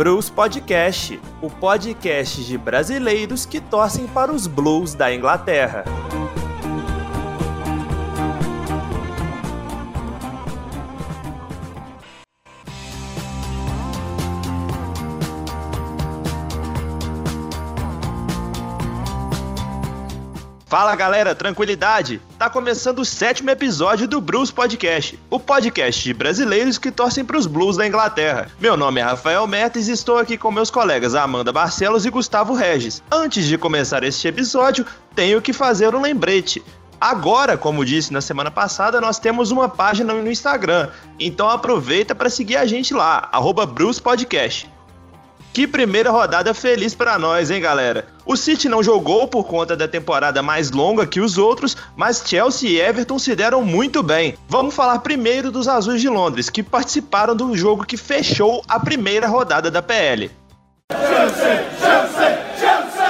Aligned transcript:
Blues 0.00 0.30
Podcast, 0.30 1.20
o 1.42 1.50
podcast 1.50 2.42
de 2.42 2.56
brasileiros 2.56 3.44
que 3.44 3.60
torcem 3.60 4.06
para 4.06 4.32
os 4.32 4.46
Blues 4.46 4.94
da 4.94 5.14
Inglaterra. 5.14 5.84
Fala 20.70 20.94
galera, 20.94 21.34
tranquilidade? 21.34 22.22
Tá 22.38 22.48
começando 22.48 23.00
o 23.00 23.04
sétimo 23.04 23.50
episódio 23.50 24.06
do 24.06 24.20
Blues 24.20 24.52
Podcast, 24.52 25.18
o 25.28 25.40
podcast 25.40 26.00
de 26.00 26.14
brasileiros 26.14 26.78
que 26.78 26.92
torcem 26.92 27.24
para 27.24 27.36
os 27.36 27.48
Blues 27.48 27.76
da 27.76 27.84
Inglaterra. 27.84 28.48
Meu 28.60 28.76
nome 28.76 29.00
é 29.00 29.02
Rafael 29.02 29.44
Metes 29.48 29.88
e 29.88 29.90
estou 29.90 30.16
aqui 30.16 30.38
com 30.38 30.52
meus 30.52 30.70
colegas 30.70 31.16
Amanda 31.16 31.50
Barcelos 31.52 32.06
e 32.06 32.10
Gustavo 32.10 32.54
Regis. 32.54 33.02
Antes 33.10 33.46
de 33.46 33.58
começar 33.58 34.04
este 34.04 34.28
episódio, 34.28 34.86
tenho 35.12 35.42
que 35.42 35.52
fazer 35.52 35.92
um 35.92 36.00
lembrete. 36.00 36.62
Agora, 37.00 37.58
como 37.58 37.84
disse 37.84 38.12
na 38.12 38.20
semana 38.20 38.52
passada, 38.52 39.00
nós 39.00 39.18
temos 39.18 39.50
uma 39.50 39.68
página 39.68 40.14
no 40.14 40.30
Instagram, 40.30 40.88
então 41.18 41.50
aproveita 41.50 42.14
para 42.14 42.30
seguir 42.30 42.56
a 42.56 42.64
gente 42.64 42.94
lá, 42.94 43.28
arroba 43.32 43.66
Podcast. 43.66 44.70
Que 45.52 45.66
primeira 45.66 46.12
rodada 46.12 46.54
feliz 46.54 46.94
para 46.94 47.18
nós, 47.18 47.50
hein, 47.50 47.60
galera? 47.60 48.06
O 48.24 48.36
City 48.36 48.68
não 48.68 48.84
jogou 48.84 49.26
por 49.26 49.44
conta 49.44 49.76
da 49.76 49.88
temporada 49.88 50.40
mais 50.42 50.70
longa 50.70 51.04
que 51.04 51.20
os 51.20 51.38
outros, 51.38 51.76
mas 51.96 52.22
Chelsea 52.24 52.70
e 52.70 52.80
Everton 52.80 53.18
se 53.18 53.34
deram 53.34 53.60
muito 53.62 54.00
bem. 54.00 54.36
Vamos 54.48 54.72
falar 54.72 55.00
primeiro 55.00 55.50
dos 55.50 55.66
Azuis 55.66 56.00
de 56.00 56.08
Londres, 56.08 56.48
que 56.48 56.62
participaram 56.62 57.34
do 57.34 57.56
jogo 57.56 57.84
que 57.84 57.96
fechou 57.96 58.62
a 58.68 58.78
primeira 58.78 59.26
rodada 59.26 59.72
da 59.72 59.82
PL. 59.82 60.30
Chelsea, 60.92 61.64
Chelsea, 61.80 62.38
Chelsea, 62.60 63.00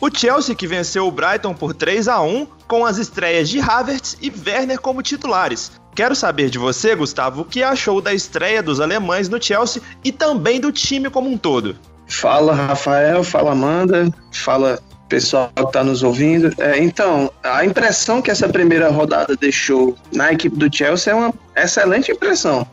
O 0.00 0.10
Chelsea 0.10 0.54
que 0.56 0.66
venceu 0.66 1.06
o 1.06 1.12
Brighton 1.12 1.54
por 1.54 1.72
3 1.72 2.08
a 2.08 2.20
1 2.20 2.46
com 2.66 2.84
as 2.84 2.98
estreias 2.98 3.48
de 3.48 3.60
Havertz 3.60 4.16
e 4.20 4.32
Werner 4.44 4.80
como 4.80 5.02
titulares. 5.02 5.70
Quero 5.98 6.14
saber 6.14 6.48
de 6.48 6.58
você, 6.58 6.94
Gustavo, 6.94 7.42
o 7.42 7.44
que 7.44 7.60
achou 7.60 8.00
da 8.00 8.14
estreia 8.14 8.62
dos 8.62 8.78
alemães 8.78 9.28
no 9.28 9.42
Chelsea 9.42 9.82
e 10.04 10.12
também 10.12 10.60
do 10.60 10.70
time 10.70 11.10
como 11.10 11.28
um 11.28 11.36
todo. 11.36 11.74
Fala, 12.06 12.54
Rafael, 12.54 13.24
fala, 13.24 13.50
Amanda, 13.50 14.08
fala 14.32 14.78
pessoal 15.08 15.50
que 15.56 15.64
está 15.64 15.82
nos 15.82 16.04
ouvindo. 16.04 16.54
É, 16.56 16.78
então, 16.78 17.32
a 17.42 17.64
impressão 17.64 18.22
que 18.22 18.30
essa 18.30 18.48
primeira 18.48 18.88
rodada 18.90 19.34
deixou 19.34 19.96
na 20.12 20.32
equipe 20.32 20.56
do 20.56 20.72
Chelsea 20.72 21.12
é 21.12 21.16
uma 21.16 21.34
excelente 21.56 22.12
impressão. 22.12 22.64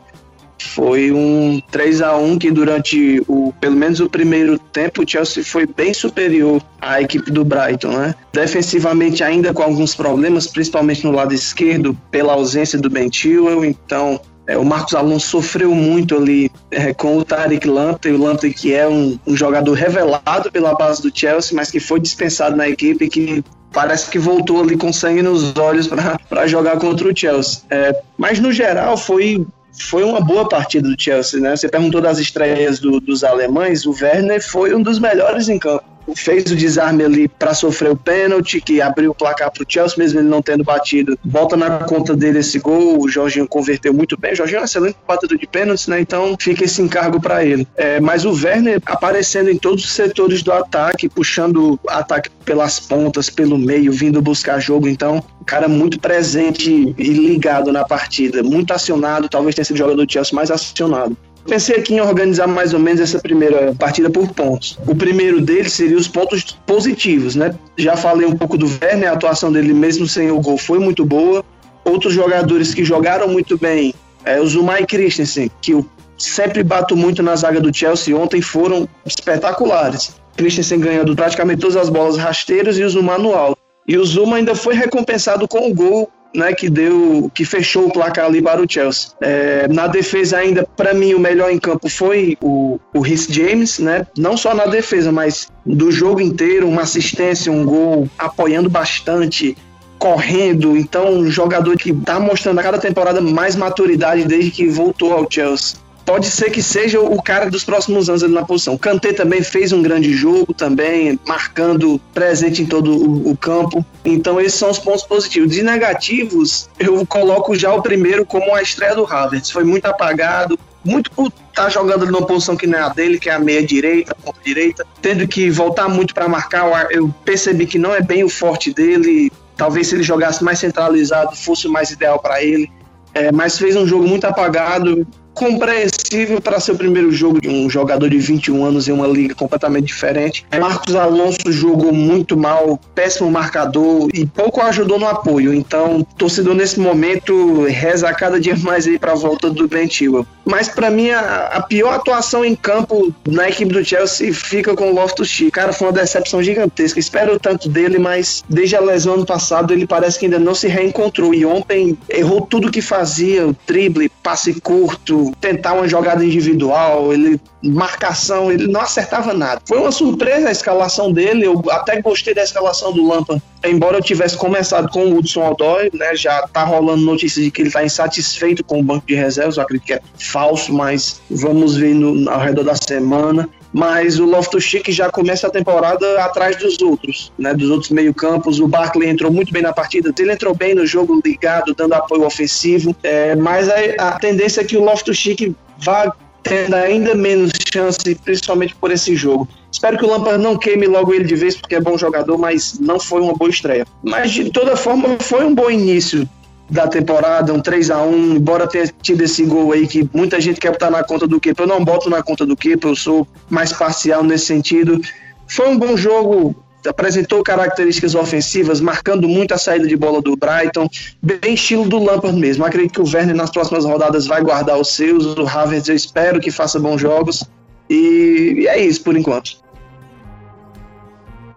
Foi 0.58 1.12
um 1.12 1.60
3 1.70 2.02
a 2.02 2.16
1 2.16 2.38
que 2.38 2.50
durante 2.50 3.22
o 3.28 3.52
pelo 3.60 3.76
menos 3.76 4.00
o 4.00 4.08
primeiro 4.08 4.58
tempo 4.58 5.02
o 5.02 5.08
Chelsea 5.08 5.44
foi 5.44 5.66
bem 5.66 5.92
superior 5.92 6.62
à 6.80 7.00
equipe 7.00 7.30
do 7.30 7.44
Brighton, 7.44 7.88
né? 7.88 8.14
Defensivamente 8.32 9.22
ainda 9.22 9.52
com 9.52 9.62
alguns 9.62 9.94
problemas, 9.94 10.46
principalmente 10.46 11.04
no 11.04 11.12
lado 11.12 11.34
esquerdo 11.34 11.96
pela 12.10 12.32
ausência 12.32 12.78
do 12.78 12.88
Ben 12.88 13.12
Chilwell, 13.12 13.64
então 13.64 14.20
é, 14.46 14.56
o 14.56 14.64
Marcos 14.64 14.94
Alonso 14.94 15.26
sofreu 15.26 15.74
muito 15.74 16.16
ali 16.16 16.50
é, 16.70 16.94
com 16.94 17.18
o 17.18 17.24
Tarek 17.24 17.66
Lamptey, 17.66 18.12
o 18.12 18.18
Lamptey 18.18 18.54
que 18.54 18.72
é 18.72 18.86
um, 18.86 19.18
um, 19.26 19.36
jogador 19.36 19.72
revelado 19.74 20.50
pela 20.52 20.74
base 20.74 21.02
do 21.02 21.10
Chelsea, 21.12 21.54
mas 21.54 21.70
que 21.70 21.80
foi 21.80 21.98
dispensado 21.98 22.56
na 22.56 22.68
equipe 22.68 23.08
que 23.08 23.44
parece 23.72 24.08
que 24.08 24.18
voltou 24.18 24.62
ali 24.62 24.76
com 24.76 24.92
sangue 24.92 25.20
nos 25.20 25.56
olhos 25.56 25.88
para 26.28 26.46
jogar 26.46 26.78
contra 26.78 27.08
o 27.08 27.16
Chelsea. 27.16 27.62
É, 27.70 28.00
mas 28.16 28.38
no 28.38 28.52
geral 28.52 28.96
foi 28.96 29.44
foi 29.78 30.02
uma 30.02 30.20
boa 30.20 30.48
partida 30.48 30.88
do 30.88 31.00
Chelsea, 31.00 31.40
né? 31.40 31.56
Você 31.56 31.68
perguntou 31.68 32.00
das 32.00 32.18
estreias 32.18 32.78
do, 32.78 33.00
dos 33.00 33.22
alemães, 33.22 33.86
o 33.86 33.92
Werner 33.92 34.42
foi 34.42 34.74
um 34.74 34.82
dos 34.82 34.98
melhores 34.98 35.48
em 35.48 35.58
campo. 35.58 35.95
Fez 36.14 36.50
o 36.50 36.56
desarme 36.56 37.04
ali 37.04 37.28
para 37.28 37.54
sofrer 37.54 37.90
o 37.90 37.96
pênalti, 37.96 38.60
que 38.60 38.80
abriu 38.80 39.10
o 39.10 39.14
placar 39.14 39.50
para 39.50 39.62
o 39.62 39.66
Chelsea, 39.68 39.98
mesmo 39.98 40.20
ele 40.20 40.28
não 40.28 40.42
tendo 40.42 40.64
batido. 40.64 41.18
Volta 41.24 41.56
na 41.56 41.78
conta 41.80 42.14
dele 42.14 42.38
esse 42.38 42.58
gol, 42.58 43.00
o 43.00 43.08
Jorginho 43.08 43.48
converteu 43.48 43.92
muito 43.92 44.16
bem. 44.18 44.32
O 44.32 44.36
Jorginho 44.36 44.58
é 44.58 44.62
um 44.62 44.64
excelente 44.64 44.96
batedor 45.06 45.38
de 45.38 45.46
pênaltis, 45.46 45.86
né? 45.86 46.00
Então 46.00 46.36
fica 46.38 46.64
esse 46.64 46.80
encargo 46.82 47.20
para 47.20 47.44
ele. 47.44 47.66
É, 47.76 48.00
mas 48.00 48.24
o 48.24 48.32
Werner 48.32 48.80
aparecendo 48.86 49.50
em 49.50 49.58
todos 49.58 49.84
os 49.84 49.92
setores 49.92 50.42
do 50.42 50.52
ataque, 50.52 51.08
puxando 51.08 51.78
ataque 51.88 52.30
pelas 52.44 52.78
pontas, 52.78 53.28
pelo 53.28 53.58
meio, 53.58 53.92
vindo 53.92 54.22
buscar 54.22 54.60
jogo. 54.60 54.88
Então, 54.88 55.22
cara 55.46 55.68
muito 55.68 55.98
presente 56.00 56.94
e 56.98 57.08
ligado 57.12 57.72
na 57.72 57.84
partida, 57.84 58.42
muito 58.42 58.72
acionado, 58.72 59.28
talvez 59.28 59.54
tenha 59.54 59.64
sido 59.64 59.76
o 59.76 59.78
jogador 59.78 60.04
do 60.04 60.12
Chelsea 60.12 60.34
mais 60.34 60.50
acionado. 60.50 61.16
Pensei 61.46 61.76
aqui 61.76 61.94
em 61.94 62.00
organizar 62.00 62.48
mais 62.48 62.74
ou 62.74 62.80
menos 62.80 63.00
essa 63.00 63.20
primeira 63.20 63.72
partida 63.74 64.10
por 64.10 64.28
pontos. 64.32 64.78
O 64.86 64.94
primeiro 64.94 65.40
deles 65.40 65.72
seria 65.72 65.96
os 65.96 66.08
pontos 66.08 66.56
positivos, 66.66 67.36
né? 67.36 67.54
Já 67.76 67.96
falei 67.96 68.26
um 68.26 68.36
pouco 68.36 68.58
do 68.58 68.66
Werner, 68.66 69.10
a 69.10 69.12
atuação 69.12 69.52
dele 69.52 69.72
mesmo 69.72 70.08
sem 70.08 70.30
o 70.30 70.40
gol 70.40 70.58
foi 70.58 70.78
muito 70.78 71.04
boa. 71.04 71.44
Outros 71.84 72.12
jogadores 72.12 72.74
que 72.74 72.84
jogaram 72.84 73.28
muito 73.28 73.56
bem, 73.56 73.94
é, 74.24 74.40
o 74.40 74.46
Zumai 74.46 74.84
Christensen, 74.84 75.48
que 75.60 75.72
eu 75.72 75.86
sempre 76.18 76.64
bato 76.64 76.96
muito 76.96 77.22
na 77.22 77.36
zaga 77.36 77.60
do 77.60 77.74
Chelsea, 77.74 78.16
ontem 78.16 78.40
foram 78.40 78.88
espetaculares. 79.04 80.16
Christensen 80.36 80.80
ganhando 80.80 81.14
praticamente 81.14 81.60
todas 81.60 81.76
as 81.76 81.88
bolas 81.88 82.16
rasteiras 82.16 82.76
e 82.76 82.82
o 82.82 82.90
Zuma 82.90 83.18
no 83.18 83.34
alto. 83.34 83.58
E 83.86 83.96
o 83.96 84.04
Zuma 84.04 84.36
ainda 84.36 84.54
foi 84.54 84.74
recompensado 84.74 85.46
com 85.46 85.70
o 85.70 85.74
gol 85.74 86.10
né, 86.36 86.52
que 86.52 86.68
deu, 86.68 87.30
que 87.34 87.44
fechou 87.44 87.86
o 87.86 87.92
placar 87.92 88.26
ali 88.26 88.42
para 88.42 88.62
o 88.62 88.66
Chelsea. 88.68 89.10
É, 89.20 89.66
na 89.68 89.86
defesa 89.86 90.38
ainda, 90.38 90.66
para 90.76 90.92
mim, 90.94 91.14
o 91.14 91.18
melhor 91.18 91.50
em 91.50 91.58
campo 91.58 91.88
foi 91.88 92.36
o, 92.40 92.78
o 92.94 93.00
Rhys 93.00 93.26
James, 93.28 93.78
né? 93.78 94.06
Não 94.16 94.36
só 94.36 94.54
na 94.54 94.66
defesa, 94.66 95.10
mas 95.10 95.48
do 95.64 95.90
jogo 95.90 96.20
inteiro, 96.20 96.68
uma 96.68 96.82
assistência, 96.82 97.50
um 97.50 97.64
gol, 97.64 98.08
apoiando 98.18 98.68
bastante, 98.68 99.56
correndo. 99.98 100.76
Então, 100.76 101.10
um 101.10 101.30
jogador 101.30 101.76
que 101.76 101.90
está 101.90 102.20
mostrando 102.20 102.58
a 102.58 102.62
cada 102.62 102.78
temporada 102.78 103.20
mais 103.20 103.56
maturidade 103.56 104.24
desde 104.24 104.50
que 104.50 104.68
voltou 104.68 105.12
ao 105.12 105.26
Chelsea 105.28 105.85
pode 106.06 106.30
ser 106.30 106.50
que 106.50 106.62
seja 106.62 107.00
o 107.00 107.20
cara 107.20 107.50
dos 107.50 107.64
próximos 107.64 108.08
anos 108.08 108.22
ali 108.22 108.32
na 108.32 108.44
posição. 108.44 108.78
Kanté 108.78 109.12
também 109.12 109.42
fez 109.42 109.72
um 109.72 109.82
grande 109.82 110.14
jogo, 110.14 110.54
também 110.54 111.18
marcando 111.26 112.00
presente 112.14 112.62
em 112.62 112.66
todo 112.66 112.96
o, 112.96 113.32
o 113.32 113.36
campo. 113.36 113.84
Então 114.04 114.40
esses 114.40 114.56
são 114.56 114.70
os 114.70 114.78
pontos 114.78 115.02
positivos. 115.02 115.50
De 115.50 115.62
negativos, 115.62 116.70
eu 116.78 117.04
coloco 117.04 117.56
já 117.56 117.74
o 117.74 117.82
primeiro 117.82 118.24
como 118.24 118.54
a 118.54 118.62
estreia 118.62 118.94
do 118.94 119.04
Havertz. 119.04 119.50
Foi 119.50 119.64
muito 119.64 119.86
apagado, 119.86 120.56
muito 120.84 121.10
por 121.10 121.26
estar 121.26 121.64
tá 121.64 121.68
jogando 121.68 122.06
numa 122.06 122.24
posição 122.24 122.56
que 122.56 122.68
não 122.68 122.78
é 122.78 122.82
a 122.82 122.88
dele, 122.88 123.18
que 123.18 123.28
é 123.28 123.34
a 123.34 123.40
meia 123.40 123.66
direita, 123.66 124.14
ponta 124.14 124.38
direita, 124.44 124.86
tendo 125.02 125.26
que 125.26 125.50
voltar 125.50 125.88
muito 125.88 126.14
para 126.14 126.28
marcar. 126.28 126.86
Eu 126.92 127.12
percebi 127.24 127.66
que 127.66 127.78
não 127.78 127.92
é 127.92 128.00
bem 128.00 128.22
o 128.22 128.28
forte 128.28 128.72
dele. 128.72 129.32
Talvez 129.56 129.88
se 129.88 129.96
ele 129.96 130.04
jogasse 130.04 130.44
mais 130.44 130.60
centralizado 130.60 131.34
fosse 131.34 131.66
o 131.66 131.72
mais 131.72 131.90
ideal 131.90 132.20
para 132.20 132.42
ele. 132.42 132.70
É, 133.12 133.32
mas 133.32 133.58
fez 133.58 133.74
um 133.74 133.86
jogo 133.86 134.06
muito 134.06 134.24
apagado 134.26 135.06
compreensível 135.36 136.40
para 136.40 136.58
ser 136.58 136.72
o 136.72 136.76
primeiro 136.76 137.12
jogo 137.12 137.40
de 137.40 137.48
um 137.48 137.68
jogador 137.68 138.08
de 138.08 138.18
21 138.18 138.64
anos 138.64 138.88
em 138.88 138.92
uma 138.92 139.06
liga 139.06 139.34
completamente 139.34 139.86
diferente. 139.86 140.44
Marcos 140.58 140.96
Alonso 140.96 141.52
jogou 141.52 141.92
muito 141.92 142.36
mal, 142.36 142.80
péssimo 142.94 143.30
marcador 143.30 144.08
e 144.14 144.24
pouco 144.26 144.62
ajudou 144.62 144.98
no 144.98 145.06
apoio. 145.06 145.52
Então, 145.52 146.04
torcedor 146.16 146.54
nesse 146.54 146.80
momento 146.80 147.64
reza 147.64 148.12
cada 148.14 148.40
dia 148.40 148.56
mais 148.56 148.86
aí 148.86 148.98
para 148.98 149.12
a 149.12 149.16
volta 149.16 149.50
do 149.50 149.68
Ben 149.68 149.88
Chilwell. 149.88 150.26
Mas 150.46 150.68
para 150.68 150.90
mim 150.90 151.10
a, 151.10 151.46
a, 151.54 151.62
pior 151.62 151.92
atuação 151.92 152.44
em 152.44 152.54
campo 152.54 153.12
na 153.26 153.48
equipe 153.48 153.72
do 153.72 153.84
Chelsea 153.84 154.32
fica 154.32 154.74
com 154.76 154.90
o 154.90 154.94
Loftus-Cheek. 154.94 155.50
Cara, 155.50 155.72
foi 155.72 155.88
uma 155.88 155.92
decepção 155.92 156.40
gigantesca. 156.40 157.00
Espero 157.00 157.38
tanto 157.40 157.68
dele, 157.68 157.98
mas 157.98 158.44
desde 158.48 158.76
a 158.76 158.80
lesão 158.80 159.14
ano 159.14 159.26
passado 159.26 159.72
ele 159.72 159.86
parece 159.86 160.18
que 160.18 160.26
ainda 160.26 160.38
não 160.38 160.54
se 160.54 160.68
reencontrou 160.68 161.34
e 161.34 161.44
ontem 161.44 161.98
errou 162.08 162.42
tudo 162.42 162.70
que 162.70 162.80
fazia, 162.80 163.48
o 163.48 163.56
drible, 163.66 164.08
passe 164.22 164.60
curto, 164.60 165.32
tentar 165.40 165.72
uma 165.72 165.88
jogada 165.88 166.24
individual, 166.24 167.12
ele 167.12 167.40
marcação, 167.62 168.50
ele 168.50 168.66
não 168.66 168.80
acertava 168.80 169.34
nada. 169.34 169.60
Foi 169.66 169.78
uma 169.78 169.90
surpresa 169.90 170.48
a 170.48 170.52
escalação 170.52 171.12
dele, 171.12 171.46
eu 171.46 171.62
até 171.70 172.00
gostei 172.00 172.34
da 172.34 172.42
escalação 172.42 172.92
do 172.92 173.06
Lampa, 173.06 173.42
embora 173.64 173.98
eu 173.98 174.02
tivesse 174.02 174.36
começado 174.36 174.88
com 174.90 175.06
o 175.06 175.18
Hudson 175.18 175.50
Odoi, 175.50 175.90
né, 175.92 176.14
já 176.14 176.46
tá 176.48 176.64
rolando 176.64 177.02
notícias 177.02 177.44
de 177.44 177.50
que 177.50 177.62
ele 177.62 177.70
tá 177.70 177.84
insatisfeito 177.84 178.62
com 178.62 178.80
o 178.80 178.82
banco 178.82 179.06
de 179.06 179.14
reservas, 179.14 179.56
eu 179.56 179.62
acredito 179.62 179.86
que 179.86 179.94
é 179.94 180.00
falso, 180.36 180.70
mas 180.70 181.22
vamos 181.30 181.76
ver 181.76 181.94
no, 181.94 182.30
ao 182.30 182.38
redor 182.38 182.62
da 182.62 182.74
semana 182.74 183.48
mas 183.72 184.18
o 184.18 184.24
Loftus-Cheek 184.24 184.90
já 184.90 185.10
começa 185.10 185.48
a 185.48 185.50
temporada 185.50 186.24
atrás 186.24 186.56
dos 186.56 186.80
outros, 186.80 187.30
né, 187.38 187.52
dos 187.52 187.68
outros 187.68 187.90
meio-campos. 187.90 188.58
O 188.58 188.66
Barkley 188.66 189.10
entrou 189.10 189.30
muito 189.30 189.52
bem 189.52 189.60
na 189.60 189.70
partida, 189.70 190.14
ele 190.18 190.32
entrou 190.32 190.54
bem 190.54 190.74
no 190.74 190.86
jogo 190.86 191.20
ligado, 191.22 191.74
dando 191.74 191.92
apoio 191.92 192.24
ofensivo, 192.24 192.96
é, 193.02 193.36
mas 193.36 193.68
a, 193.68 193.74
a, 193.98 194.12
tendência 194.18 194.62
é 194.62 194.64
que 194.64 194.78
o 194.78 194.82
Loftus-Cheek 194.82 195.54
vá 195.78 196.10
tendo 196.42 196.74
ainda 196.74 197.14
menos 197.14 197.50
chance, 197.70 197.98
principalmente 198.24 198.74
por 198.76 198.90
esse 198.90 199.14
jogo. 199.14 199.46
Espero 199.70 199.98
que 199.98 200.06
o 200.06 200.08
Lampard 200.08 200.42
não 200.42 200.56
queime 200.56 200.86
logo 200.86 201.12
ele 201.12 201.24
de 201.24 201.34
vez, 201.34 201.54
porque 201.54 201.74
é 201.74 201.80
bom 201.80 201.98
jogador, 201.98 202.38
mas 202.38 202.78
não 202.80 202.98
foi 202.98 203.20
uma 203.20 203.34
boa 203.34 203.50
estreia. 203.50 203.86
Mas 204.02 204.30
de 204.30 204.50
toda 204.50 204.74
forma, 204.74 205.18
foi 205.20 205.44
um 205.44 205.54
bom 205.54 205.70
início 205.70 206.26
da 206.68 206.88
temporada, 206.88 207.52
um 207.52 207.60
3 207.60 207.90
a 207.90 208.02
1 208.02 208.36
embora 208.36 208.66
tenha 208.66 208.92
tido 209.00 209.22
esse 209.22 209.44
gol 209.44 209.72
aí 209.72 209.86
que 209.86 210.08
muita 210.12 210.40
gente 210.40 210.58
quer 210.58 210.72
botar 210.72 210.90
na 210.90 211.04
conta 211.04 211.26
do 211.26 211.40
Kepa, 211.40 211.62
eu 211.62 211.66
não 211.66 211.84
boto 211.84 212.10
na 212.10 212.22
conta 212.22 212.44
do 212.44 212.56
Kepa, 212.56 212.88
eu 212.88 212.96
sou 212.96 213.26
mais 213.48 213.72
parcial 213.72 214.22
nesse 214.24 214.46
sentido. 214.46 215.00
Foi 215.46 215.68
um 215.68 215.78
bom 215.78 215.96
jogo, 215.96 216.56
apresentou 216.88 217.42
características 217.42 218.14
ofensivas, 218.14 218.80
marcando 218.80 219.28
muito 219.28 219.54
a 219.54 219.58
saída 219.58 219.86
de 219.86 219.96
bola 219.96 220.20
do 220.20 220.36
Brighton, 220.36 220.88
bem 221.22 221.54
estilo 221.54 221.88
do 221.88 222.02
Lampard 222.02 222.38
mesmo. 222.38 222.64
Acredito 222.64 222.94
que 222.94 223.00
o 223.00 223.14
Werner 223.14 223.36
nas 223.36 223.50
próximas 223.50 223.84
rodadas 223.84 224.26
vai 224.26 224.42
guardar 224.42 224.78
os 224.78 224.88
seus, 224.88 225.24
o 225.24 225.46
Havertz 225.46 225.88
eu 225.88 225.94
espero 225.94 226.40
que 226.40 226.50
faça 226.50 226.80
bons 226.80 227.00
jogos, 227.00 227.44
e, 227.88 228.56
e 228.58 228.68
é 228.68 228.80
isso 228.80 229.02
por 229.02 229.16
enquanto. 229.16 229.65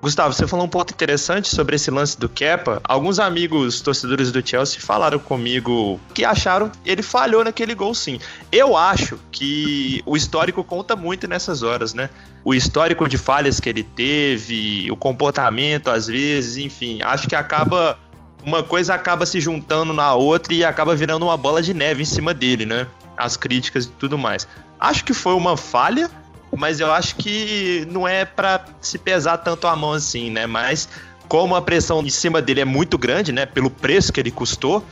Gustavo, 0.02 0.34
você 0.34 0.48
falou 0.48 0.66
um 0.66 0.70
ponto 0.70 0.94
interessante 0.94 1.50
sobre 1.50 1.76
esse 1.76 1.92
lance 1.92 2.18
do 2.18 2.30
Kepa. 2.30 2.82
Alguns 2.86 3.20
amigos 3.20 3.82
torcedores 3.82 4.32
do 4.32 4.46
Chelsea 4.48 4.80
falaram 4.80 5.20
comigo 5.20 6.00
que 6.14 6.24
acharam 6.24 6.72
ele 6.86 7.04
falhou 7.04 7.44
naquele 7.44 7.76
gol 7.76 7.94
sim. 7.94 8.18
Eu 8.50 8.78
acho 8.78 9.20
que 9.30 10.02
o 10.06 10.16
histórico 10.16 10.64
conta 10.64 10.96
muito 10.96 11.28
nessas 11.28 11.64
horas, 11.64 11.94
né? 11.94 12.10
O 12.46 12.54
histórico 12.54 13.10
de 13.10 13.18
falhas 13.18 13.60
que 13.60 13.68
ele 13.68 13.84
teve, 13.84 14.90
o 14.90 14.96
comportamento 14.96 15.90
às 15.90 16.08
vezes, 16.08 16.56
enfim, 16.56 17.02
acho 17.02 17.28
que 17.28 17.36
acaba 17.36 18.00
uma 18.46 18.64
coisa 18.64 18.94
acaba 18.94 19.26
se 19.26 19.42
juntando 19.42 19.92
na 19.92 20.14
outra 20.14 20.54
e 20.54 20.64
acaba 20.64 20.96
virando 20.96 21.26
uma 21.26 21.36
bola 21.36 21.62
de 21.62 21.74
neve 21.74 22.04
em 22.04 22.06
cima 22.06 22.34
dele, 22.34 22.66
né? 22.66 22.88
As 23.18 23.36
críticas 23.36 23.84
e 23.84 23.90
tudo 23.90 24.18
mais. 24.18 24.48
Acho 24.80 25.04
que 25.04 25.14
foi 25.14 25.34
uma 25.34 25.58
falha, 25.58 26.10
mas 26.56 26.80
eu 26.80 26.92
acho 26.92 27.16
que 27.16 27.88
não 27.92 28.08
é 28.08 28.26
para 28.26 28.66
se 28.82 28.98
pesar 28.98 29.38
tanto 29.38 29.68
a 29.68 29.76
mão 29.76 29.94
assim, 29.94 30.30
né? 30.30 30.46
Mas 30.46 30.90
como 31.28 31.56
a 31.56 31.62
pressão 31.62 32.02
em 32.02 32.10
cima 32.10 32.42
dele 32.42 32.62
é 32.62 32.66
muito 32.66 32.98
grande, 32.98 33.32
né? 33.32 33.46
Pelo 33.46 33.70
preço 33.70 34.12
que 34.12 34.20
ele 34.20 34.32
custou, 34.32 34.84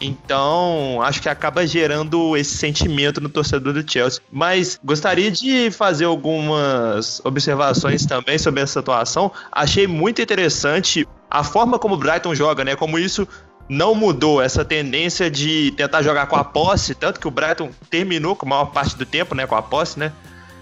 então, 0.00 1.00
acho 1.02 1.22
que 1.22 1.28
acaba 1.28 1.66
gerando 1.66 2.36
esse 2.36 2.56
sentimento 2.56 3.20
no 3.20 3.28
torcedor 3.28 3.72
do 3.72 3.90
Chelsea. 3.90 4.20
Mas 4.30 4.78
gostaria 4.84 5.30
de 5.30 5.70
fazer 5.70 6.04
algumas 6.04 7.20
observações 7.24 8.04
também 8.04 8.38
sobre 8.38 8.60
essa 8.60 8.80
atuação. 8.80 9.32
Achei 9.50 9.86
muito 9.86 10.20
interessante 10.20 11.08
a 11.30 11.42
forma 11.42 11.78
como 11.78 11.94
o 11.94 11.98
Brighton 11.98 12.34
joga, 12.34 12.62
né? 12.62 12.76
Como 12.76 12.98
isso 12.98 13.26
não 13.68 13.94
mudou 13.94 14.40
essa 14.40 14.64
tendência 14.64 15.30
de 15.30 15.72
tentar 15.76 16.02
jogar 16.02 16.26
com 16.26 16.36
a 16.36 16.44
posse, 16.44 16.94
tanto 16.94 17.18
que 17.18 17.26
o 17.26 17.30
Brighton 17.30 17.70
terminou 17.90 18.36
com 18.36 18.46
a 18.46 18.50
maior 18.50 18.66
parte 18.66 18.96
do 18.96 19.04
tempo, 19.04 19.34
né, 19.34 19.44
com 19.44 19.56
a 19.56 19.62
posse, 19.62 19.98
né? 19.98 20.12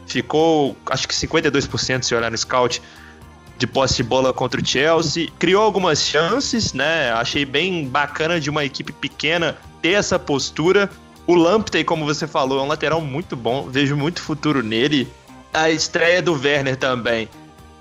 Ficou 0.06 0.77
acho 0.87 1.09
que 1.09 1.15
52% 1.15 2.03
se 2.03 2.15
olhar 2.15 2.31
no 2.31 2.39
scout 2.39 2.81
de 3.56 3.67
posse 3.67 3.97
de 3.97 4.03
bola 4.03 4.33
contra 4.33 4.61
o 4.61 4.67
Chelsea. 4.67 5.29
Criou 5.39 5.62
algumas 5.62 6.01
chances, 6.01 6.73
né? 6.73 7.12
Achei 7.12 7.45
bem 7.45 7.87
bacana 7.89 8.41
de 8.41 8.51
uma 8.51 8.65
equipe 8.65 8.93
pequena 8.93 9.56
ter 9.81 9.93
essa 9.93 10.19
postura. 10.19 10.91
O 11.27 11.35
Lamptey, 11.35 11.85
como 11.85 12.05
você 12.05 12.27
falou, 12.27 12.59
é 12.59 12.62
um 12.62 12.67
lateral 12.67 13.01
muito 13.01 13.37
bom. 13.37 13.69
Vejo 13.69 13.97
muito 13.97 14.21
futuro 14.21 14.62
nele. 14.62 15.09
A 15.53 15.71
estreia 15.71 16.21
do 16.21 16.33
Werner 16.33 16.77
também. 16.77 17.29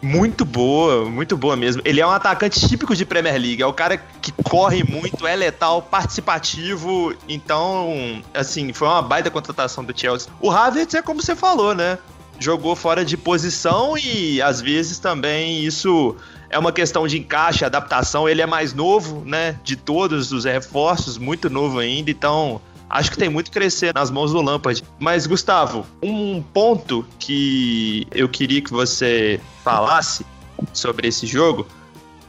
Muito 0.01 0.43
boa, 0.43 1.09
muito 1.09 1.37
boa 1.37 1.55
mesmo. 1.55 1.81
Ele 1.85 2.01
é 2.01 2.05
um 2.05 2.11
atacante 2.11 2.67
típico 2.67 2.93
de 2.93 3.05
Premier 3.05 3.35
League. 3.35 3.61
É 3.61 3.65
o 3.65 3.71
cara 3.71 3.97
que 3.97 4.33
corre 4.43 4.83
muito, 4.83 5.25
é 5.25 5.33
letal, 5.33 5.81
participativo. 5.81 7.15
Então, 7.27 8.21
assim, 8.33 8.73
foi 8.73 8.87
uma 8.87 9.01
baita 9.01 9.31
contratação 9.31 9.81
do 9.81 9.97
Chelsea. 9.97 10.29
O 10.41 10.51
Havertz 10.51 10.93
é 10.93 11.01
como 11.01 11.21
você 11.21 11.37
falou, 11.37 11.73
né? 11.73 11.97
Jogou 12.43 12.75
fora 12.75 13.05
de 13.05 13.15
posição 13.15 13.97
e 13.97 14.41
às 14.41 14.59
vezes 14.59 14.99
também 14.99 15.63
isso 15.63 16.15
é 16.49 16.59
uma 16.59 16.71
questão 16.71 17.07
de 17.07 17.17
encaixe, 17.17 17.63
adaptação. 17.63 18.27
Ele 18.27 18.41
é 18.41 18.45
mais 18.45 18.73
novo, 18.73 19.23
né? 19.25 19.57
De 19.63 19.75
todos 19.75 20.31
os 20.31 20.43
reforços, 20.43 21.17
muito 21.17 21.49
novo 21.49 21.79
ainda, 21.79 22.11
então 22.11 22.61
acho 22.89 23.09
que 23.09 23.17
tem 23.17 23.29
muito 23.29 23.49
crescer 23.49 23.93
nas 23.93 24.11
mãos 24.11 24.31
do 24.31 24.41
Lampard. 24.41 24.83
Mas, 24.99 25.25
Gustavo, 25.25 25.85
um 26.01 26.41
ponto 26.41 27.05
que 27.17 28.05
eu 28.11 28.27
queria 28.27 28.61
que 28.61 28.71
você 28.71 29.39
falasse 29.63 30.25
sobre 30.73 31.07
esse 31.07 31.25
jogo 31.25 31.65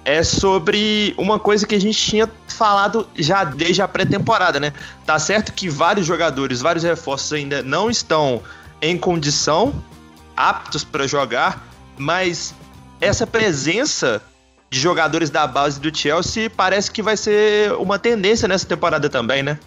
é 0.05 0.23
sobre 0.23 1.15
uma 1.19 1.39
coisa 1.39 1.67
que 1.67 1.75
a 1.75 1.81
gente 1.81 1.99
tinha 1.99 2.31
falado 2.47 3.07
já 3.17 3.43
desde 3.43 3.83
a 3.83 3.89
pré-temporada, 3.89 4.61
né? 4.61 4.73
Tá 5.05 5.19
certo 5.19 5.53
que 5.53 5.69
vários 5.69 6.07
jogadores, 6.07 6.61
vários 6.61 6.85
reforços 6.85 7.33
ainda 7.33 7.63
não 7.63 7.91
estão 7.91 8.43
em 8.81 8.97
condição 8.97 9.75
aptos 10.37 10.85
para 10.85 11.07
jogar, 11.07 11.67
mas 11.99 12.55
essa 13.01 13.27
presença 13.27 14.23
de 14.71 14.79
jogadores 14.81 15.31
da 15.31 15.47
base 15.47 15.81
do 15.81 15.97
Chelsea 15.97 16.51
parece 16.51 16.91
que 16.91 17.03
vai 17.03 17.17
ser 17.17 17.73
uma 17.75 17.99
tendência 17.99 18.49
nessa 18.49 18.67
temporada 18.67 19.09
também, 19.09 19.43
né? 19.43 19.59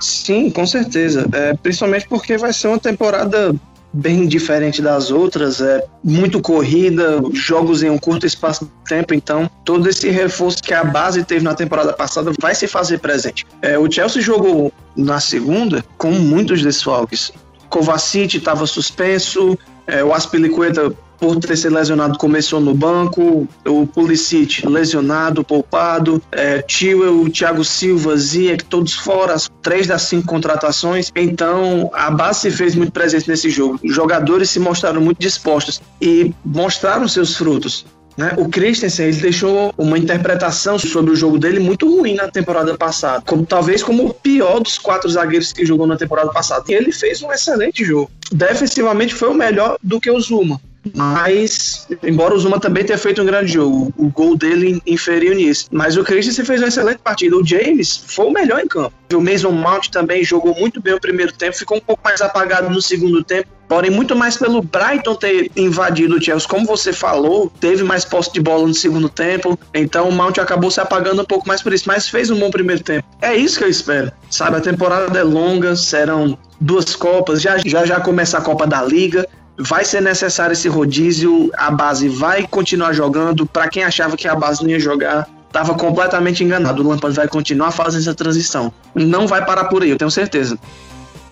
Sim, 0.00 0.50
com 0.50 0.66
certeza. 0.66 1.26
É, 1.32 1.54
principalmente 1.54 2.08
porque 2.08 2.36
vai 2.36 2.52
ser 2.52 2.68
uma 2.68 2.78
temporada 2.78 3.54
bem 3.92 4.26
diferente 4.26 4.82
das 4.82 5.10
outras, 5.10 5.60
é 5.60 5.82
muito 6.04 6.40
corrida, 6.40 7.18
jogos 7.32 7.82
em 7.82 7.88
um 7.88 7.96
curto 7.96 8.26
espaço 8.26 8.66
de 8.66 8.70
tempo, 8.84 9.14
então 9.14 9.50
todo 9.64 9.88
esse 9.88 10.10
reforço 10.10 10.62
que 10.62 10.74
a 10.74 10.84
base 10.84 11.24
teve 11.24 11.42
na 11.42 11.54
temporada 11.54 11.94
passada 11.94 12.30
vai 12.38 12.54
se 12.54 12.66
fazer 12.66 12.98
presente. 12.98 13.46
É, 13.62 13.78
o 13.78 13.90
Chelsea 13.90 14.20
jogou 14.20 14.70
na 14.94 15.18
segunda 15.18 15.84
com 15.96 16.10
muitos 16.10 16.62
desfalques. 16.62 17.32
Kovacic 17.70 18.36
estava 18.36 18.66
suspenso, 18.66 19.58
é, 19.86 20.02
o 20.02 20.12
Aspilicueta, 20.12 20.92
por 21.18 21.36
ter 21.36 21.56
sido 21.56 21.74
lesionado, 21.74 22.18
começou 22.18 22.60
no 22.60 22.74
banco. 22.74 23.48
O 23.64 23.86
Pulisic, 23.86 24.66
lesionado, 24.66 25.44
poupado. 25.44 26.20
É, 26.32 26.60
Tio, 26.62 27.22
o 27.22 27.30
Thiago 27.30 27.64
Silva, 27.64 28.16
Zia, 28.16 28.56
todos 28.68 28.94
fora, 28.94 29.34
as 29.34 29.48
três 29.62 29.86
das 29.86 30.02
cinco 30.02 30.26
contratações. 30.26 31.10
Então, 31.14 31.90
a 31.94 32.10
base 32.10 32.40
se 32.40 32.50
fez 32.50 32.74
muito 32.74 32.92
presente 32.92 33.28
nesse 33.28 33.48
jogo. 33.50 33.80
Os 33.82 33.94
jogadores 33.94 34.50
se 34.50 34.60
mostraram 34.60 35.00
muito 35.00 35.18
dispostos 35.18 35.80
e 36.00 36.34
mostraram 36.44 37.08
seus 37.08 37.36
frutos. 37.36 37.86
Né? 38.16 38.32
O 38.38 38.48
Christensen 38.48 39.08
ele 39.08 39.20
deixou 39.20 39.74
uma 39.76 39.98
interpretação 39.98 40.78
sobre 40.78 41.10
o 41.10 41.16
jogo 41.16 41.38
dele 41.38 41.60
muito 41.60 41.88
ruim 41.88 42.14
na 42.14 42.28
temporada 42.28 42.76
passada, 42.76 43.22
como 43.26 43.44
talvez 43.44 43.82
como 43.82 44.06
o 44.06 44.14
pior 44.14 44.60
dos 44.60 44.78
quatro 44.78 45.08
zagueiros 45.08 45.52
que 45.52 45.66
jogou 45.66 45.86
na 45.86 45.96
temporada 45.96 46.30
passada. 46.30 46.64
E 46.68 46.74
ele 46.74 46.92
fez 46.92 47.22
um 47.22 47.30
excelente 47.30 47.84
jogo. 47.84 48.10
Defensivamente 48.32 49.14
foi 49.14 49.28
o 49.28 49.34
melhor 49.34 49.76
do 49.82 50.00
que 50.00 50.10
o 50.10 50.18
Zuma. 50.18 50.60
Mas, 50.94 51.86
embora 52.02 52.34
o 52.34 52.38
Zuma 52.38 52.60
também 52.60 52.84
tenha 52.84 52.98
feito 52.98 53.22
um 53.22 53.26
grande 53.26 53.52
jogo, 53.52 53.92
o 53.96 54.08
gol 54.08 54.36
dele 54.36 54.80
inferiu 54.86 55.34
nisso. 55.34 55.68
Mas 55.70 55.96
o 55.96 56.04
Christensen 56.04 56.44
fez 56.44 56.60
uma 56.60 56.68
excelente 56.68 56.98
partida. 56.98 57.36
O 57.36 57.44
James 57.44 58.04
foi 58.06 58.26
o 58.26 58.30
melhor 58.30 58.60
em 58.60 58.68
campo. 58.68 58.92
O 59.12 59.20
Mason 59.20 59.52
Mount 59.52 59.88
também 59.88 60.24
jogou 60.24 60.54
muito 60.54 60.80
bem 60.80 60.94
o 60.94 61.00
primeiro 61.00 61.32
tempo, 61.32 61.56
ficou 61.56 61.78
um 61.78 61.80
pouco 61.80 62.02
mais 62.04 62.20
apagado 62.20 62.68
no 62.68 62.82
segundo 62.82 63.22
tempo. 63.22 63.48
Porém, 63.68 63.90
muito 63.90 64.14
mais 64.14 64.36
pelo 64.36 64.62
Brighton 64.62 65.14
ter 65.16 65.50
invadido 65.56 66.16
o 66.16 66.22
Chelsea. 66.22 66.48
Como 66.48 66.64
você 66.64 66.92
falou, 66.92 67.50
teve 67.60 67.82
mais 67.82 68.04
posse 68.04 68.32
de 68.32 68.40
bola 68.40 68.66
no 68.66 68.74
segundo 68.74 69.08
tempo. 69.08 69.58
Então 69.74 70.08
o 70.08 70.12
Mount 70.12 70.38
acabou 70.38 70.70
se 70.70 70.80
apagando 70.80 71.22
um 71.22 71.24
pouco 71.24 71.48
mais 71.48 71.62
por 71.62 71.72
isso. 71.72 71.84
Mas 71.86 72.08
fez 72.08 72.30
um 72.30 72.38
bom 72.38 72.50
primeiro 72.50 72.82
tempo. 72.82 73.06
É 73.20 73.34
isso 73.34 73.58
que 73.58 73.64
eu 73.64 73.68
espero. 73.68 74.12
Sabe, 74.30 74.56
a 74.56 74.60
temporada 74.60 75.18
é 75.18 75.22
longa, 75.22 75.74
serão 75.74 76.38
duas 76.60 76.94
Copas. 76.94 77.42
Já 77.42 77.58
já, 77.58 77.84
já 77.84 78.00
começa 78.00 78.38
a 78.38 78.40
Copa 78.40 78.66
da 78.66 78.82
Liga 78.82 79.26
vai 79.58 79.84
ser 79.84 80.02
necessário 80.02 80.52
esse 80.52 80.68
rodízio, 80.68 81.50
a 81.56 81.70
base 81.70 82.08
vai 82.08 82.46
continuar 82.46 82.92
jogando. 82.92 83.46
Para 83.46 83.68
quem 83.68 83.84
achava 83.84 84.16
que 84.16 84.28
a 84.28 84.34
base 84.34 84.62
não 84.62 84.70
ia 84.70 84.78
jogar, 84.78 85.28
estava 85.46 85.74
completamente 85.74 86.44
enganado. 86.44 86.82
O 86.82 86.88
Lampard 86.88 87.16
vai 87.16 87.28
continuar 87.28 87.70
fazendo 87.70 88.02
essa 88.02 88.14
transição. 88.14 88.72
Não 88.94 89.26
vai 89.26 89.44
parar 89.44 89.64
por 89.64 89.82
aí, 89.82 89.90
eu 89.90 89.96
tenho 89.96 90.10
certeza. 90.10 90.58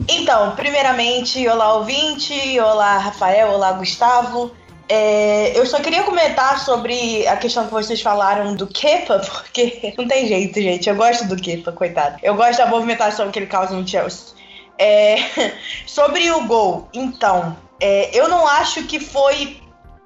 Então, 0.08 0.52
primeiramente, 0.56 1.46
olá 1.46 1.74
ouvinte, 1.74 2.34
olá 2.60 2.98
Rafael, 2.98 3.50
olá 3.50 3.72
Gustavo. 3.72 4.50
É, 4.88 5.58
eu 5.58 5.64
só 5.64 5.80
queria 5.80 6.02
comentar 6.02 6.62
sobre 6.62 7.26
a 7.26 7.36
questão 7.36 7.64
que 7.64 7.72
vocês 7.72 8.02
falaram 8.02 8.54
do 8.54 8.66
Kepa, 8.66 9.18
porque 9.24 9.94
não 9.96 10.06
tem 10.06 10.26
jeito, 10.26 10.60
gente. 10.60 10.88
Eu 10.88 10.96
gosto 10.96 11.26
do 11.26 11.36
Kepa, 11.36 11.72
coitado. 11.72 12.16
Eu 12.22 12.34
gosto 12.34 12.58
da 12.58 12.66
movimentação 12.66 13.30
que 13.30 13.38
ele 13.38 13.46
causa 13.46 13.74
no 13.74 13.86
Chelsea. 13.86 14.34
É, 14.78 15.16
sobre 15.86 16.30
o 16.32 16.44
gol, 16.46 16.88
então, 16.92 17.56
é, 17.84 18.10
eu 18.18 18.28
não 18.28 18.46
acho 18.48 18.84
que 18.84 18.98
foi 18.98 19.58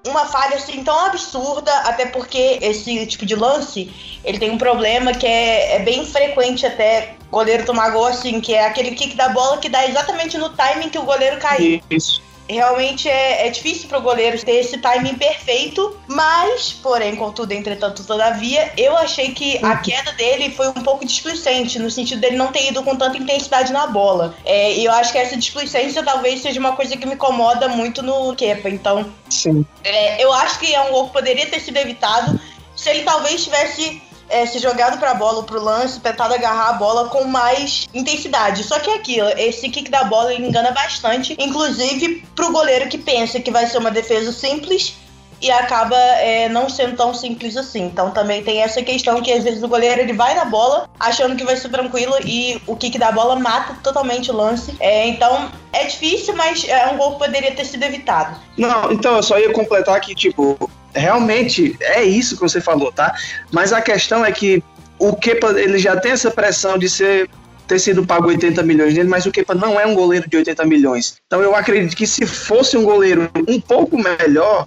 uma 0.04 0.26
falha 0.26 0.56
assim 0.56 0.82
tão 0.82 0.98
absurda, 1.06 1.72
até 1.80 2.06
porque 2.06 2.58
esse 2.60 3.06
tipo 3.06 3.24
de 3.24 3.36
lance 3.36 3.88
ele 4.24 4.36
tem 4.36 4.50
um 4.50 4.58
problema 4.58 5.14
que 5.14 5.24
é, 5.24 5.76
é 5.76 5.78
bem 5.78 6.04
frequente 6.04 6.66
até 6.66 7.14
goleiro 7.30 7.64
tomar 7.64 7.90
gol 7.90 8.06
assim, 8.06 8.40
que 8.40 8.52
é 8.52 8.66
aquele 8.66 8.96
kick 8.96 9.14
da 9.14 9.28
bola 9.28 9.58
que 9.58 9.68
dá 9.68 9.86
exatamente 9.86 10.36
no 10.36 10.48
timing 10.50 10.88
que 10.88 10.98
o 10.98 11.04
goleiro 11.04 11.38
caiu. 11.38 11.80
Isso 11.88 12.27
realmente 12.48 13.08
é, 13.08 13.46
é 13.46 13.50
difícil 13.50 13.88
para 13.88 13.98
o 13.98 14.02
goleiro 14.02 14.38
ter 14.42 14.56
esse 14.56 14.78
timing 14.78 15.14
perfeito, 15.14 15.98
mas, 16.06 16.72
porém, 16.72 17.14
contudo, 17.14 17.52
entretanto, 17.52 18.04
todavia, 18.04 18.72
eu 18.76 18.96
achei 18.96 19.32
que 19.32 19.58
a 19.64 19.70
uhum. 19.70 19.82
queda 19.82 20.12
dele 20.12 20.50
foi 20.50 20.68
um 20.68 20.74
pouco 20.74 21.04
displicente, 21.04 21.78
no 21.78 21.90
sentido 21.90 22.20
dele 22.20 22.36
não 22.36 22.48
ter 22.48 22.68
ido 22.68 22.82
com 22.82 22.96
tanta 22.96 23.18
intensidade 23.18 23.72
na 23.72 23.86
bola. 23.86 24.34
É, 24.44 24.74
e 24.74 24.84
eu 24.84 24.92
acho 24.92 25.12
que 25.12 25.18
essa 25.18 25.36
displicência 25.36 26.02
talvez 26.02 26.40
seja 26.40 26.58
uma 26.58 26.72
coisa 26.72 26.96
que 26.96 27.06
me 27.06 27.14
incomoda 27.14 27.68
muito 27.68 28.02
no 28.02 28.34
Kepa. 28.34 28.68
Então, 28.68 29.12
Sim. 29.28 29.66
É, 29.84 30.22
eu 30.22 30.32
acho 30.32 30.58
que 30.58 30.74
é 30.74 30.80
um 30.82 30.90
gol 30.90 31.06
que 31.06 31.12
poderia 31.12 31.46
ter 31.46 31.60
sido 31.60 31.76
evitado 31.76 32.40
se 32.74 32.88
ele 32.90 33.02
talvez 33.02 33.42
tivesse 33.42 34.00
é, 34.28 34.46
jogado 34.46 34.98
para 34.98 35.12
a 35.12 35.14
bola, 35.14 35.42
para 35.42 35.58
o 35.58 35.62
lance, 35.62 36.00
tentado 36.00 36.34
agarrar 36.34 36.70
a 36.70 36.72
bola 36.74 37.08
com 37.08 37.24
mais 37.24 37.88
intensidade. 37.94 38.64
Só 38.64 38.78
que 38.78 38.90
é 38.90 38.94
aquilo, 38.94 39.28
esse 39.36 39.68
kick 39.68 39.90
da 39.90 40.04
bola 40.04 40.32
ele 40.32 40.46
engana 40.46 40.70
bastante, 40.70 41.36
inclusive 41.38 42.24
para 42.34 42.46
o 42.46 42.52
goleiro 42.52 42.88
que 42.88 42.98
pensa 42.98 43.40
que 43.40 43.50
vai 43.50 43.66
ser 43.66 43.78
uma 43.78 43.90
defesa 43.90 44.32
simples 44.32 44.94
e 45.40 45.50
acaba 45.50 45.96
é, 45.96 46.48
não 46.48 46.68
sendo 46.68 46.96
tão 46.96 47.14
simples 47.14 47.56
assim. 47.56 47.86
Então 47.86 48.10
também 48.10 48.42
tem 48.42 48.60
essa 48.60 48.82
questão 48.82 49.22
que 49.22 49.32
às 49.32 49.44
vezes 49.44 49.62
o 49.62 49.68
goleiro 49.68 50.00
ele 50.00 50.12
vai 50.12 50.34
na 50.34 50.44
bola 50.44 50.88
achando 50.98 51.36
que 51.36 51.44
vai 51.44 51.56
ser 51.56 51.68
tranquilo 51.68 52.14
e 52.24 52.60
o 52.66 52.76
kick 52.76 52.98
da 52.98 53.12
bola 53.12 53.36
mata 53.36 53.76
totalmente 53.82 54.30
o 54.30 54.36
lance. 54.36 54.74
É, 54.80 55.06
então 55.06 55.50
é 55.72 55.84
difícil, 55.84 56.34
mas 56.34 56.66
é 56.68 56.88
um 56.88 56.96
gol 56.96 57.12
que 57.12 57.18
poderia 57.18 57.54
ter 57.54 57.64
sido 57.64 57.82
evitado. 57.84 58.36
Não, 58.56 58.90
então 58.90 59.16
eu 59.16 59.22
só 59.22 59.38
ia 59.38 59.52
completar 59.52 60.00
que, 60.00 60.14
tipo, 60.14 60.70
realmente 60.94 61.76
é 61.80 62.02
isso 62.02 62.36
que 62.36 62.42
você 62.42 62.60
falou, 62.60 62.92
tá? 62.92 63.14
Mas 63.52 63.72
a 63.72 63.80
questão 63.80 64.24
é 64.24 64.32
que 64.32 64.62
o 64.98 65.14
Kepa 65.14 65.48
ele 65.58 65.78
já 65.78 65.96
tem 65.96 66.12
essa 66.12 66.30
pressão 66.30 66.78
de 66.78 66.88
ser 66.88 67.28
ter 67.66 67.78
sido 67.78 68.06
pago 68.06 68.28
80 68.28 68.62
milhões 68.62 68.96
mas 69.06 69.26
o 69.26 69.30
Kepa 69.30 69.54
não 69.54 69.78
é 69.78 69.86
um 69.86 69.94
goleiro 69.94 70.28
de 70.28 70.36
80 70.38 70.64
milhões. 70.64 71.18
Então 71.26 71.42
eu 71.42 71.54
acredito 71.54 71.94
que 71.94 72.06
se 72.06 72.26
fosse 72.26 72.76
um 72.76 72.82
goleiro 72.82 73.30
um 73.46 73.60
pouco 73.60 73.98
melhor, 73.98 74.66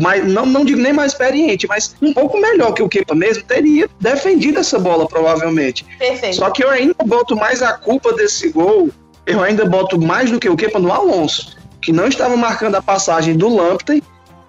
mais, 0.00 0.26
não, 0.26 0.46
não 0.46 0.64
digo 0.64 0.80
nem 0.80 0.92
mais 0.92 1.12
experiente, 1.12 1.66
mas 1.66 1.94
um 2.00 2.12
pouco 2.12 2.40
melhor 2.40 2.72
que 2.72 2.82
o 2.82 2.88
Kepa 2.88 3.14
mesmo, 3.14 3.42
teria 3.44 3.88
defendido 4.00 4.58
essa 4.58 4.78
bola, 4.78 5.06
provavelmente. 5.06 5.84
Perfeito. 5.98 6.36
Só 6.36 6.50
que 6.50 6.64
eu 6.64 6.70
ainda 6.70 6.94
boto 7.04 7.36
mais 7.36 7.62
a 7.62 7.74
culpa 7.74 8.12
desse 8.12 8.50
gol, 8.50 8.90
eu 9.26 9.42
ainda 9.42 9.64
boto 9.64 10.00
mais 10.00 10.30
do 10.30 10.40
que 10.40 10.48
o 10.48 10.56
Kepa 10.56 10.78
no 10.78 10.92
Alonso, 10.92 11.56
que 11.80 11.92
não 11.92 12.08
estava 12.08 12.36
marcando 12.36 12.74
a 12.74 12.82
passagem 12.82 13.36
do 13.36 13.54
Lamptey, 13.54 14.02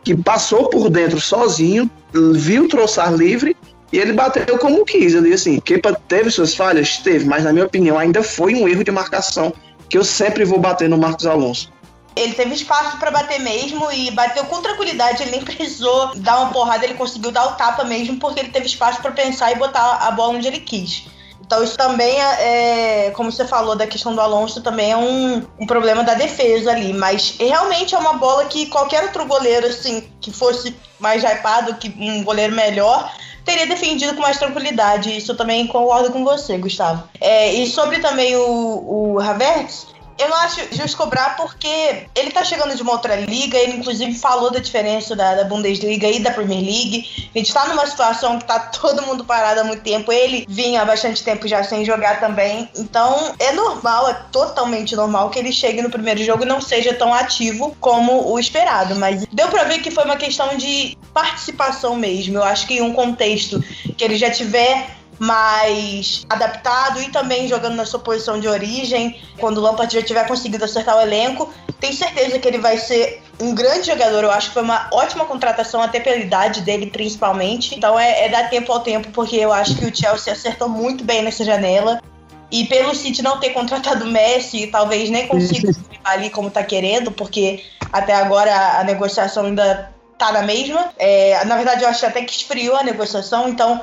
que 0.03 0.15
passou 0.15 0.69
por 0.69 0.89
dentro 0.89 1.19
sozinho, 1.19 1.89
viu 2.33 2.67
troçar 2.67 3.13
livre 3.13 3.55
e 3.91 3.99
ele 3.99 4.13
bateu 4.13 4.57
como 4.57 4.85
quis 4.85 5.15
ali, 5.15 5.33
assim. 5.33 5.59
Kepa 5.59 5.93
teve 6.07 6.31
suas 6.31 6.55
falhas? 6.55 6.97
Teve, 6.97 7.25
mas 7.25 7.43
na 7.43 7.51
minha 7.51 7.65
opinião 7.65 7.97
ainda 7.97 8.23
foi 8.23 8.55
um 8.55 8.67
erro 8.67 8.83
de 8.83 8.91
marcação 8.91 9.53
que 9.89 9.97
eu 9.97 10.03
sempre 10.03 10.45
vou 10.45 10.57
bater 10.57 10.87
no 10.87 10.97
Marcos 10.97 11.25
Alonso. 11.25 11.71
Ele 12.15 12.33
teve 12.33 12.53
espaço 12.53 12.97
para 12.97 13.11
bater 13.11 13.39
mesmo 13.39 13.89
e 13.91 14.11
bateu 14.11 14.45
com 14.45 14.61
tranquilidade. 14.61 15.23
Ele 15.23 15.31
nem 15.31 15.43
precisou 15.43 16.15
dar 16.15 16.39
uma 16.39 16.51
porrada, 16.51 16.85
ele 16.85 16.93
conseguiu 16.93 17.31
dar 17.31 17.45
o 17.47 17.51
tapa 17.53 17.83
mesmo, 17.83 18.17
porque 18.17 18.39
ele 18.39 18.49
teve 18.49 18.65
espaço 18.65 19.01
para 19.01 19.11
pensar 19.11 19.51
e 19.51 19.55
botar 19.55 19.97
a 20.07 20.11
bola 20.11 20.33
onde 20.33 20.47
ele 20.47 20.59
quis. 20.59 21.05
Então, 21.51 21.65
isso 21.65 21.75
também 21.75 22.17
é, 22.17 23.07
é, 23.07 23.11
como 23.11 23.29
você 23.29 23.45
falou 23.45 23.75
da 23.75 23.85
questão 23.85 24.15
do 24.15 24.21
Alonso, 24.21 24.61
também 24.61 24.93
é 24.93 24.95
um, 24.95 25.45
um, 25.59 25.67
problema 25.67 26.01
da 26.01 26.13
defesa 26.13 26.71
ali. 26.71 26.93
Mas 26.93 27.35
realmente 27.37 27.93
é 27.93 27.97
uma 27.97 28.13
bola 28.13 28.45
que 28.45 28.67
qualquer 28.67 29.03
outro 29.03 29.25
goleiro, 29.25 29.67
assim, 29.67 30.09
que 30.21 30.31
fosse 30.31 30.73
mais 30.97 31.25
hypado, 31.25 31.75
que 31.75 31.93
um 31.99 32.23
goleiro 32.23 32.55
melhor, 32.55 33.13
teria 33.43 33.67
defendido 33.67 34.15
com 34.15 34.21
mais 34.21 34.39
tranquilidade. 34.39 35.17
Isso 35.17 35.33
eu 35.33 35.35
também 35.35 35.67
concordo 35.67 36.09
com 36.09 36.23
você, 36.23 36.57
Gustavo. 36.57 37.03
É, 37.19 37.51
e 37.53 37.67
sobre 37.67 37.99
também 37.99 38.33
o, 38.37 38.85
o 38.87 39.19
Havertz, 39.19 39.87
eu 40.21 40.33
acho 40.35 40.61
justo 40.71 40.97
cobrar 40.97 41.35
porque 41.35 42.05
ele 42.15 42.31
tá 42.31 42.43
chegando 42.43 42.75
de 42.75 42.81
uma 42.81 42.91
outra 42.91 43.15
liga, 43.15 43.57
ele 43.57 43.77
inclusive 43.77 44.13
falou 44.13 44.51
da 44.51 44.59
diferença 44.59 45.15
da, 45.15 45.35
da 45.35 45.43
Bundesliga 45.43 46.07
e 46.07 46.19
da 46.19 46.31
Premier 46.31 46.61
League. 46.61 47.29
A 47.33 47.37
gente 47.37 47.53
tá 47.53 47.67
numa 47.67 47.85
situação 47.87 48.37
que 48.37 48.45
tá 48.45 48.59
todo 48.59 49.01
mundo 49.01 49.25
parado 49.25 49.61
há 49.61 49.63
muito 49.63 49.81
tempo, 49.81 50.11
ele 50.11 50.45
vinha 50.47 50.81
há 50.81 50.85
bastante 50.85 51.23
tempo 51.23 51.47
já 51.47 51.63
sem 51.63 51.83
jogar 51.83 52.19
também. 52.19 52.69
Então 52.75 53.33
é 53.39 53.51
normal, 53.51 54.09
é 54.09 54.13
totalmente 54.31 54.95
normal 54.95 55.29
que 55.29 55.39
ele 55.39 55.51
chegue 55.51 55.81
no 55.81 55.89
primeiro 55.89 56.23
jogo 56.23 56.43
e 56.43 56.47
não 56.47 56.61
seja 56.61 56.93
tão 56.93 57.13
ativo 57.13 57.75
como 57.79 58.31
o 58.31 58.39
esperado. 58.39 58.95
Mas 58.95 59.25
deu 59.31 59.47
pra 59.47 59.63
ver 59.63 59.79
que 59.79 59.89
foi 59.89 60.05
uma 60.05 60.17
questão 60.17 60.55
de 60.55 60.97
participação 61.13 61.95
mesmo. 61.95 62.37
Eu 62.37 62.43
acho 62.43 62.67
que 62.67 62.75
em 62.75 62.81
um 62.81 62.93
contexto 62.93 63.59
que 63.97 64.03
ele 64.03 64.17
já 64.17 64.29
tiver 64.29 65.00
mais 65.21 66.25
adaptado 66.27 66.99
e 66.99 67.11
também 67.11 67.47
jogando 67.47 67.75
na 67.75 67.85
sua 67.85 67.99
posição 67.99 68.39
de 68.39 68.47
origem. 68.47 69.21
Quando 69.39 69.59
o 69.59 69.61
Lampard 69.61 69.93
já 69.93 70.01
tiver 70.01 70.27
conseguido 70.27 70.65
acertar 70.65 70.97
o 70.97 71.01
elenco, 71.01 71.53
tenho 71.79 71.93
certeza 71.93 72.39
que 72.39 72.47
ele 72.47 72.57
vai 72.57 72.79
ser 72.79 73.21
um 73.39 73.53
grande 73.53 73.85
jogador. 73.85 74.23
Eu 74.23 74.31
acho 74.31 74.47
que 74.47 74.55
foi 74.55 74.63
uma 74.63 74.89
ótima 74.91 75.23
contratação, 75.25 75.79
até 75.79 75.99
pela 75.99 76.15
idade 76.15 76.61
dele, 76.61 76.87
principalmente. 76.87 77.75
Então 77.75 77.99
é, 77.99 78.25
é 78.25 78.29
dar 78.29 78.49
tempo 78.49 78.73
ao 78.73 78.79
tempo, 78.79 79.09
porque 79.11 79.35
eu 79.35 79.53
acho 79.53 79.75
que 79.77 79.85
o 79.85 79.95
Chelsea 79.95 80.33
acertou 80.33 80.67
muito 80.67 81.03
bem 81.03 81.21
nessa 81.21 81.45
janela. 81.45 82.01
E 82.49 82.65
pelo 82.65 82.95
City 82.95 83.21
não 83.21 83.39
ter 83.39 83.51
contratado 83.51 84.03
o 84.05 84.07
Messi, 84.07 84.67
talvez 84.67 85.11
nem 85.11 85.27
consiga 85.27 85.71
ali 86.03 86.31
como 86.31 86.49
tá 86.49 86.63
querendo, 86.63 87.11
porque 87.11 87.63
até 87.93 88.15
agora 88.15 88.79
a 88.79 88.83
negociação 88.83 89.45
ainda 89.45 89.93
tá 90.17 90.31
na 90.31 90.41
mesma. 90.41 90.91
É, 90.97 91.45
na 91.45 91.57
verdade, 91.57 91.83
eu 91.83 91.89
acho 91.89 92.03
até 92.07 92.23
que 92.23 92.31
esfriou 92.31 92.75
a 92.75 92.83
negociação, 92.83 93.47
então 93.47 93.79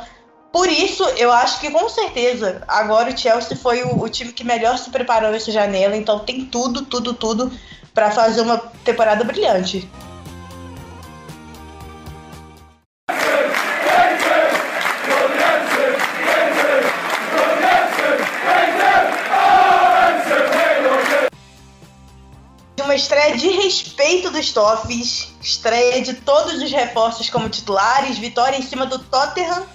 por 0.52 0.68
isso, 0.68 1.04
eu 1.16 1.30
acho 1.30 1.60
que 1.60 1.70
com 1.70 1.88
certeza 1.88 2.62
agora 2.66 3.10
o 3.10 3.16
Chelsea 3.16 3.56
foi 3.56 3.82
o, 3.82 4.02
o 4.02 4.08
time 4.08 4.32
que 4.32 4.44
melhor 4.44 4.78
se 4.78 4.90
preparou 4.90 5.30
nessa 5.30 5.52
janela, 5.52 5.96
então 5.96 6.18
tem 6.20 6.44
tudo, 6.44 6.84
tudo, 6.84 7.12
tudo 7.14 7.52
para 7.92 8.10
fazer 8.10 8.40
uma 8.40 8.58
temporada 8.84 9.24
brilhante. 9.24 9.88
uma 22.84 22.94
estreia 22.94 23.36
de 23.36 23.48
respeito 23.50 24.30
dos 24.30 24.50
Toffees, 24.50 25.28
estreia 25.42 26.00
de 26.00 26.14
todos 26.14 26.54
os 26.54 26.72
reforços 26.72 27.28
como 27.28 27.46
titulares, 27.50 28.16
vitória 28.16 28.56
em 28.56 28.62
cima 28.62 28.86
do 28.86 28.98
Tottenham 28.98 29.66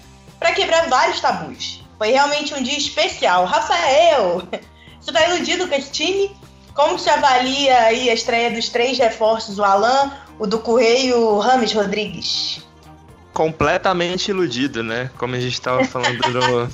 para 0.44 0.52
quebrar 0.52 0.90
vários 0.90 1.22
tabus. 1.22 1.82
Foi 1.98 2.10
realmente 2.10 2.54
um 2.54 2.62
dia 2.62 2.78
especial. 2.78 3.46
Rafael, 3.46 4.44
você 5.00 5.10
está 5.10 5.26
iludido 5.30 5.70
com 5.70 5.74
esse 5.74 5.90
time? 5.90 6.36
Como 6.74 7.00
você 7.00 7.10
avalia 7.10 7.80
aí 7.84 8.10
a 8.10 8.14
estreia 8.14 8.52
dos 8.52 8.68
três 8.68 8.98
reforços, 8.98 9.58
o 9.58 9.64
Alan, 9.64 10.12
o 10.38 10.46
do 10.46 10.60
Correio 10.60 11.12
e 11.12 11.14
o 11.14 11.40
Rames 11.40 11.72
Rodrigues? 11.72 12.68
Completamente 13.32 14.32
iludido, 14.32 14.84
né? 14.84 15.10
Como 15.18 15.34
a 15.34 15.40
gente 15.40 15.54
estava 15.54 15.86
falando 15.86 16.20
no, 16.28 16.70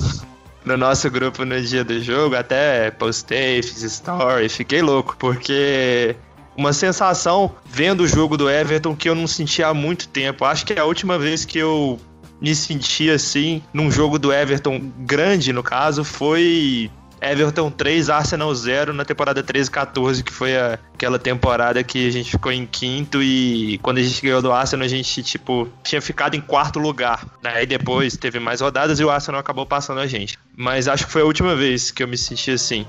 no 0.66 0.76
nosso 0.76 1.08
grupo 1.12 1.46
no 1.46 1.62
dia 1.62 1.84
do 1.84 2.02
jogo, 2.02 2.36
até 2.36 2.90
postei, 2.90 3.62
fiz 3.62 3.84
story, 3.84 4.50
fiquei 4.50 4.82
louco, 4.82 5.16
porque 5.20 6.16
uma 6.58 6.74
sensação 6.74 7.54
vendo 7.66 8.02
o 8.02 8.08
jogo 8.08 8.36
do 8.36 8.50
Everton 8.50 8.96
que 8.96 9.08
eu 9.08 9.14
não 9.14 9.28
sentia 9.28 9.68
há 9.68 9.74
muito 9.76 10.08
tempo. 10.08 10.44
Acho 10.44 10.66
que 10.66 10.74
é 10.74 10.80
a 10.80 10.86
última 10.86 11.20
vez 11.20 11.46
que 11.46 11.60
eu 11.60 12.00
me 12.42 12.56
senti 12.56 13.10
assim 13.10 13.62
num 13.74 13.92
jogo 13.92 14.18
do 14.18 14.32
Everton 14.32 14.92
grande, 15.00 15.52
no 15.52 15.64
caso, 15.64 16.04
foi 16.04 16.90
Everton 17.22 17.70
3, 17.70 18.10
Arsenal 18.10 18.54
0 18.54 18.94
na 18.94 19.04
temporada 19.04 19.44
13 19.44 19.70
14, 19.70 20.24
que 20.24 20.32
foi 20.32 20.56
a, 20.56 20.80
aquela 20.94 21.20
temporada 21.20 21.84
que 21.84 22.08
a 22.08 22.12
gente 22.12 22.32
ficou 22.32 22.52
em 22.52 22.66
quinto 22.66 23.22
e 23.22 23.78
quando 23.80 23.98
a 23.98 24.02
gente 24.02 24.22
ganhou 24.22 24.42
do 24.42 24.52
Arsenal, 24.52 24.86
a 24.86 24.90
gente, 24.90 25.22
tipo, 25.22 25.68
tinha 25.84 26.02
ficado 26.02 26.36
em 26.36 26.42
quarto 26.42 26.80
lugar. 26.80 27.26
Aí 27.44 27.66
depois 27.66 28.16
teve 28.16 28.40
mais 28.40 28.62
rodadas 28.62 29.00
e 29.00 29.04
o 29.04 29.10
Arsenal 29.10 29.42
acabou 29.42 29.66
passando 29.66 30.00
a 30.00 30.08
gente. 30.08 30.38
Mas 30.56 30.88
acho 30.88 31.06
que 31.06 31.12
foi 31.12 31.22
a 31.22 31.26
última 31.26 31.56
vez 31.56 31.92
que 31.92 32.02
eu 32.02 32.08
me 32.08 32.18
senti 32.18 32.52
assim. 32.52 32.86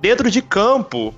Dentro 0.00 0.30
de 0.30 0.42
campo, 0.42 1.14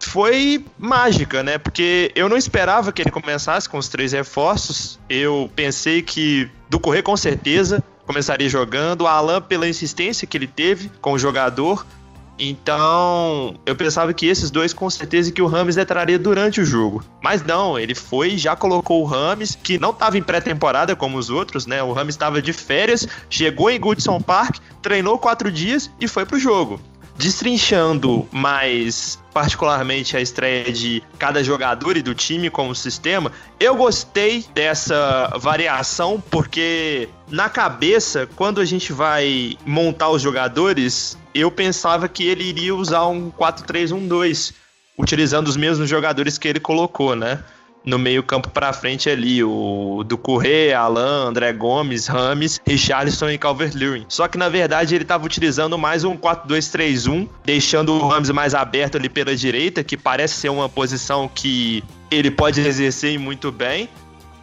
foi 0.00 0.64
mágica, 0.78 1.42
né? 1.42 1.58
Porque 1.58 2.12
eu 2.14 2.28
não 2.28 2.36
esperava 2.36 2.92
que 2.92 3.02
ele 3.02 3.10
começasse 3.10 3.68
com 3.68 3.78
os 3.78 3.88
três 3.88 4.12
reforços. 4.12 4.98
Eu 5.08 5.50
pensei 5.54 6.02
que 6.02 6.50
do 6.68 6.78
Correr 6.78 7.02
com 7.02 7.16
certeza 7.16 7.82
começaria 8.06 8.48
jogando, 8.48 9.02
o 9.02 9.06
Alan 9.06 9.42
pela 9.42 9.68
insistência 9.68 10.26
que 10.26 10.36
ele 10.36 10.46
teve 10.46 10.90
com 11.00 11.12
o 11.12 11.18
jogador. 11.18 11.84
Então, 12.38 13.58
eu 13.64 13.74
pensava 13.74 14.12
que 14.12 14.26
esses 14.26 14.50
dois 14.50 14.74
com 14.74 14.88
certeza 14.90 15.32
que 15.32 15.40
o 15.40 15.46
Rames 15.46 15.76
entraria 15.76 16.18
durante 16.18 16.60
o 16.60 16.66
jogo. 16.66 17.02
Mas 17.22 17.42
não, 17.42 17.78
ele 17.78 17.94
foi 17.94 18.36
já 18.36 18.54
colocou 18.54 19.02
o 19.02 19.06
Rames, 19.06 19.56
que 19.60 19.78
não 19.78 19.90
estava 19.90 20.18
em 20.18 20.22
pré-temporada 20.22 20.94
como 20.94 21.16
os 21.16 21.30
outros, 21.30 21.66
né? 21.66 21.82
O 21.82 21.92
Rames 21.92 22.14
estava 22.14 22.42
de 22.42 22.52
férias, 22.52 23.08
chegou 23.30 23.70
em 23.70 23.80
Goodson 23.80 24.20
Park, 24.20 24.58
treinou 24.82 25.18
quatro 25.18 25.50
dias 25.50 25.90
e 25.98 26.06
foi 26.06 26.26
pro 26.26 26.38
jogo 26.38 26.80
destrinchando 27.18 28.28
mais 28.30 29.18
particularmente 29.36 30.16
a 30.16 30.20
estreia 30.22 30.72
de 30.72 31.02
cada 31.18 31.44
jogador 31.44 31.94
e 31.94 32.00
do 32.00 32.14
time 32.14 32.48
como 32.48 32.74
sistema, 32.74 33.30
eu 33.60 33.76
gostei 33.76 34.46
dessa 34.54 35.30
variação 35.38 36.18
porque 36.30 37.06
na 37.28 37.50
cabeça, 37.50 38.26
quando 38.34 38.62
a 38.62 38.64
gente 38.64 38.94
vai 38.94 39.58
montar 39.66 40.08
os 40.08 40.22
jogadores, 40.22 41.18
eu 41.34 41.50
pensava 41.50 42.08
que 42.08 42.26
ele 42.26 42.44
iria 42.44 42.74
usar 42.74 43.08
um 43.08 43.30
4-3-1-2, 43.30 44.54
utilizando 44.98 45.48
os 45.48 45.56
mesmos 45.58 45.86
jogadores 45.86 46.38
que 46.38 46.48
ele 46.48 46.58
colocou, 46.58 47.14
né? 47.14 47.44
No 47.86 47.98
meio-campo 47.98 48.50
para 48.50 48.72
frente 48.72 49.08
ali, 49.08 49.44
o 49.44 50.02
do 50.04 50.18
Correia, 50.18 50.80
Alan, 50.80 51.28
André 51.28 51.52
Gomes, 51.52 52.08
Rames, 52.08 52.60
Richarlison 52.66 53.30
e 53.30 53.38
Calvert-Lewin. 53.38 54.04
Só 54.08 54.26
que 54.26 54.36
na 54.36 54.48
verdade 54.48 54.94
ele 54.94 55.04
estava 55.04 55.24
utilizando 55.24 55.78
mais 55.78 56.02
um 56.02 56.16
4-2-3-1, 56.16 57.28
deixando 57.44 57.92
o 57.92 58.08
Rames 58.08 58.30
mais 58.30 58.54
aberto 58.54 58.96
ali 58.96 59.08
pela 59.08 59.36
direita, 59.36 59.84
que 59.84 59.96
parece 59.96 60.34
ser 60.34 60.48
uma 60.48 60.68
posição 60.68 61.30
que 61.32 61.84
ele 62.10 62.30
pode 62.30 62.60
exercer 62.60 63.16
muito 63.18 63.52
bem. 63.52 63.88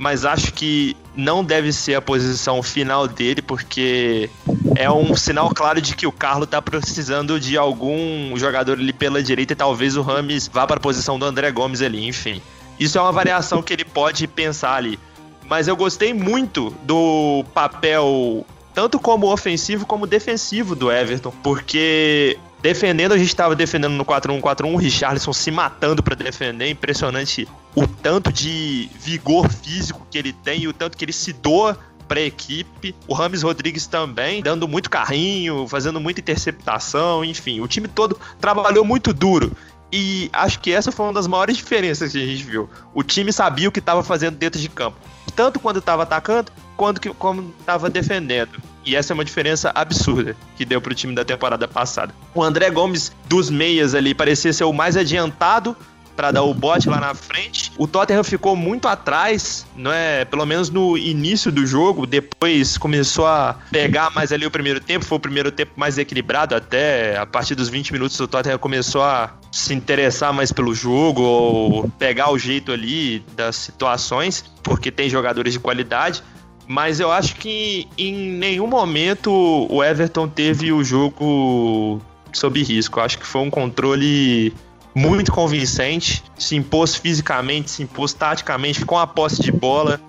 mas 0.04 0.26
acho 0.26 0.54
que 0.54 0.96
não 1.16 1.44
deve 1.44 1.72
ser 1.72 1.96
a 1.96 2.02
posição 2.02 2.62
final 2.64 3.08
dele, 3.08 3.42
porque 3.42 4.30
é 4.76 4.92
um 4.92 5.16
sinal 5.16 5.50
claro 5.54 5.80
de 5.80 5.96
que 5.96 6.08
o 6.08 6.12
Carlos 6.12 6.50
tá 6.50 6.62
precisando 6.62 7.40
de 7.40 7.58
algum 7.58 8.36
jogador 8.36 8.78
ali 8.78 8.92
pela 8.92 9.22
direita 9.22 9.54
e 9.54 9.56
talvez 9.56 9.96
o 9.96 10.02
Rames 10.02 10.50
vá 10.52 10.66
para 10.66 10.78
a 10.78 10.80
posição 10.80 11.20
do 11.20 11.26
André 11.26 11.52
Gomes 11.52 11.82
ali, 11.82 12.06
enfim. 12.08 12.42
Isso 12.84 12.98
é 12.98 13.02
uma 13.02 13.12
variação 13.12 13.62
que 13.62 13.72
ele 13.72 13.86
pode 13.86 14.28
pensar 14.28 14.76
ali. 14.76 15.00
Mas 15.48 15.68
eu 15.68 15.76
gostei 15.76 16.14
muito 16.14 16.70
do 16.84 17.46
papel, 17.54 18.46
tanto 18.74 19.00
como 19.00 19.32
ofensivo 19.32 19.86
como 19.86 20.08
defensivo 20.08 20.76
do 20.76 20.92
Everton, 20.92 21.32
porque 21.44 22.38
Defendendo, 22.64 23.12
a 23.12 23.18
gente 23.18 23.28
estava 23.28 23.58
defendendo 23.58 23.92
no 23.92 24.06
4-1-4-1, 24.06 24.74
o 24.74 24.78
Richarlison 24.78 25.34
se 25.34 25.52
matando 25.52 26.02
para 26.02 26.16
defender. 26.16 26.70
Impressionante 26.70 27.46
o 27.76 27.86
tanto 27.86 28.32
de 28.32 28.90
vigor 28.98 29.52
físico 29.52 30.08
que 30.10 30.18
ele 30.18 30.32
tem 30.32 30.62
e 30.62 30.68
o 30.70 30.72
tanto 30.72 30.98
que 30.98 31.04
ele 31.04 31.12
se 31.12 31.34
doa 31.34 31.78
para 32.08 32.22
a 32.22 32.24
equipe. 32.24 32.96
O 33.06 33.14
Rames 33.14 33.44
Rodrigues 33.44 33.86
também, 33.86 34.42
dando 34.42 34.66
muito 34.66 34.90
carrinho, 34.90 35.68
fazendo 35.68 36.00
muita 36.00 36.22
interceptação, 36.22 37.26
enfim, 37.26 37.60
o 37.60 37.68
time 37.68 37.90
todo 37.90 38.18
trabalhou 38.40 38.86
muito 38.86 39.14
duro. 39.14 39.52
E 39.96 40.28
acho 40.34 40.60
que 40.60 40.72
essa 40.72 40.92
foi 40.92 41.06
uma 41.06 41.14
das 41.14 41.28
maiores 41.28 41.56
diferenças 41.56 42.12
que 42.12 42.18
a 42.18 42.26
gente 42.26 42.44
viu. 42.44 42.68
O 42.96 43.04
time 43.04 43.32
sabia 43.32 43.70
o 43.70 43.72
que 43.72 43.78
estava 43.78 44.02
fazendo 44.02 44.36
dentro 44.36 44.60
de 44.60 44.68
campo, 44.68 44.98
tanto 45.36 45.60
quando 45.60 45.78
estava 45.78 46.02
atacando, 46.02 46.52
quanto 46.76 47.00
que, 47.00 47.14
como 47.14 47.54
estava 47.60 47.92
defendendo. 47.92 48.60
E 48.84 48.96
essa 48.96 49.14
é 49.14 49.16
uma 49.16 49.24
diferença 49.24 49.72
absurda 49.76 50.36
que 50.58 50.66
deu 50.66 50.82
pro 50.82 50.96
time 50.96 51.14
da 51.14 51.24
temporada 51.24 51.68
passada. 51.68 52.12
O 52.34 52.42
André 52.42 52.72
Gomes 52.72 53.12
dos 53.30 53.52
meias 53.52 53.94
ali 53.94 54.16
parecia 54.16 54.52
ser 54.52 54.64
o 54.64 54.74
mais 54.74 54.98
adiantado 54.98 55.78
para 56.16 56.32
dar 56.32 56.44
o 56.44 56.54
bote 56.54 56.90
lá 56.90 57.00
na 57.00 57.14
frente. 57.14 57.72
O 57.78 57.88
Tottenham 57.88 58.24
ficou 58.24 58.56
muito 58.56 58.88
atrás, 58.88 59.66
não 59.76 59.92
é? 59.92 60.26
Pelo 60.26 60.46
menos 60.46 60.70
no 60.70 60.98
início 60.98 61.52
do 61.52 61.66
jogo, 61.66 62.06
depois 62.06 62.78
começou 62.78 63.26
a 63.26 63.58
pegar 63.72 64.12
mais 64.12 64.32
ali 64.32 64.46
o 64.46 64.52
primeiro 64.52 64.80
tempo, 64.80 65.06
foi 65.06 65.18
o 65.18 65.22
primeiro 65.22 65.52
tempo 65.52 65.72
mais 65.76 65.98
equilibrado 65.98 66.56
até 66.56 67.18
a 67.18 67.26
partir 67.26 67.56
dos 67.56 67.70
20 67.70 67.94
minutos 67.94 68.20
o 68.20 68.28
Tottenham 68.28 68.58
começou 68.58 69.02
a 69.02 69.34
se 69.52 69.74
interessar 69.74 70.34
mais 70.34 70.52
pelo 70.52 70.74
jogo 70.74 71.22
ou 71.22 71.90
pegar 72.00 72.32
o 72.32 72.38
jeito 72.38 72.72
ali 72.72 73.20
das 73.36 73.56
situações, 73.56 74.44
porque 74.64 74.92
tem 74.92 75.10
jogadores 75.10 75.54
de 75.54 75.60
qualidade. 75.60 76.24
Mas 76.68 77.00
eu 77.00 77.12
acho 77.12 77.36
que 77.36 77.88
em 77.98 78.14
nenhum 78.14 78.68
momento 78.68 79.32
o 79.70 79.84
Everton 79.84 80.28
teve 80.28 80.72
o 80.72 80.84
jogo 80.84 82.02
sob 82.32 82.64
risco. 82.64 83.00
Eu 83.00 83.04
acho 83.04 83.20
que 83.20 83.26
foi 83.26 83.42
um 83.42 83.50
controle 83.50 84.54
muito 84.96 85.32
convincente, 85.32 86.24
se 86.38 86.56
impôs 86.56 86.96
fisicamente, 86.96 87.72
se 87.72 87.84
impôs 87.84 88.14
taticamente 88.14 88.86
com 88.86 88.98
a 88.98 89.08
posse 89.08 89.42
de 89.42 89.52
bola. 89.52 90.00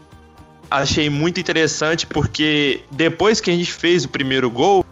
Achei 0.70 1.08
muito 1.08 1.40
interessante 1.40 2.06
porque 2.06 2.82
depois 2.90 3.40
que 3.40 3.50
a 3.50 3.54
gente 3.54 3.72
fez 3.72 4.04
o 4.04 4.08
primeiro 4.08 4.50
gol 4.50 4.84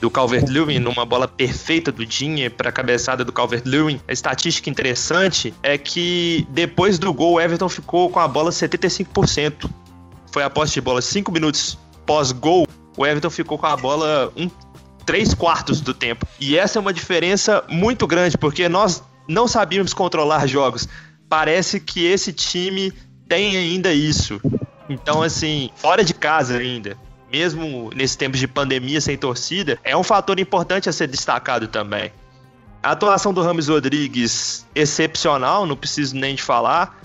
do 0.00 0.10
Calvert-Lewin 0.10 0.78
numa 0.78 1.04
bola 1.04 1.26
perfeita 1.26 1.90
do 1.90 2.06
Dinhe 2.06 2.48
para 2.48 2.68
a 2.68 2.72
cabeçada 2.72 3.24
do 3.24 3.32
Calvert-Lewin, 3.32 4.00
a 4.06 4.12
estatística 4.12 4.70
interessante 4.70 5.52
é 5.62 5.76
que 5.76 6.46
depois 6.50 6.98
do 6.98 7.12
gol 7.12 7.34
o 7.34 7.40
Everton 7.40 7.68
ficou 7.68 8.08
com 8.08 8.20
a 8.20 8.28
bola 8.28 8.50
75% 8.50 9.68
foi 10.30 10.42
a 10.42 10.50
posse 10.50 10.74
de 10.74 10.80
bola 10.80 11.00
5 11.00 11.32
minutos 11.32 11.78
pós-gol, 12.06 12.66
o 12.96 13.06
Everton 13.06 13.30
ficou 13.30 13.58
com 13.58 13.66
a 13.66 13.76
bola 13.76 14.32
um, 14.36 14.48
3 15.04 15.34
quartos 15.34 15.80
do 15.80 15.94
tempo. 15.94 16.26
E 16.38 16.56
essa 16.56 16.78
é 16.78 16.80
uma 16.80 16.92
diferença 16.92 17.64
muito 17.68 18.06
grande, 18.06 18.36
porque 18.36 18.68
nós 18.68 19.02
não 19.28 19.46
sabíamos 19.46 19.92
controlar 19.92 20.46
jogos. 20.46 20.88
Parece 21.28 21.78
que 21.78 22.06
esse 22.06 22.32
time 22.32 22.92
tem 23.28 23.56
ainda 23.56 23.92
isso. 23.92 24.40
Então, 24.88 25.22
assim, 25.22 25.70
fora 25.76 26.02
de 26.02 26.14
casa 26.14 26.56
ainda, 26.56 26.96
mesmo 27.30 27.90
nesse 27.94 28.16
tempo 28.16 28.36
de 28.36 28.48
pandemia 28.48 29.00
sem 29.00 29.18
torcida, 29.18 29.78
é 29.84 29.94
um 29.94 30.02
fator 30.02 30.40
importante 30.40 30.88
a 30.88 30.92
ser 30.92 31.06
destacado 31.06 31.68
também. 31.68 32.10
A 32.82 32.92
atuação 32.92 33.34
do 33.34 33.42
Ramos 33.42 33.68
Rodrigues, 33.68 34.66
excepcional, 34.74 35.66
não 35.66 35.76
preciso 35.76 36.16
nem 36.16 36.34
de 36.34 36.42
falar. 36.42 36.98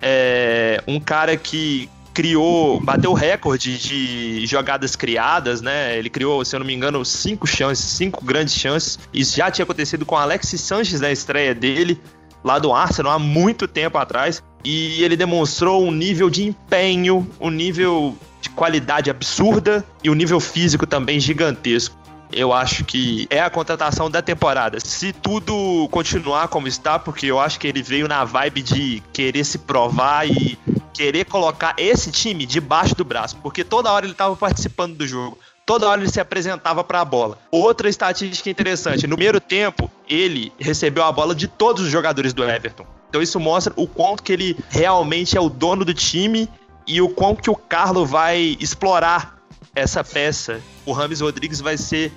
É 0.00 0.82
um 0.86 0.98
cara 0.98 1.36
que 1.36 1.90
criou, 2.16 2.80
bateu 2.80 3.10
o 3.10 3.14
recorde 3.14 3.76
de 3.76 4.46
jogadas 4.46 4.96
criadas, 4.96 5.60
né? 5.60 5.98
Ele 5.98 6.08
criou, 6.08 6.42
se 6.46 6.56
eu 6.56 6.60
não 6.60 6.66
me 6.66 6.72
engano, 6.72 7.04
cinco 7.04 7.46
chances, 7.46 7.84
cinco 7.84 8.24
grandes 8.24 8.54
chances. 8.54 8.98
Isso 9.12 9.36
já 9.36 9.50
tinha 9.50 9.64
acontecido 9.64 10.06
com 10.06 10.16
Alexis 10.16 10.62
Sanches 10.62 10.98
na 10.98 11.12
estreia 11.12 11.54
dele, 11.54 12.00
lá 12.42 12.58
do 12.58 12.72
Arsenal, 12.72 13.12
há 13.12 13.18
muito 13.18 13.68
tempo 13.68 13.98
atrás. 13.98 14.42
E 14.64 15.02
ele 15.04 15.14
demonstrou 15.14 15.84
um 15.84 15.90
nível 15.90 16.30
de 16.30 16.42
empenho, 16.42 17.30
um 17.38 17.50
nível 17.50 18.16
de 18.40 18.48
qualidade 18.48 19.10
absurda 19.10 19.84
e 20.02 20.08
um 20.08 20.14
nível 20.14 20.40
físico 20.40 20.86
também 20.86 21.20
gigantesco 21.20 21.94
eu 22.32 22.52
acho 22.52 22.84
que 22.84 23.28
é 23.30 23.40
a 23.40 23.48
contratação 23.48 24.10
da 24.10 24.20
temporada. 24.20 24.80
Se 24.80 25.12
tudo 25.12 25.88
continuar 25.92 26.48
como 26.48 26.66
está, 26.66 26.98
porque 26.98 27.26
eu 27.26 27.38
acho 27.38 27.58
que 27.58 27.68
ele 27.68 27.82
veio 27.82 28.08
na 28.08 28.24
vibe 28.24 28.62
de 28.62 29.02
querer 29.12 29.44
se 29.44 29.58
provar 29.58 30.28
e 30.28 30.58
querer 30.96 31.26
colocar 31.26 31.74
esse 31.76 32.10
time 32.10 32.46
debaixo 32.46 32.94
do 32.94 33.04
braço, 33.04 33.36
porque 33.42 33.62
toda 33.62 33.92
hora 33.92 34.06
ele 34.06 34.12
estava 34.12 34.34
participando 34.34 34.96
do 34.96 35.06
jogo. 35.06 35.38
Toda 35.66 35.88
hora 35.88 36.00
ele 36.00 36.10
se 36.10 36.20
apresentava 36.20 36.84
para 36.84 37.00
a 37.00 37.04
bola. 37.04 37.38
Outra 37.50 37.88
estatística 37.88 38.48
interessante: 38.48 39.06
no 39.06 39.16
primeiro 39.16 39.40
tempo, 39.40 39.90
ele 40.08 40.52
recebeu 40.58 41.02
a 41.02 41.12
bola 41.12 41.34
de 41.34 41.48
todos 41.48 41.82
os 41.82 41.90
jogadores 41.90 42.32
do 42.32 42.44
Everton. 42.44 42.86
Então 43.08 43.20
isso 43.20 43.38
mostra 43.40 43.72
o 43.76 43.86
quanto 43.86 44.22
que 44.22 44.32
ele 44.32 44.56
realmente 44.68 45.36
é 45.36 45.40
o 45.40 45.48
dono 45.48 45.84
do 45.84 45.92
time 45.92 46.48
e 46.86 47.00
o 47.00 47.08
quanto 47.08 47.42
que 47.42 47.50
o 47.50 47.56
Carlos 47.56 48.08
vai 48.08 48.56
explorar 48.60 49.36
essa 49.74 50.02
peça, 50.04 50.60
o 50.86 50.92
Rames 50.92 51.20
Rodrigues 51.20 51.60
vai 51.60 51.76
ser 51.76 52.12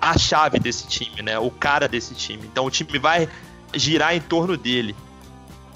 a 0.00 0.16
chave 0.16 0.58
desse 0.58 0.86
time, 0.86 1.20
né? 1.20 1.38
O 1.38 1.50
cara 1.50 1.88
desse 1.88 2.14
time. 2.14 2.42
Então 2.44 2.64
o 2.64 2.70
time 2.70 2.98
vai 2.98 3.28
girar 3.74 4.14
em 4.14 4.20
torno 4.20 4.56
dele. 4.56 4.94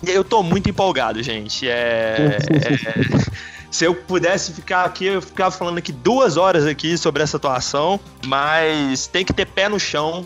Eu 0.06 0.22
tô 0.24 0.42
muito 0.42 0.68
empolgado, 0.70 1.22
gente. 1.22 1.68
É, 1.68 2.38
é, 2.50 3.28
se 3.70 3.84
eu 3.84 3.94
pudesse 3.94 4.52
ficar 4.52 4.84
aqui, 4.84 5.06
eu 5.06 5.22
ficava 5.22 5.50
falando 5.50 5.78
aqui 5.78 5.92
duas 5.92 6.36
horas 6.36 6.66
aqui 6.66 6.96
sobre 6.96 7.22
essa 7.22 7.36
atuação, 7.36 7.98
mas 8.26 9.06
tem 9.06 9.24
que 9.24 9.32
ter 9.32 9.46
pé 9.46 9.68
no 9.68 9.78
chão, 9.78 10.24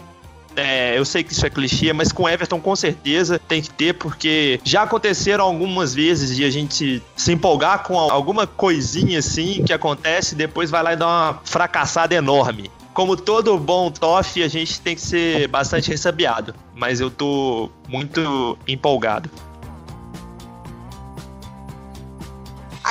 é, 0.56 0.98
eu 0.98 1.04
sei 1.04 1.22
que 1.22 1.32
isso 1.32 1.44
é 1.46 1.50
clichê, 1.50 1.92
mas 1.92 2.12
com 2.12 2.28
Everton 2.28 2.60
com 2.60 2.74
certeza 2.76 3.38
tem 3.38 3.62
que 3.62 3.70
ter, 3.70 3.94
porque 3.94 4.60
já 4.64 4.82
aconteceram 4.82 5.44
algumas 5.44 5.94
vezes 5.94 6.36
de 6.36 6.44
a 6.44 6.50
gente 6.50 7.02
se 7.16 7.32
empolgar 7.32 7.82
com 7.82 7.98
alguma 7.98 8.46
coisinha 8.46 9.18
assim 9.18 9.62
que 9.64 9.72
acontece 9.72 10.34
e 10.34 10.38
depois 10.38 10.70
vai 10.70 10.82
lá 10.82 10.92
e 10.92 10.96
dá 10.96 11.06
uma 11.06 11.40
fracassada 11.44 12.14
enorme. 12.14 12.70
Como 12.92 13.16
todo 13.16 13.58
bom 13.58 13.90
toff, 13.90 14.42
a 14.42 14.48
gente 14.48 14.78
tem 14.80 14.94
que 14.94 15.00
ser 15.00 15.48
bastante 15.48 15.90
ressabiado, 15.90 16.54
mas 16.74 17.00
eu 17.00 17.10
tô 17.10 17.70
muito 17.88 18.58
empolgado. 18.68 19.30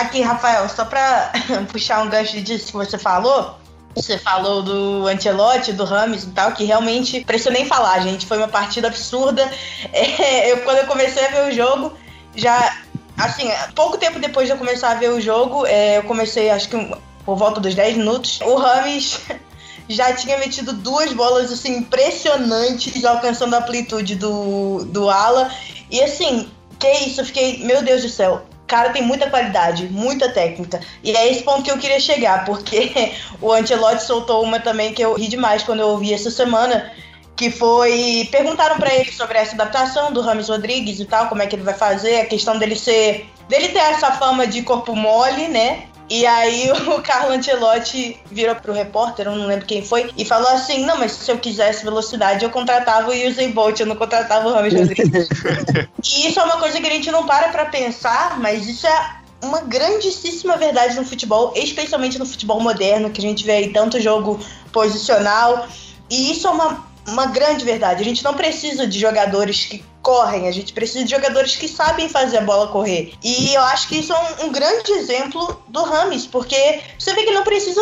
Aqui, 0.02 0.22
Rafael, 0.22 0.68
só 0.68 0.84
pra 0.84 1.32
puxar 1.72 2.04
um 2.04 2.10
gancho 2.10 2.42
disso 2.42 2.66
que 2.68 2.74
você 2.74 2.98
falou, 2.98 3.56
você 3.96 4.18
falou 4.18 4.64
do 4.64 5.08
Ancelotti, 5.08 5.74
do 5.74 5.84
Rames 5.84 6.24
e 6.24 6.32
tal, 6.32 6.54
que 6.54 6.64
realmente, 6.64 7.24
precisa 7.24 7.52
nem 7.52 7.68
falar, 7.68 8.00
gente, 8.00 8.26
foi 8.26 8.40
uma 8.40 8.48
partida 8.48 8.88
absurda. 8.88 9.48
É, 9.94 10.52
eu, 10.52 10.62
quando 10.62 10.78
eu 10.78 10.88
comecei 10.88 11.24
a 11.24 11.30
ver 11.30 11.50
o 11.50 11.52
jogo, 11.52 11.94
já, 12.36 12.78
assim, 13.16 13.48
pouco 13.76 13.98
tempo 13.98 14.20
depois 14.20 14.48
de 14.48 14.54
eu 14.54 14.58
começar 14.58 14.92
a 14.92 14.96
ver 14.96 15.12
o 15.12 15.22
jogo, 15.22 15.68
é, 15.68 16.00
eu 16.00 16.04
comecei, 16.04 16.50
acho 16.50 16.68
que 16.68 16.96
por 17.24 17.36
volta 17.36 17.60
dos 17.60 17.76
10 17.76 17.98
minutos, 17.98 18.40
o 18.42 18.56
Rames 18.56 19.22
já 19.88 20.14
tinha 20.14 20.38
metido 20.40 20.74
duas 20.74 21.14
bolas, 21.14 21.52
assim, 21.52 21.78
impressionantes, 21.78 23.06
alcançando 23.06 23.56
a 23.56 23.60
amplitude 23.60 24.16
do, 24.16 24.84
do 24.86 25.10
ala. 25.12 25.52
E, 25.92 26.02
assim, 26.02 26.50
que 26.80 26.92
isso, 26.92 27.22
eu 27.22 27.26
fiquei, 27.26 27.64
meu 27.64 27.84
Deus 27.84 28.02
do 28.02 28.10
céu, 28.10 28.46
cara 28.72 28.92
tem 28.92 29.02
muita 29.02 29.30
qualidade, 29.30 29.90
muita 29.90 30.30
técnica. 30.30 30.80
E 31.04 31.12
é 31.12 31.30
esse 31.30 31.44
ponto 31.44 31.62
que 31.62 31.70
eu 31.70 31.78
queria 31.78 32.00
chegar, 32.00 32.46
porque 32.46 33.12
o 33.42 33.52
Ancelotti 33.52 34.04
soltou 34.06 34.42
uma 34.42 34.62
também 34.62 34.94
que 34.94 35.04
eu 35.04 35.14
ri 35.14 35.28
demais 35.28 35.62
quando 35.62 35.82
eu 35.82 35.90
ouvi 35.90 36.14
essa 36.14 36.32
semana, 36.32 36.90
que 37.36 37.52
foi 37.52 38.30
perguntaram 38.32 38.78
para 38.78 38.94
ele 38.96 39.12
sobre 39.12 39.38
essa 39.38 39.56
adaptação 39.56 40.14
do 40.14 40.22
Rames 40.22 40.48
Rodrigues 40.48 41.02
e 41.02 41.06
tal, 41.06 41.28
como 41.28 41.42
é 41.42 41.48
que 41.48 41.56
ele 41.56 41.64
vai 41.64 41.74
fazer, 41.74 42.22
a 42.22 42.26
questão 42.26 42.58
dele 42.58 42.78
ser 42.78 43.26
dele 43.50 43.70
ter 43.70 43.80
essa 43.80 44.14
fama 44.14 44.48
de 44.48 44.62
corpo 44.62 44.96
mole, 44.96 45.50
né? 45.50 45.84
E 46.12 46.26
aí 46.28 46.70
o 46.94 47.02
Carlo 47.02 47.32
Ancelotti 47.32 48.20
virou 48.30 48.54
pro 48.56 48.74
repórter, 48.74 49.28
eu 49.28 49.36
não 49.36 49.48
lembro 49.48 49.66
quem 49.66 49.82
foi, 49.82 50.12
e 50.18 50.26
falou 50.26 50.50
assim: 50.50 50.86
não, 50.86 50.98
mas 50.98 51.14
se 51.14 51.32
eu 51.32 51.38
quisesse 51.38 51.86
velocidade, 51.86 52.44
eu 52.44 52.50
contratava 52.50 53.10
o 53.10 53.28
Usain 53.28 53.52
Bolt, 53.52 53.80
eu 53.80 53.86
não 53.86 53.96
contratava 53.96 54.50
o 54.50 54.54
Ramos 54.54 54.74
Rodrigues. 54.74 55.30
e 56.04 56.28
isso 56.28 56.38
é 56.38 56.44
uma 56.44 56.58
coisa 56.58 56.82
que 56.82 56.86
a 56.88 56.90
gente 56.90 57.10
não 57.10 57.26
para 57.26 57.48
pra 57.48 57.66
pensar, 57.66 58.38
mas 58.42 58.68
isso 58.68 58.86
é 58.86 59.22
uma 59.42 59.62
grandíssima 59.62 60.58
verdade 60.58 60.96
no 60.96 61.06
futebol, 61.06 61.54
especialmente 61.56 62.20
no 62.20 62.26
futebol 62.26 62.60
moderno, 62.60 63.10
que 63.10 63.22
a 63.22 63.24
gente 63.24 63.46
vê 63.46 63.54
aí 63.54 63.70
tanto 63.70 64.00
jogo 64.00 64.38
posicional. 64.74 65.66
E 66.10 66.30
isso 66.34 66.46
é 66.46 66.52
uma, 66.52 66.86
uma 67.08 67.28
grande 67.28 67.64
verdade. 67.64 68.02
A 68.02 68.06
gente 68.06 68.22
não 68.22 68.34
precisa 68.34 68.86
de 68.86 69.00
jogadores 69.00 69.66
que 69.66 69.82
correm, 70.02 70.48
a 70.48 70.52
gente 70.52 70.74
precisa 70.74 71.04
de 71.04 71.12
jogadores 71.12 71.56
que 71.56 71.68
sabem 71.68 72.10
fazer 72.10 72.40
a 72.40 72.42
bola 72.42 72.68
correr. 72.68 73.14
E 73.24 73.54
eu 73.54 73.62
acho 73.62 73.88
que 73.88 74.00
isso 74.00 74.14
é 74.14 74.44
um, 74.44 74.48
um 74.48 74.52
grande 74.52 74.92
exemplo 74.92 75.62
do 75.68 75.84
Rames, 75.84 76.26
porque 76.26 76.82
você 76.98 77.14
vê 77.14 77.24
que 77.24 77.32
não 77.32 77.44
precisa 77.44 77.82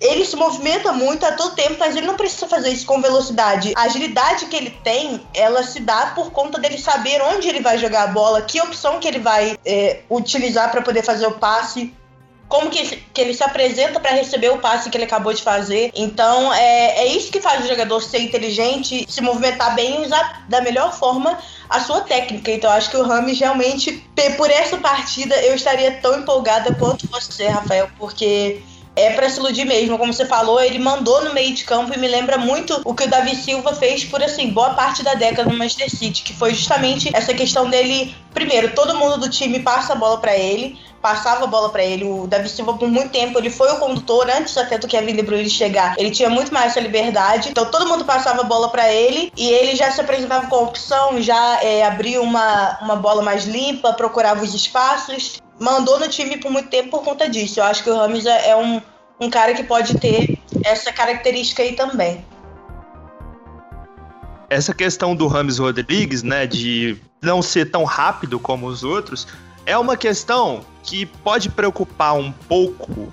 ele 0.00 0.24
se 0.24 0.36
movimenta 0.36 0.92
muito 0.92 1.24
a 1.24 1.32
todo 1.32 1.54
tempo, 1.54 1.76
mas 1.78 1.96
ele 1.96 2.06
não 2.06 2.16
precisa 2.16 2.46
fazer 2.46 2.70
isso 2.70 2.86
com 2.86 3.00
velocidade. 3.00 3.72
A 3.76 3.82
agilidade 3.82 4.46
que 4.46 4.56
ele 4.56 4.70
tem, 4.84 5.26
ela 5.34 5.62
se 5.62 5.80
dá 5.80 6.12
por 6.14 6.30
conta 6.30 6.58
dele 6.58 6.78
saber 6.78 7.22
onde 7.22 7.48
ele 7.48 7.60
vai 7.60 7.78
jogar 7.78 8.04
a 8.04 8.06
bola, 8.08 8.42
que 8.42 8.60
opção 8.60 9.00
que 9.00 9.08
ele 9.08 9.18
vai 9.18 9.58
é, 9.64 10.00
utilizar 10.10 10.70
para 10.70 10.82
poder 10.82 11.02
fazer 11.02 11.26
o 11.26 11.32
passe 11.32 11.94
como 12.48 12.70
que, 12.70 12.96
que 13.12 13.20
ele 13.20 13.34
se 13.34 13.42
apresenta 13.42 13.98
para 13.98 14.12
receber 14.12 14.50
o 14.50 14.58
passe 14.58 14.88
que 14.88 14.96
ele 14.96 15.04
acabou 15.04 15.32
de 15.32 15.42
fazer. 15.42 15.90
Então, 15.94 16.52
é, 16.54 16.98
é 16.98 17.06
isso 17.06 17.30
que 17.30 17.40
faz 17.40 17.64
o 17.64 17.68
jogador 17.68 18.00
ser 18.00 18.20
inteligente, 18.20 19.04
se 19.08 19.20
movimentar 19.20 19.74
bem 19.74 20.02
e 20.02 20.06
usar 20.06 20.44
da 20.48 20.60
melhor 20.60 20.92
forma 20.92 21.36
a 21.68 21.80
sua 21.80 22.02
técnica. 22.02 22.50
Então, 22.50 22.70
acho 22.70 22.90
que 22.90 22.96
o 22.96 23.02
Rames 23.02 23.38
realmente, 23.38 24.04
por 24.36 24.50
essa 24.50 24.76
partida, 24.76 25.34
eu 25.42 25.54
estaria 25.54 25.92
tão 26.00 26.20
empolgada 26.20 26.74
quanto 26.74 27.08
você, 27.08 27.48
Rafael, 27.48 27.88
porque 27.98 28.62
é 28.96 29.10
para 29.10 29.28
se 29.28 29.38
iludir 29.38 29.66
mesmo. 29.66 29.98
Como 29.98 30.12
você 30.12 30.24
falou, 30.24 30.60
ele 30.60 30.78
mandou 30.78 31.22
no 31.22 31.34
meio 31.34 31.54
de 31.54 31.64
campo 31.64 31.92
e 31.94 31.98
me 31.98 32.08
lembra 32.08 32.38
muito 32.38 32.80
o 32.84 32.94
que 32.94 33.04
o 33.04 33.08
Davi 33.08 33.36
Silva 33.36 33.74
fez 33.74 34.04
por 34.04 34.22
assim 34.22 34.50
boa 34.50 34.70
parte 34.70 35.02
da 35.02 35.14
década 35.14 35.50
no 35.50 35.56
Manchester 35.56 35.90
City, 35.90 36.22
que 36.22 36.32
foi 36.32 36.54
justamente 36.54 37.10
essa 37.14 37.34
questão 37.34 37.68
dele. 37.68 38.16
Primeiro, 38.32 38.74
todo 38.74 38.96
mundo 38.96 39.18
do 39.18 39.30
time 39.30 39.60
passa 39.60 39.92
a 39.92 39.96
bola 39.96 40.18
para 40.18 40.36
ele, 40.36 40.78
passava 41.00 41.44
a 41.44 41.46
bola 41.46 41.68
para 41.68 41.84
ele. 41.84 42.04
O 42.04 42.26
Davi 42.26 42.48
Silva, 42.48 42.74
por 42.74 42.88
muito 42.88 43.10
tempo, 43.10 43.38
ele 43.38 43.50
foi 43.50 43.70
o 43.72 43.78
condutor 43.78 44.28
antes 44.30 44.56
até 44.56 44.78
do 44.78 44.88
Kevin 44.88 45.14
De 45.14 45.22
Bruyne 45.22 45.48
chegar. 45.48 45.94
Ele 45.98 46.10
tinha 46.10 46.28
muito 46.28 46.52
mais 46.52 46.72
essa 46.72 46.80
liberdade. 46.80 47.50
Então 47.50 47.66
todo 47.66 47.86
mundo 47.86 48.04
passava 48.04 48.40
a 48.40 48.44
bola 48.44 48.68
para 48.68 48.92
ele 48.92 49.32
e 49.36 49.48
ele 49.48 49.76
já 49.76 49.90
se 49.90 50.00
apresentava 50.00 50.46
com 50.48 50.56
opção, 50.56 51.20
já 51.20 51.62
é, 51.62 51.84
abria 51.84 52.20
uma, 52.20 52.78
uma 52.82 52.96
bola 52.96 53.22
mais 53.22 53.44
limpa, 53.44 53.92
procurava 53.92 54.42
os 54.42 54.54
espaços 54.54 55.40
mandou 55.58 55.98
no 55.98 56.08
time 56.08 56.36
por 56.38 56.50
muito 56.50 56.68
tempo 56.68 56.90
por 56.90 57.02
conta 57.02 57.28
disso. 57.28 57.60
Eu 57.60 57.64
acho 57.64 57.82
que 57.82 57.90
o 57.90 57.96
Rames 57.96 58.26
é, 58.26 58.56
um, 58.56 58.80
um 59.20 59.30
cara 59.30 59.54
que 59.54 59.64
pode 59.64 59.98
ter 59.98 60.38
essa 60.64 60.92
característica 60.92 61.62
aí 61.62 61.74
também. 61.74 62.24
Essa 64.48 64.72
questão 64.72 65.14
do 65.14 65.26
Rames 65.26 65.58
Rodrigues, 65.58 66.22
né, 66.22 66.46
de 66.46 66.96
não 67.20 67.42
ser 67.42 67.70
tão 67.70 67.84
rápido 67.84 68.38
como 68.38 68.66
os 68.66 68.84
outros, 68.84 69.26
é 69.64 69.76
uma 69.76 69.96
questão 69.96 70.64
que 70.82 71.04
pode 71.04 71.50
preocupar 71.50 72.14
um 72.14 72.30
pouco 72.30 73.12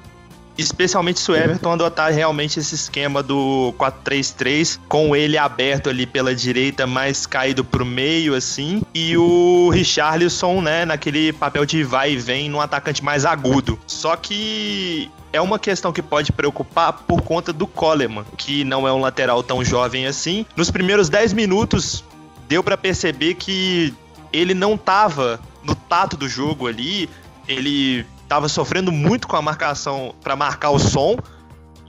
especialmente 0.58 1.20
se 1.20 1.32
o 1.32 1.36
Everton 1.36 1.72
adotar 1.72 2.12
realmente 2.12 2.60
esse 2.60 2.76
esquema 2.76 3.24
do 3.24 3.74
4-3-3, 3.78 4.80
com 4.88 5.16
ele 5.16 5.38
aberto 5.38 5.90
ali 5.90 6.06
pela 6.06 6.36
direita, 6.36 6.86
mais 6.86 7.26
caído 7.26 7.64
pro 7.64 7.86
meio, 7.86 8.36
assim, 8.36 8.82
e 8.94 9.18
o 9.18 9.70
Richarlison, 9.70 10.62
né, 10.62 10.86
naquele 10.86 11.34
papel 11.34 11.66
de 11.66 11.84
vai 11.84 12.14
e 12.14 12.18
vem, 12.18 12.50
num 12.50 12.62
atacante 12.62 13.04
mais 13.04 13.26
agudo. 13.26 13.80
Só 13.88 14.16
que 14.16 15.10
é 15.32 15.42
uma 15.42 15.58
questão 15.58 15.92
que 15.92 16.02
pode 16.02 16.32
preocupar 16.32 16.94
por 16.94 17.22
conta 17.22 17.52
do 17.52 17.66
Coleman, 17.66 18.26
que 18.38 18.64
não 18.64 18.88
é 18.88 18.94
um 18.94 19.02
lateral 19.02 19.42
tão 19.42 19.64
jovem 19.64 20.06
assim. 20.06 20.46
Nos 20.56 20.70
primeiros 20.70 21.10
10 21.10 21.34
minutos, 21.34 22.04
deu 22.48 22.64
para 22.64 22.78
perceber 22.78 23.34
que 23.34 23.94
ele 24.32 24.54
não 24.54 24.78
tava 24.78 25.40
no 25.64 25.74
tato 25.74 26.16
do 26.16 26.28
jogo 26.30 26.68
ali, 26.68 27.10
ele 27.48 28.06
estava 28.34 28.50
sofrendo 28.50 28.92
muito 28.92 29.28
com 29.28 29.36
a 29.36 29.42
marcação 29.44 30.16
para 30.24 30.36
marcar 30.36 30.72
o 30.72 30.80
som. 30.80 31.18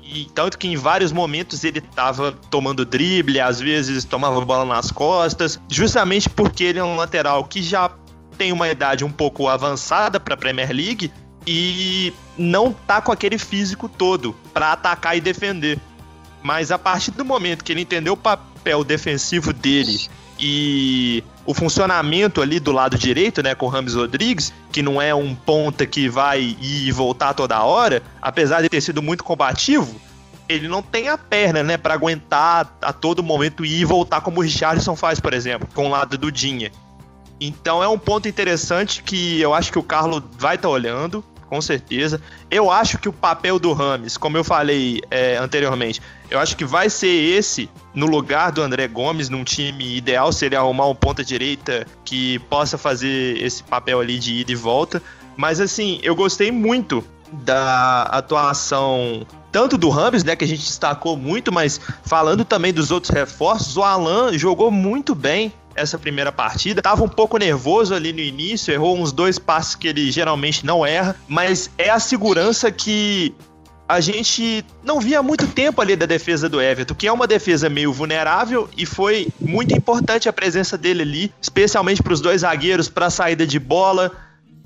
E 0.02 0.26
tanto 0.34 0.58
que 0.58 0.68
em 0.68 0.76
vários 0.76 1.10
momentos 1.10 1.64
ele 1.64 1.78
estava 1.78 2.32
tomando 2.50 2.84
drible, 2.84 3.40
às 3.40 3.58
vezes 3.58 4.04
tomava 4.04 4.44
bola 4.44 4.66
nas 4.66 4.90
costas, 4.90 5.58
justamente 5.70 6.28
porque 6.28 6.64
ele 6.64 6.78
é 6.78 6.84
um 6.84 6.96
lateral 6.96 7.44
que 7.44 7.62
já 7.62 7.90
tem 8.36 8.52
uma 8.52 8.68
idade 8.68 9.04
um 9.04 9.10
pouco 9.10 9.48
avançada 9.48 10.20
para 10.20 10.34
a 10.34 10.36
Premier 10.36 10.70
League 10.70 11.10
e 11.46 12.12
não 12.36 12.72
tá 12.72 13.00
com 13.00 13.10
aquele 13.10 13.38
físico 13.38 13.88
todo 13.88 14.36
para 14.52 14.72
atacar 14.72 15.16
e 15.16 15.22
defender. 15.22 15.78
Mas 16.42 16.70
a 16.70 16.78
partir 16.78 17.12
do 17.12 17.24
momento 17.24 17.64
que 17.64 17.72
ele 17.72 17.80
entendeu 17.80 18.12
o 18.12 18.18
papel 18.18 18.84
defensivo 18.84 19.50
dele 19.50 20.10
e 20.38 21.22
o 21.46 21.54
funcionamento 21.54 22.40
ali 22.40 22.58
do 22.58 22.72
lado 22.72 22.98
direito, 22.98 23.42
né, 23.42 23.54
com 23.54 23.66
o 23.66 23.68
Rames 23.68 23.94
Rodrigues, 23.94 24.52
que 24.72 24.82
não 24.82 25.00
é 25.00 25.14
um 25.14 25.34
ponta 25.34 25.86
que 25.86 26.08
vai 26.08 26.40
ir 26.40 26.88
e 26.88 26.92
voltar 26.92 27.34
toda 27.34 27.62
hora, 27.62 28.02
apesar 28.20 28.62
de 28.62 28.68
ter 28.68 28.80
sido 28.80 29.02
muito 29.02 29.22
combativo, 29.22 30.00
ele 30.48 30.68
não 30.68 30.82
tem 30.82 31.08
a 31.08 31.16
perna, 31.16 31.62
né, 31.62 31.76
para 31.76 31.94
aguentar 31.94 32.76
a 32.82 32.92
todo 32.92 33.22
momento 33.22 33.64
ir 33.64 33.80
e 33.80 33.84
voltar 33.84 34.20
como 34.20 34.40
o 34.40 34.42
Richardson 34.42 34.96
faz, 34.96 35.20
por 35.20 35.32
exemplo, 35.32 35.68
com 35.74 35.86
o 35.86 35.90
lado 35.90 36.18
do 36.18 36.30
Dinha. 36.30 36.70
Então 37.40 37.82
é 37.82 37.88
um 37.88 37.98
ponto 37.98 38.28
interessante 38.28 39.02
que 39.02 39.40
eu 39.40 39.52
acho 39.52 39.72
que 39.72 39.78
o 39.78 39.82
Carlos 39.82 40.22
vai 40.38 40.56
estar 40.56 40.68
tá 40.68 40.72
olhando 40.72 41.24
com 41.54 41.60
certeza. 41.60 42.20
Eu 42.50 42.68
acho 42.68 42.98
que 42.98 43.08
o 43.08 43.12
papel 43.12 43.60
do 43.60 43.72
Rames, 43.72 44.16
como 44.16 44.36
eu 44.36 44.42
falei 44.42 45.00
é, 45.08 45.36
anteriormente, 45.36 46.02
eu 46.28 46.40
acho 46.40 46.56
que 46.56 46.64
vai 46.64 46.90
ser 46.90 47.06
esse 47.06 47.70
no 47.94 48.06
lugar 48.06 48.50
do 48.50 48.60
André 48.60 48.88
Gomes 48.88 49.28
num 49.28 49.44
time 49.44 49.96
ideal 49.96 50.32
seria 50.32 50.58
arrumar 50.58 50.88
um 50.88 50.96
ponta 50.96 51.22
direita 51.22 51.86
que 52.04 52.40
possa 52.50 52.76
fazer 52.76 53.40
esse 53.40 53.62
papel 53.62 54.00
ali 54.00 54.18
de 54.18 54.34
ida 54.34 54.50
e 54.50 54.56
volta. 54.56 55.00
Mas 55.36 55.60
assim, 55.60 56.00
eu 56.02 56.16
gostei 56.16 56.50
muito 56.50 57.04
da 57.30 58.02
atuação 58.02 59.24
tanto 59.52 59.78
do 59.78 59.88
Rames, 59.90 60.24
né, 60.24 60.34
que 60.34 60.44
a 60.44 60.48
gente 60.48 60.62
destacou 60.62 61.16
muito, 61.16 61.52
mas 61.52 61.80
falando 62.02 62.44
também 62.44 62.72
dos 62.72 62.90
outros 62.90 63.12
reforços, 63.14 63.76
o 63.76 63.84
Alan 63.84 64.36
jogou 64.36 64.72
muito 64.72 65.14
bem 65.14 65.52
essa 65.74 65.98
primeira 65.98 66.32
partida. 66.32 66.82
Tava 66.82 67.02
um 67.02 67.08
pouco 67.08 67.36
nervoso 67.36 67.94
ali 67.94 68.12
no 68.12 68.20
início, 68.20 68.72
errou 68.72 68.98
uns 68.98 69.12
dois 69.12 69.38
passes 69.38 69.74
que 69.74 69.88
ele 69.88 70.10
geralmente 70.10 70.64
não 70.64 70.84
erra, 70.84 71.16
mas 71.28 71.70
é 71.76 71.90
a 71.90 71.98
segurança 71.98 72.70
que 72.70 73.34
a 73.88 74.00
gente 74.00 74.64
não 74.82 74.98
via 74.98 75.22
muito 75.22 75.46
tempo 75.46 75.80
ali 75.80 75.94
da 75.94 76.06
defesa 76.06 76.48
do 76.48 76.60
Everton, 76.60 76.94
que 76.94 77.06
é 77.06 77.12
uma 77.12 77.26
defesa 77.26 77.68
meio 77.68 77.92
vulnerável 77.92 78.68
e 78.76 78.86
foi 78.86 79.28
muito 79.38 79.76
importante 79.76 80.28
a 80.28 80.32
presença 80.32 80.78
dele 80.78 81.02
ali, 81.02 81.32
especialmente 81.40 82.02
para 82.02 82.12
os 82.12 82.20
dois 82.20 82.40
zagueiros 82.40 82.88
para 82.88 83.06
a 83.06 83.10
saída 83.10 83.46
de 83.46 83.58
bola, 83.58 84.10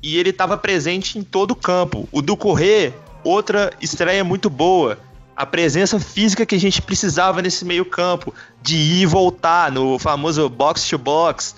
e 0.01 0.17
ele 0.17 0.31
estava 0.31 0.57
presente 0.57 1.19
em 1.19 1.23
todo 1.23 1.51
o 1.51 1.57
campo. 1.57 2.09
O 2.13 2.23
do 2.23 2.37
Correr, 2.37 2.95
outra 3.25 3.73
estreia 3.81 4.23
muito 4.23 4.49
boa 4.49 4.97
a 5.39 5.47
presença 5.47 6.01
física 6.01 6.45
que 6.45 6.57
a 6.57 6.59
gente 6.59 6.83
precisava 6.83 7.41
nesse 7.41 7.65
meio 7.65 7.85
campo, 7.85 8.35
de 8.61 8.77
ir 8.77 9.03
e 9.03 9.07
voltar 9.07 9.71
no 9.71 9.97
famoso 9.97 10.49
box 10.49 10.89
to 10.89 10.99
box. 10.99 11.55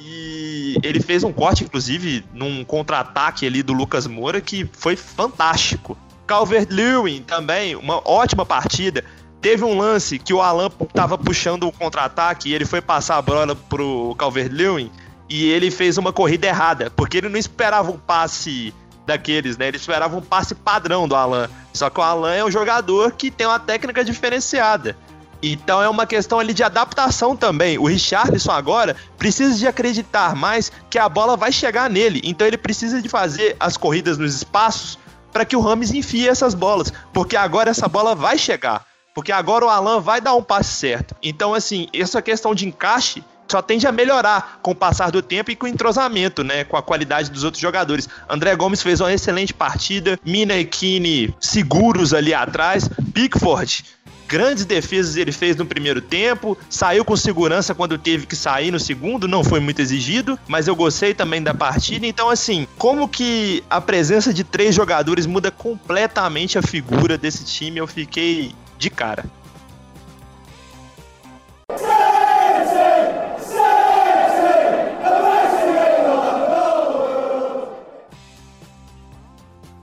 E 0.00 0.76
ele 0.82 0.98
fez 0.98 1.22
um 1.22 1.32
corte, 1.32 1.62
inclusive, 1.62 2.24
num 2.34 2.64
contra-ataque 2.64 3.46
ali 3.46 3.62
do 3.62 3.72
Lucas 3.72 4.08
Moura 4.08 4.40
que 4.40 4.68
foi 4.72 4.96
fantástico. 4.96 5.96
Calvert-Lewin 6.26 7.22
também, 7.22 7.76
uma 7.76 8.02
ótima 8.04 8.44
partida. 8.44 9.04
Teve 9.40 9.62
um 9.62 9.78
lance 9.78 10.18
que 10.18 10.34
o 10.34 10.42
Alan 10.42 10.68
estava 10.82 11.16
puxando 11.16 11.68
o 11.68 11.72
contra-ataque 11.72 12.48
e 12.48 12.54
ele 12.54 12.64
foi 12.64 12.80
passar 12.80 13.16
a 13.16 13.22
bola 13.22 13.54
pro 13.54 14.12
Calvert-Lewin 14.18 14.90
e 15.28 15.44
ele 15.44 15.70
fez 15.70 15.96
uma 15.98 16.12
corrida 16.12 16.48
errada, 16.48 16.90
porque 16.90 17.18
ele 17.18 17.28
não 17.28 17.38
esperava 17.38 17.92
um 17.92 17.98
passe 17.98 18.74
daqueles, 19.10 19.58
né? 19.58 19.68
Ele 19.68 19.76
esperava 19.76 20.16
um 20.16 20.20
passe 20.22 20.54
padrão 20.54 21.06
do 21.06 21.14
Alan. 21.14 21.48
Só 21.72 21.90
que 21.90 22.00
o 22.00 22.02
Alan 22.02 22.32
é 22.32 22.44
um 22.44 22.50
jogador 22.50 23.12
que 23.12 23.30
tem 23.30 23.46
uma 23.46 23.58
técnica 23.58 24.04
diferenciada. 24.04 24.96
Então 25.42 25.82
é 25.82 25.88
uma 25.88 26.06
questão 26.06 26.38
ali 26.38 26.52
de 26.52 26.62
adaptação 26.62 27.34
também. 27.34 27.78
O 27.78 27.86
Richardson 27.86 28.52
agora 28.52 28.96
precisa 29.18 29.56
de 29.56 29.66
acreditar 29.66 30.34
mais 30.34 30.70
que 30.88 30.98
a 30.98 31.08
bola 31.08 31.36
vai 31.36 31.50
chegar 31.50 31.88
nele. 31.88 32.20
Então 32.24 32.46
ele 32.46 32.58
precisa 32.58 33.00
de 33.00 33.08
fazer 33.08 33.56
as 33.58 33.76
corridas 33.76 34.18
nos 34.18 34.34
espaços 34.34 34.98
para 35.32 35.44
que 35.44 35.56
o 35.56 35.60
Rames 35.60 35.92
enfie 35.92 36.28
essas 36.28 36.54
bolas, 36.54 36.92
porque 37.12 37.36
agora 37.36 37.70
essa 37.70 37.88
bola 37.88 38.14
vai 38.14 38.36
chegar. 38.36 38.84
Porque 39.14 39.32
agora 39.32 39.64
o 39.64 39.68
Alan 39.68 40.00
vai 40.00 40.20
dar 40.20 40.34
um 40.34 40.42
passe 40.42 40.72
certo. 40.72 41.14
Então 41.22 41.54
assim, 41.54 41.88
essa 41.92 42.20
questão 42.20 42.54
de 42.54 42.66
encaixe 42.66 43.24
só 43.50 43.60
tende 43.62 43.86
a 43.86 43.92
melhorar 43.92 44.60
com 44.62 44.70
o 44.70 44.74
passar 44.74 45.10
do 45.10 45.22
tempo 45.22 45.50
e 45.50 45.56
com 45.56 45.66
o 45.66 45.68
entrosamento, 45.68 46.44
né? 46.44 46.64
Com 46.64 46.76
a 46.76 46.82
qualidade 46.82 47.30
dos 47.30 47.44
outros 47.44 47.60
jogadores. 47.60 48.08
André 48.28 48.54
Gomes 48.56 48.82
fez 48.82 49.00
uma 49.00 49.12
excelente 49.12 49.52
partida, 49.52 50.18
Mina 50.24 50.56
e 50.56 50.64
Kine 50.64 51.34
seguros 51.40 52.14
ali 52.14 52.32
atrás, 52.32 52.88
Pickford 53.12 53.84
grandes 54.30 54.64
defesas 54.64 55.16
ele 55.16 55.32
fez 55.32 55.56
no 55.56 55.66
primeiro 55.66 56.00
tempo, 56.00 56.56
saiu 56.68 57.04
com 57.04 57.16
segurança 57.16 57.74
quando 57.74 57.98
teve 57.98 58.26
que 58.26 58.36
sair 58.36 58.70
no 58.70 58.78
segundo, 58.78 59.26
não 59.26 59.42
foi 59.42 59.58
muito 59.58 59.82
exigido, 59.82 60.38
mas 60.46 60.68
eu 60.68 60.76
gostei 60.76 61.12
também 61.12 61.42
da 61.42 61.52
partida. 61.52 62.06
Então, 62.06 62.30
assim, 62.30 62.64
como 62.78 63.08
que 63.08 63.64
a 63.68 63.80
presença 63.80 64.32
de 64.32 64.44
três 64.44 64.72
jogadores 64.72 65.26
muda 65.26 65.50
completamente 65.50 66.56
a 66.56 66.62
figura 66.62 67.18
desse 67.18 67.44
time, 67.44 67.78
eu 67.78 67.88
fiquei 67.88 68.54
de 68.78 68.88
cara. 68.88 69.24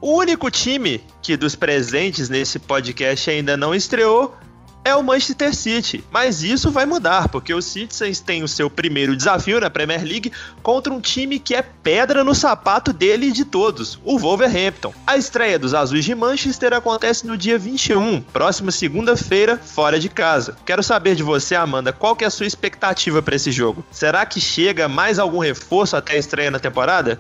O 0.08 0.16
único 0.16 0.50
time 0.50 1.04
que 1.22 1.36
dos 1.36 1.54
presentes 1.54 2.30
nesse 2.30 2.60
podcast 2.60 3.30
ainda 3.30 3.58
não 3.58 3.76
estreou 3.76 4.38
é 4.86 4.96
o 4.96 5.04
Manchester 5.04 5.54
City. 5.54 6.02
Mas 6.10 6.42
isso 6.44 6.72
vai 6.72 6.86
mudar, 6.86 7.28
porque 7.28 7.54
o 7.54 7.62
Citizens 7.62 8.22
tem 8.22 8.42
o 8.42 8.48
seu 8.48 8.70
primeiro 8.70 9.18
desafio 9.18 9.60
na 9.60 9.70
Premier 9.70 10.02
League 10.02 10.32
contra 10.64 10.94
um 10.94 11.02
time 11.02 11.40
que 11.40 11.54
é 11.54 11.62
pedra 11.62 12.24
no 12.24 12.34
sapato 12.34 12.94
dele 12.94 13.26
e 13.26 13.32
de 13.34 13.44
todos, 13.44 14.00
o 14.02 14.18
Wolverhampton. 14.18 14.94
A 15.06 15.18
estreia 15.18 15.60
dos 15.60 15.74
Azuis 15.74 16.06
de 16.06 16.16
Manchester 16.16 16.72
acontece 16.72 17.28
no 17.28 17.36
dia 17.36 17.60
21, 17.60 18.22
próxima 18.22 18.72
segunda-feira, 18.72 19.58
fora 19.58 20.00
de 20.00 20.08
casa. 20.08 20.56
Quero 20.66 20.84
saber 20.84 21.16
de 21.16 21.24
você, 21.24 21.54
Amanda, 21.54 21.92
qual 21.92 22.16
que 22.16 22.24
é 22.24 22.28
a 22.28 22.32
sua 22.32 22.48
expectativa 22.48 23.22
para 23.22 23.36
esse 23.36 23.52
jogo? 23.52 23.84
Será 23.92 24.26
que 24.26 24.40
chega 24.40 24.88
mais 24.88 25.20
algum 25.20 25.40
reforço 25.40 25.98
até 25.98 26.14
a 26.14 26.18
estreia 26.18 26.50
na 26.50 26.60
temporada? 26.60 27.20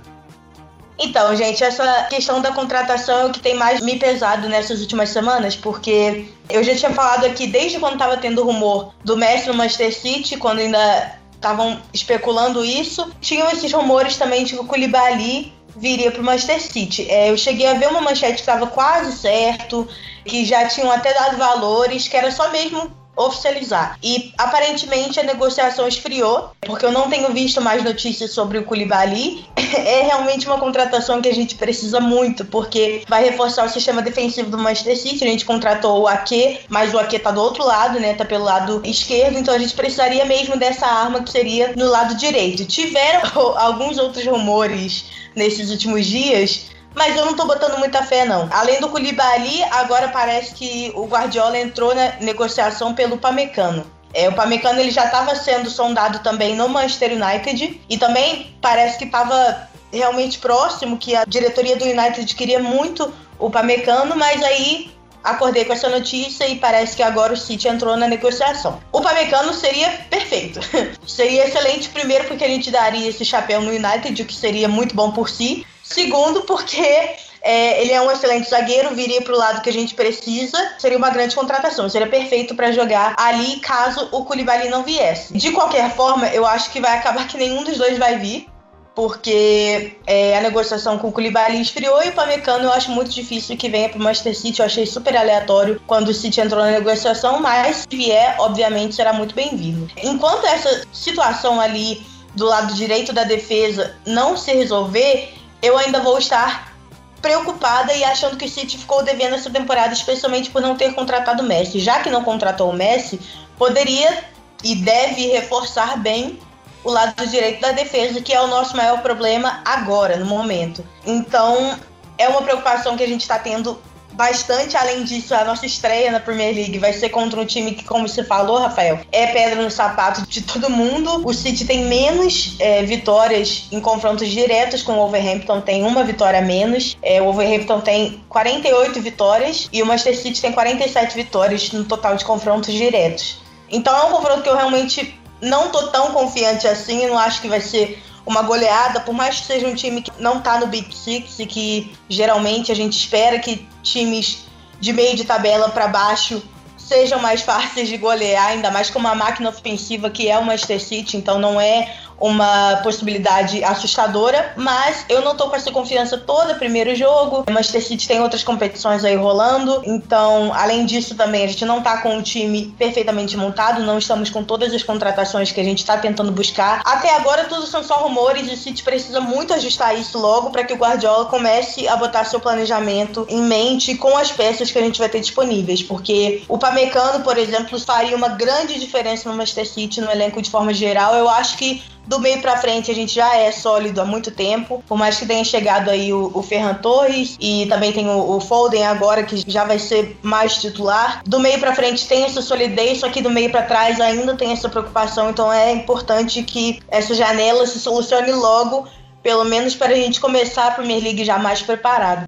Então, 1.00 1.36
gente, 1.36 1.64
essa 1.64 2.04
questão 2.10 2.42
da 2.42 2.52
contratação 2.52 3.20
é 3.20 3.26
o 3.26 3.32
que 3.32 3.40
tem 3.40 3.54
mais 3.54 3.82
me 3.82 3.98
pesado 3.98 4.50
nessas 4.50 4.82
últimas 4.82 5.10
semanas, 5.10 5.56
porque 5.56 6.26
eu 6.50 6.64
já 6.64 6.76
tinha 6.76 6.92
falado 6.92 7.26
aqui 7.26 7.46
desde 7.46 7.80
quando 7.80 7.94
estava 7.94 8.18
tendo 8.18 8.44
rumor 8.44 8.94
do 9.04 9.16
Messi 9.16 9.48
no 9.48 9.54
Manchester 9.54 9.94
City, 9.94 10.38
quando 10.38 10.60
ainda 10.60 11.18
estavam 11.34 11.80
especulando 11.94 12.66
isso. 12.66 13.12
Tinham 13.22 13.50
esses 13.52 13.72
rumores 13.72 14.18
também 14.18 14.44
de 14.44 14.54
que 14.56 14.60
o 14.60 14.66
Koulibaly 14.66 15.54
viria 15.76 16.12
para 16.12 16.22
o 16.22 16.26
Manchester 16.26 16.62
City. 16.62 17.10
É, 17.10 17.30
eu 17.30 17.38
cheguei 17.38 17.68
a 17.68 17.76
ver 17.76 17.88
uma 17.90 18.02
manchete 18.02 18.34
que 18.34 18.40
estava 18.40 18.66
quase 18.66 19.16
certo, 19.18 19.88
que 20.26 20.44
já 20.44 20.68
tinham 20.68 20.92
até 20.92 21.14
dado 21.14 21.38
valores, 21.38 22.08
que 22.08 22.18
era 22.18 22.32
só 22.32 22.50
mesmo 22.50 22.92
oficializar. 23.18 23.98
E 24.04 24.32
aparentemente 24.38 25.20
a 25.20 25.24
negociação 25.24 25.88
esfriou, 25.88 26.52
porque 26.62 26.86
eu 26.86 26.92
não 26.92 27.10
tenho 27.10 27.34
visto 27.34 27.60
mais 27.60 27.84
notícias 27.84 28.32
sobre 28.32 28.60
o 28.60 28.64
Koulibaly. 28.64 29.46
é 29.58 30.04
realmente 30.04 30.46
uma 30.46 30.60
contratação 30.60 31.22
que 31.22 31.28
a 31.28 31.34
gente 31.34 31.56
precisa 31.56 32.00
muito, 32.00 32.46
porque 32.46 33.04
vai 33.08 33.24
reforçar 33.24 33.66
o 33.66 33.70
sistema 33.70 34.02
defensivo 34.02 34.50
do 34.50 34.58
Manchester 34.58 34.98
City. 34.98 35.24
A 35.24 35.28
gente 35.28 35.46
contratou 35.46 36.02
o 36.02 36.08
Ake, 36.08 36.60
mas 36.70 36.94
o 36.94 37.00
Ake 37.00 37.20
tá 37.20 37.32
do 37.32 37.42
outro 37.42 37.66
lado, 37.66 38.00
né? 38.00 38.14
Tá 38.14 38.24
pelo 38.24 38.44
lado 38.44 38.82
esquerdo, 38.86 39.38
então 39.38 39.54
a 39.54 39.60
gente 39.60 39.74
precisaria 39.74 40.24
mesmo 40.26 40.58
dessa 40.58 40.86
arma 40.86 41.24
que 41.24 41.32
seria 41.32 41.74
no 41.76 41.90
lado 41.90 42.16
direito. 42.16 42.66
Tiveram 42.66 43.58
alguns 43.58 43.98
outros 43.98 44.26
rumores 44.26 45.06
nesses 45.36 45.70
últimos 45.72 46.06
dias 46.06 46.77
mas 46.98 47.16
eu 47.16 47.26
não 47.26 47.36
tô 47.36 47.46
botando 47.46 47.78
muita 47.78 48.04
fé, 48.04 48.26
não. 48.26 48.50
Além 48.52 48.82
do 48.82 48.90
Koulibaly, 48.90 49.64
agora 49.72 50.10
parece 50.10 50.54
que 50.54 50.92
o 50.96 51.06
Guardiola 51.06 51.58
entrou 51.58 51.94
na 51.94 52.14
negociação 52.20 52.94
pelo 52.94 53.18
Pamecano. 53.18 53.86
É, 54.14 54.28
o 54.28 54.34
Pamecano 54.34 54.80
ele 54.80 54.90
já 54.90 55.06
estava 55.06 55.36
sendo 55.36 55.70
sondado 55.70 56.20
também 56.20 56.56
no 56.56 56.68
Manchester 56.68 57.12
United 57.12 57.82
e 57.88 57.98
também 57.98 58.56
parece 58.60 58.98
que 58.98 59.06
estava 59.06 59.70
realmente 59.94 60.40
próximo 60.40 60.98
que 60.98 61.16
a 61.16 61.24
diretoria 61.26 61.76
do 61.76 61.86
United 61.86 62.34
queria 62.36 62.60
muito 62.60 63.14
o 63.38 63.50
Pamecano, 63.50 64.16
mas 64.16 64.42
aí 64.44 64.90
acordei 65.24 65.66
com 65.66 65.74
essa 65.74 65.90
notícia 65.90 66.48
e 66.48 66.56
parece 66.56 66.96
que 66.96 67.04
agora 67.04 67.34
o 67.34 67.38
City 67.38 67.68
entrou 67.68 67.96
na 67.96 68.08
negociação. 68.08 68.80
O 68.92 69.02
Pamecano 69.02 69.54
seria 69.54 69.90
perfeito. 70.10 70.60
seria 71.06 71.46
excelente, 71.46 71.90
primeiro, 71.90 72.26
porque 72.26 72.44
a 72.44 72.50
gente 72.50 72.72
daria 72.72 73.08
esse 73.08 73.24
chapéu 73.24 73.62
no 73.62 73.70
United, 73.70 74.20
o 74.20 74.26
que 74.26 74.36
seria 74.36 74.68
muito 74.68 74.96
bom 74.96 75.12
por 75.12 75.30
si. 75.30 75.66
Segundo, 75.90 76.42
porque 76.42 77.16
é, 77.42 77.82
ele 77.82 77.94
é 77.94 78.02
um 78.02 78.12
excelente 78.12 78.50
zagueiro, 78.50 78.94
viria 78.94 79.22
para 79.22 79.34
o 79.34 79.38
lado 79.38 79.62
que 79.62 79.70
a 79.70 79.74
gente 79.74 79.96
precisa, 79.96 80.58
seria 80.78 80.98
uma 80.98 81.10
grande 81.10 81.36
contratação, 81.36 81.88
seria 81.90 82.08
perfeito 82.08 82.54
para 82.56 82.72
jogar 82.72 83.16
ali 83.18 83.60
caso 83.62 84.10
o 84.12 84.26
Koulibaly 84.26 84.70
não 84.70 84.84
viesse. 84.84 85.34
De 85.34 85.52
qualquer 85.52 85.92
forma, 85.96 86.28
eu 86.28 86.46
acho 86.46 86.72
que 86.72 86.82
vai 86.82 86.98
acabar 86.98 87.28
que 87.28 87.38
nenhum 87.38 87.64
dos 87.64 87.78
dois 87.78 87.98
vai 87.98 88.18
vir, 88.18 88.48
porque 88.94 89.96
é, 90.08 90.38
a 90.38 90.42
negociação 90.42 90.98
com 90.98 91.08
o 91.08 91.12
Koulibaly 91.12 91.62
esfriou 91.62 92.04
e 92.04 92.10
o 92.10 92.14
Pamecano 92.14 92.66
eu 92.66 92.74
acho 92.74 92.92
muito 92.92 93.12
difícil 93.12 93.56
que 93.56 93.70
venha 93.70 93.90
para 93.90 94.00
o 94.00 94.04
Manchester 94.04 94.36
City. 94.36 94.60
Eu 94.60 94.66
achei 94.66 94.86
super 94.88 95.16
aleatório 95.16 95.80
quando 95.86 96.10
o 96.10 96.14
City 96.14 96.42
entrou 96.42 96.64
na 96.64 96.72
negociação, 96.72 97.40
mas 97.40 97.86
se 97.88 97.96
vier, 97.96 98.36
obviamente 98.40 98.96
será 98.96 99.14
muito 99.14 99.36
bem-vindo. 99.36 99.88
Enquanto 100.04 100.46
essa 100.48 100.84
situação 100.92 101.62
ali 101.62 102.04
do 102.34 102.46
lado 102.46 102.74
direito 102.74 103.14
da 103.14 103.24
defesa 103.24 103.96
não 104.06 104.36
se 104.36 104.52
resolver, 104.52 105.32
eu 105.62 105.78
ainda 105.78 106.00
vou 106.00 106.18
estar 106.18 106.74
preocupada 107.22 107.94
e 107.94 108.04
achando 108.04 108.38
que 108.38 108.46
o 108.46 108.50
City 108.50 108.78
ficou 108.78 109.04
devendo 109.04 109.36
essa 109.36 109.50
temporada, 109.50 109.94
especialmente 109.94 110.50
por 110.50 110.62
não 110.62 110.76
ter 110.76 110.94
contratado 110.94 111.44
o 111.44 111.46
Messi. 111.46 111.80
Já 111.80 112.00
que 112.00 112.10
não 112.10 112.24
contratou 112.24 112.70
o 112.70 112.74
Messi, 112.74 113.20
poderia 113.58 114.24
e 114.64 114.76
deve 114.76 115.28
reforçar 115.28 115.98
bem 115.98 116.40
o 116.84 116.92
lado 116.92 117.28
direito 117.28 117.62
da 117.62 117.72
defesa, 117.72 118.22
que 118.22 118.34
é 118.34 118.42
o 118.42 118.48
nosso 118.48 118.76
maior 118.78 119.02
problema 119.02 119.62
agora, 119.66 120.18
no 120.18 120.26
momento. 120.26 120.86
Então, 121.06 121.78
é 122.18 122.28
uma 122.30 122.42
preocupação 122.42 122.96
que 122.96 123.04
a 123.04 123.08
gente 123.08 123.22
está 123.22 123.38
tendo 123.38 123.82
bastante. 124.18 124.76
Além 124.76 125.04
disso, 125.04 125.34
a 125.34 125.46
nossa 125.46 125.66
estreia 125.66 126.12
na 126.12 126.20
Premier 126.20 126.54
League 126.54 126.78
vai 126.80 126.92
ser 126.92 127.10
contra 127.10 127.40
um 127.40 127.46
time 127.46 127.74
que, 127.74 127.84
como 127.84 128.08
você 128.08 128.24
falou, 128.24 128.58
Rafael, 128.58 129.00
é 129.12 129.28
pedra 129.28 129.62
no 129.62 129.70
sapato 129.70 130.28
de 130.28 130.42
todo 130.42 130.70
mundo. 130.70 131.22
O 131.26 131.34
City 131.34 131.64
tem 131.64 131.86
menos 131.86 132.56
é, 132.60 132.84
vitórias 132.84 133.68
em 133.72 133.80
confrontos 133.80 134.28
diretos 134.28 134.82
com 134.82 134.94
o 134.94 134.96
Wolverhampton, 134.96 135.62
tem 135.62 135.84
uma 135.84 136.04
vitória 136.04 136.40
a 136.40 136.42
menos. 136.42 136.98
É, 137.02 137.22
o 137.22 137.26
Wolverhampton 137.26 137.80
tem 137.82 138.24
48 138.28 139.00
vitórias 139.00 139.70
e 139.72 139.82
o 139.84 139.86
Manchester 139.86 140.18
City 140.18 140.42
tem 140.42 140.52
47 140.52 141.16
vitórias 141.16 141.72
no 141.72 141.86
total 141.86 142.16
de 142.16 142.26
confrontos 142.26 142.74
diretos. 142.74 143.40
Então 143.70 143.96
é 143.96 144.04
um 144.06 144.12
confronto 144.12 144.42
que 144.42 144.50
eu 144.50 144.56
realmente 144.56 145.20
não 145.40 145.70
tô 145.70 145.88
tão 145.88 146.12
confiante 146.12 146.68
assim, 146.68 147.06
não 147.06 147.18
acho 147.18 147.42
que 147.42 147.48
vai 147.48 147.62
ser 147.62 148.02
uma 148.28 148.42
goleada, 148.42 149.00
por 149.00 149.14
mais 149.14 149.40
que 149.40 149.48
seja 149.48 149.66
um 149.66 149.74
time 149.74 150.02
que 150.02 150.12
não 150.20 150.42
tá 150.42 150.60
no 150.60 150.68
Big 150.68 150.94
Six 150.94 151.40
e 151.40 151.46
que 151.46 151.96
geralmente 152.10 152.74
a 152.74 152.76
gente 152.76 152.98
espera 152.98 153.40
que 153.40 153.66
times 153.82 154.46
de 154.82 154.92
meio 154.92 155.16
de 155.16 155.24
tabela 155.24 155.70
para 155.70 155.88
baixo 155.88 156.44
sejam 156.78 157.20
mais 157.20 157.42
fáceis 157.42 157.88
de 157.88 157.96
golear, 157.96 158.48
ainda 158.48 158.70
mais 158.70 158.90
com 158.90 159.00
uma 159.00 159.16
máquina 159.16 159.48
ofensiva 159.50 160.10
que 160.10 160.30
é 160.30 160.38
o 160.38 160.44
Manchester 160.44 160.82
City, 160.84 161.16
então 161.16 161.40
não 161.40 161.60
é 161.60 161.96
uma 162.20 162.78
possibilidade 162.78 163.64
assustadora, 163.64 164.54
mas 164.56 165.06
eu 165.10 165.22
não 165.22 165.36
tô 165.36 165.50
com 165.50 165.56
essa 165.56 165.72
confiança 165.72 166.18
toda. 166.18 166.56
Primeiro 166.56 166.96
jogo, 166.96 167.44
o 167.48 167.52
Manchester 167.52 167.86
City 167.86 168.08
tem 168.08 168.22
outras 168.22 168.44
competições 168.44 169.04
aí 169.04 169.16
rolando, 169.16 169.82
então, 169.86 170.52
além 170.54 170.86
disso, 170.86 171.16
também 171.16 171.44
a 171.44 171.48
gente 171.48 171.66
não 171.66 171.82
tá 171.82 172.02
com 172.02 172.16
um 172.16 172.22
time 172.22 172.74
perfeitamente 172.78 173.38
montado, 173.38 173.84
não 173.84 173.98
estamos 173.98 174.30
com 174.30 174.44
todas 174.44 174.74
as 174.74 174.84
contratações 174.84 175.52
que 175.52 175.62
a 175.62 175.64
gente 175.64 175.86
tá 175.86 175.98
tentando 175.98 176.32
buscar. 176.32 176.82
Até 176.86 177.16
agora, 177.16 177.46
tudo 177.46 177.66
são 177.66 177.84
só 177.84 177.96
rumores 178.04 178.48
e 178.48 178.54
o 178.54 178.58
City 178.58 178.84
precisa 178.84 179.20
muito 179.20 179.54
ajustar 179.54 179.98
isso 179.98 180.18
logo 180.18 180.50
para 180.50 180.64
que 180.64 180.74
o 180.74 180.78
Guardiola 180.78 181.26
comece 181.26 181.88
a 181.88 181.96
botar 181.96 182.24
seu 182.26 182.40
planejamento 182.40 183.26
em 183.30 183.42
mente 183.42 183.96
com 183.96 184.18
as 184.18 184.32
peças 184.32 184.72
que 184.72 184.78
a 184.78 184.82
gente 184.82 185.00
vai 185.00 185.10
ter 185.10 185.20
disponíveis, 185.20 185.84
porque 185.84 186.44
o 186.48 186.58
Pamecano, 186.58 187.24
por 187.24 187.38
exemplo, 187.38 187.80
faria 187.80 188.16
uma 188.16 188.30
grande 188.30 188.80
diferença 188.80 189.30
no 189.30 189.36
Manchester 189.36 189.68
City 189.68 190.02
no 190.02 190.12
elenco 190.12 190.42
de 190.42 190.50
forma 190.50 190.74
geral. 190.74 191.16
Eu 191.16 191.30
acho 191.30 191.58
que 191.58 191.82
do 192.08 192.20
meio 192.20 192.42
para 192.42 192.58
frente 192.58 192.90
a 192.90 192.96
gente 192.96 193.14
já 193.14 193.36
é 193.36 193.52
sólido 193.52 194.00
há 194.00 194.06
muito 194.06 194.32
tempo, 194.32 194.82
por 194.88 194.98
mais 194.98 195.20
que 195.20 195.26
tenha 195.26 195.44
chegado 195.44 195.90
aí 195.90 196.14
o, 196.14 196.32
o 196.34 196.42
Ferran 196.42 196.76
Torres 196.76 197.38
e 197.40 197.66
também 197.68 197.92
tem 197.92 198.08
o, 198.08 198.38
o, 198.38 198.40
Foden 198.40 198.86
agora 198.86 199.24
que 199.24 199.44
já 199.46 199.66
vai 199.66 199.78
ser 199.78 200.18
mais 200.22 200.56
titular. 200.58 201.22
Do 201.26 201.40
meio 201.40 201.60
para 201.60 201.76
frente 201.76 202.08
tem 202.08 202.24
essa 202.24 202.42
solidez, 202.42 203.00
só 203.00 203.10
que 203.10 203.22
do 203.22 203.30
meio 203.30 203.52
para 203.52 203.64
trás 203.64 204.00
ainda 204.00 204.36
tem 204.36 204.52
essa 204.52 204.70
preocupação, 204.70 205.30
então 205.30 205.52
é 205.52 205.72
importante 205.74 206.42
que 206.44 206.80
essa 206.88 207.14
janela 207.14 207.68
se 207.68 207.78
solucione 207.80 208.32
logo, 208.32 208.88
pelo 209.22 209.44
menos 209.44 209.76
para 209.76 209.92
a 209.92 209.96
gente 209.96 210.22
começar 210.22 210.68
a 210.68 210.72
Premier 210.72 211.04
League 211.04 211.26
já 211.26 211.38
mais 211.38 211.62
preparado. 211.62 212.26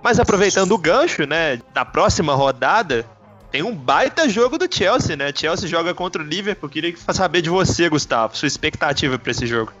Mas 0.00 0.20
aproveitando 0.20 0.70
o 0.70 0.78
gancho, 0.78 1.26
né, 1.26 1.60
da 1.74 1.84
próxima 1.84 2.32
rodada, 2.32 3.04
tem 3.50 3.62
um 3.62 3.74
baita 3.74 4.28
jogo 4.28 4.58
do 4.58 4.66
Chelsea, 4.72 5.16
né? 5.16 5.32
Chelsea 5.34 5.68
joga 5.68 5.94
contra 5.94 6.22
o 6.22 6.24
Liverpool. 6.24 6.68
Queria 6.68 6.94
saber 7.12 7.42
de 7.42 7.50
você, 7.50 7.88
Gustavo, 7.88 8.36
sua 8.36 8.46
expectativa 8.46 9.18
para 9.18 9.30
esse 9.30 9.46
jogo. 9.46 9.72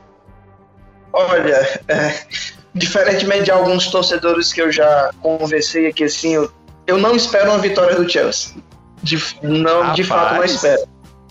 Olha, 1.12 1.80
é, 1.88 2.26
diferentemente 2.74 3.44
de 3.44 3.50
alguns 3.50 3.88
torcedores 3.88 4.52
que 4.52 4.60
eu 4.60 4.70
já 4.70 5.10
conversei 5.20 5.86
aqui, 5.86 6.04
assim, 6.04 6.34
eu, 6.34 6.52
eu 6.86 6.98
não 6.98 7.16
espero 7.16 7.50
uma 7.50 7.58
vitória 7.58 7.96
do 7.96 8.08
Chelsea. 8.08 8.54
De, 9.02 9.18
não, 9.42 9.80
Rapaz. 9.80 9.96
de 9.96 10.04
fato, 10.04 10.34
não 10.34 10.44
espero. 10.44 10.88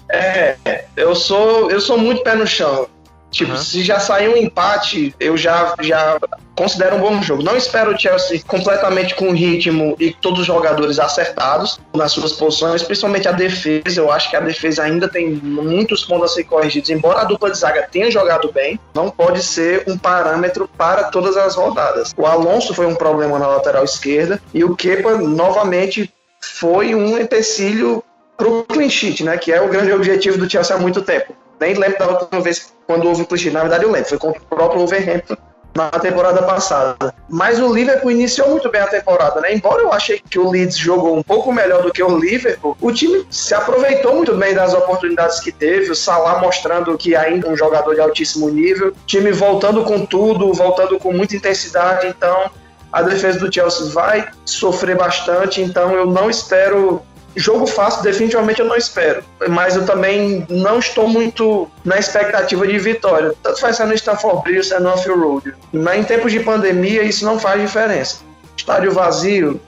É, 0.10 0.86
eu 0.96 1.16
sou, 1.16 1.70
eu 1.72 1.80
sou 1.80 1.98
muito 1.98 2.24
pé 2.24 2.36
no 2.36 2.46
chão. 2.46 2.88
Tipo, 3.32 3.52
uhum. 3.52 3.58
se 3.58 3.84
já 3.84 4.00
sair 4.00 4.30
um 4.30 4.38
empate, 4.38 5.14
eu 5.20 5.36
já, 5.36 5.74
já 5.82 6.18
considero 6.56 6.96
um 6.96 7.00
bom 7.00 7.22
jogo. 7.22 7.44
Não 7.44 7.58
espero 7.58 7.94
o 7.94 8.00
Chelsea 8.00 8.42
completamente 8.48 9.14
com 9.16 9.32
ritmo 9.32 9.96
e 10.00 10.14
todos 10.14 10.42
os 10.42 10.46
jogadores 10.46 11.00
acertados 11.00 11.80
nas 11.94 12.12
suas 12.14 12.34
posições, 12.34 12.82
principalmente 12.82 13.28
a 13.28 13.32
defesa. 13.32 14.00
Eu 14.00 14.12
acho 14.12 14.30
que 14.30 14.36
a 14.36 14.40
defesa 14.40 14.84
ainda 14.84 15.08
tem 15.08 15.30
muitos 15.30 16.06
pontos 16.06 16.32
a 16.32 16.34
ser 16.34 16.46
corrigidos. 16.46 16.90
Embora 16.90 17.22
a 17.22 17.24
dupla 17.26 17.52
de 17.52 17.58
zaga 17.58 17.88
tenha 17.92 18.10
jogado 18.10 18.52
bem, 18.52 18.80
não 18.94 19.10
pode 19.10 19.44
ser 19.44 19.84
um 19.88 19.98
parâmetro 19.98 20.70
para 20.78 21.06
todas 21.06 21.36
as 21.36 21.56
rodadas. 21.56 22.14
O 22.18 22.26
Alonso 22.26 22.74
foi 22.74 22.86
um 22.86 22.96
problema 22.96 23.38
na 23.38 23.48
lateral 23.48 23.84
esquerda 23.84 24.42
e 24.54 24.64
o 24.64 24.76
Kepa 24.76 25.18
novamente 25.18 26.12
foi 26.40 26.96
um 26.96 27.18
empecilho 27.18 28.04
para 28.38 28.48
o 28.48 28.64
clean 28.64 28.90
sheet, 28.90 29.24
né? 29.24 29.38
Que 29.38 29.52
é 29.52 29.62
o 29.62 29.68
grande 29.70 29.92
objetivo 29.92 30.38
do 30.38 30.50
Chelsea 30.50 30.76
há 30.76 30.80
muito 30.80 31.02
tempo. 31.02 31.34
Nem 31.60 31.74
lembro 31.74 32.00
da 32.00 32.08
última 32.08 32.42
vez 32.42 32.75
quando 32.86 33.08
houve 33.08 33.24
o 33.24 33.26
clichê. 33.26 33.50
Na 33.50 33.62
verdade, 33.62 33.84
eu 33.84 33.92
lembro. 33.92 34.10
Foi 34.10 34.18
contra 34.18 34.42
o 34.42 34.46
próprio 34.46 34.80
Wolverhampton 34.80 35.36
na 35.76 35.90
temporada 35.92 36.42
passada. 36.44 37.14
Mas 37.28 37.60
o 37.60 37.72
Liverpool 37.74 38.10
iniciou 38.10 38.50
muito 38.50 38.72
bem 38.72 38.80
a 38.80 38.88
temporada, 38.88 39.42
né? 39.42 39.54
Embora 39.54 39.82
eu 39.82 39.92
achei 39.92 40.22
que 40.30 40.40
o 40.40 40.50
Leeds 40.50 40.78
jogou 40.78 41.18
um 41.18 41.22
pouco 41.22 41.52
melhor 41.52 41.84
do 41.84 41.92
que 41.92 42.02
o 42.02 42.18
Liverpool, 42.18 42.78
o 42.80 42.94
time 42.94 43.28
se 43.30 43.54
aproveitou 43.54 44.16
muito 44.16 44.34
bem 44.36 44.54
das 44.54 44.74
oportunidades 44.74 45.42
que 45.42 45.52
teve, 45.52 45.92
o 45.92 45.96
Salah 45.96 46.40
mostrando 46.40 46.98
que 46.98 47.14
ainda 47.14 47.50
é 47.50 47.52
um 47.52 47.58
jogador 47.58 47.94
de 47.94 48.00
altíssimo 48.00 48.50
nível, 48.50 48.94
time 49.06 49.34
voltando 49.34 49.84
com 49.84 50.06
tudo, 50.06 50.54
voltando 50.54 50.98
com 50.98 51.12
muita 51.12 51.36
intensidade, 51.36 52.08
então 52.08 52.50
a 52.92 53.02
defesa 53.02 53.38
do 53.40 53.54
Chelsea 53.54 53.88
vai 53.88 54.30
sofrer 54.46 54.96
bastante, 54.96 55.62
então 55.62 55.92
eu 55.92 56.06
não 56.06 56.30
espero 56.30 57.02
Jogo 57.36 57.68
fácil, 57.68 58.02
definitivamente 58.02 58.62
eu 58.62 58.66
não 58.66 58.76
espero. 58.76 59.24
Mas 59.50 59.76
eu 59.76 59.86
também 59.86 60.46
não 60.50 60.80
estou 60.80 61.08
muito 61.08 61.70
na 61.84 61.98
expectativa 61.98 62.66
de 62.66 62.78
vitória. 62.78 63.34
Tanto 63.44 63.60
faz 63.60 63.76
ser 63.76 63.86
no 63.86 63.94
Stanford 63.94 64.44
Bridge, 64.44 64.74
ou 64.74 64.80
no 64.80 64.94
Anfield 64.94 65.20
Road. 65.20 65.54
Em 65.74 66.04
tempos 66.04 66.32
de 66.32 66.40
pandemia, 66.40 67.04
isso 67.04 67.26
não 67.26 67.40
faz 67.40 67.62
diferença. 67.62 68.18
Estádio 68.56 68.92
vazio, 68.92 69.60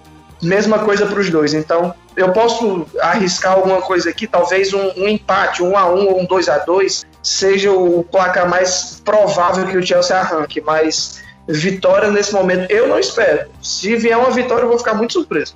mesma 0.42 0.80
coisa 0.80 1.06
para 1.06 1.20
os 1.20 1.30
dois. 1.30 1.54
Então, 1.54 1.94
eu 2.16 2.32
posso 2.32 2.86
arriscar 3.00 3.54
alguma 3.54 3.82
coisa 3.82 4.10
aqui, 4.10 4.26
talvez 4.26 4.74
um, 4.74 4.92
um 4.98 5.08
empate, 5.08 5.62
um 5.62 5.78
a 5.78 5.88
um 5.88 6.08
ou 6.08 6.22
um 6.22 6.26
2 6.26 6.50
a 6.50 6.58
2 6.60 7.06
seja 7.22 7.72
o 7.72 8.04
placar 8.04 8.50
mais 8.50 9.02
provável 9.04 9.68
que 9.68 9.78
o 9.78 9.86
Chelsea 9.86 10.18
arranque, 10.18 10.62
mas 10.62 11.22
vitória 11.48 12.10
nesse 12.10 12.34
momento 12.34 12.72
eu 12.72 12.88
não 12.88 12.98
espero. 12.98 13.50
Se 13.62 13.96
vier 13.96 14.18
uma 14.18 14.32
vitória, 14.32 14.64
eu 14.64 14.70
vou 14.70 14.78
ficar 14.78 14.94
muito 14.94 15.14
surpreso. 15.14 15.56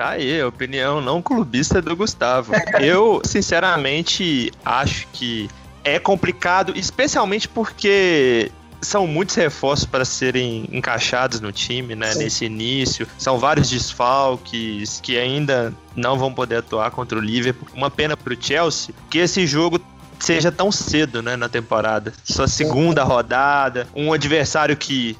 Tá 0.00 0.12
aí, 0.12 0.42
opinião 0.42 0.98
não 0.98 1.20
clubista 1.20 1.82
do 1.82 1.94
Gustavo. 1.94 2.54
Eu, 2.80 3.20
sinceramente, 3.22 4.50
acho 4.64 5.06
que 5.12 5.46
é 5.84 5.98
complicado, 5.98 6.72
especialmente 6.74 7.46
porque 7.46 8.50
são 8.80 9.06
muitos 9.06 9.34
reforços 9.34 9.84
para 9.84 10.06
serem 10.06 10.66
encaixados 10.72 11.38
no 11.42 11.52
time, 11.52 11.94
né? 11.94 12.12
Sim. 12.12 12.18
Nesse 12.18 12.44
início. 12.46 13.06
São 13.18 13.38
vários 13.38 13.68
desfalques 13.68 15.00
que 15.02 15.18
ainda 15.18 15.70
não 15.94 16.18
vão 16.18 16.32
poder 16.32 16.56
atuar 16.56 16.90
contra 16.92 17.18
o 17.18 17.20
Liverpool. 17.20 17.68
Uma 17.74 17.90
pena 17.90 18.16
para 18.16 18.32
o 18.32 18.36
Chelsea 18.42 18.94
que 19.10 19.18
esse 19.18 19.46
jogo 19.46 19.78
seja 20.18 20.50
tão 20.50 20.72
cedo, 20.72 21.20
né, 21.20 21.36
na 21.36 21.50
temporada. 21.50 22.14
Sua 22.24 22.48
segunda 22.48 23.04
rodada, 23.04 23.86
um 23.94 24.14
adversário 24.14 24.74
que 24.78 25.14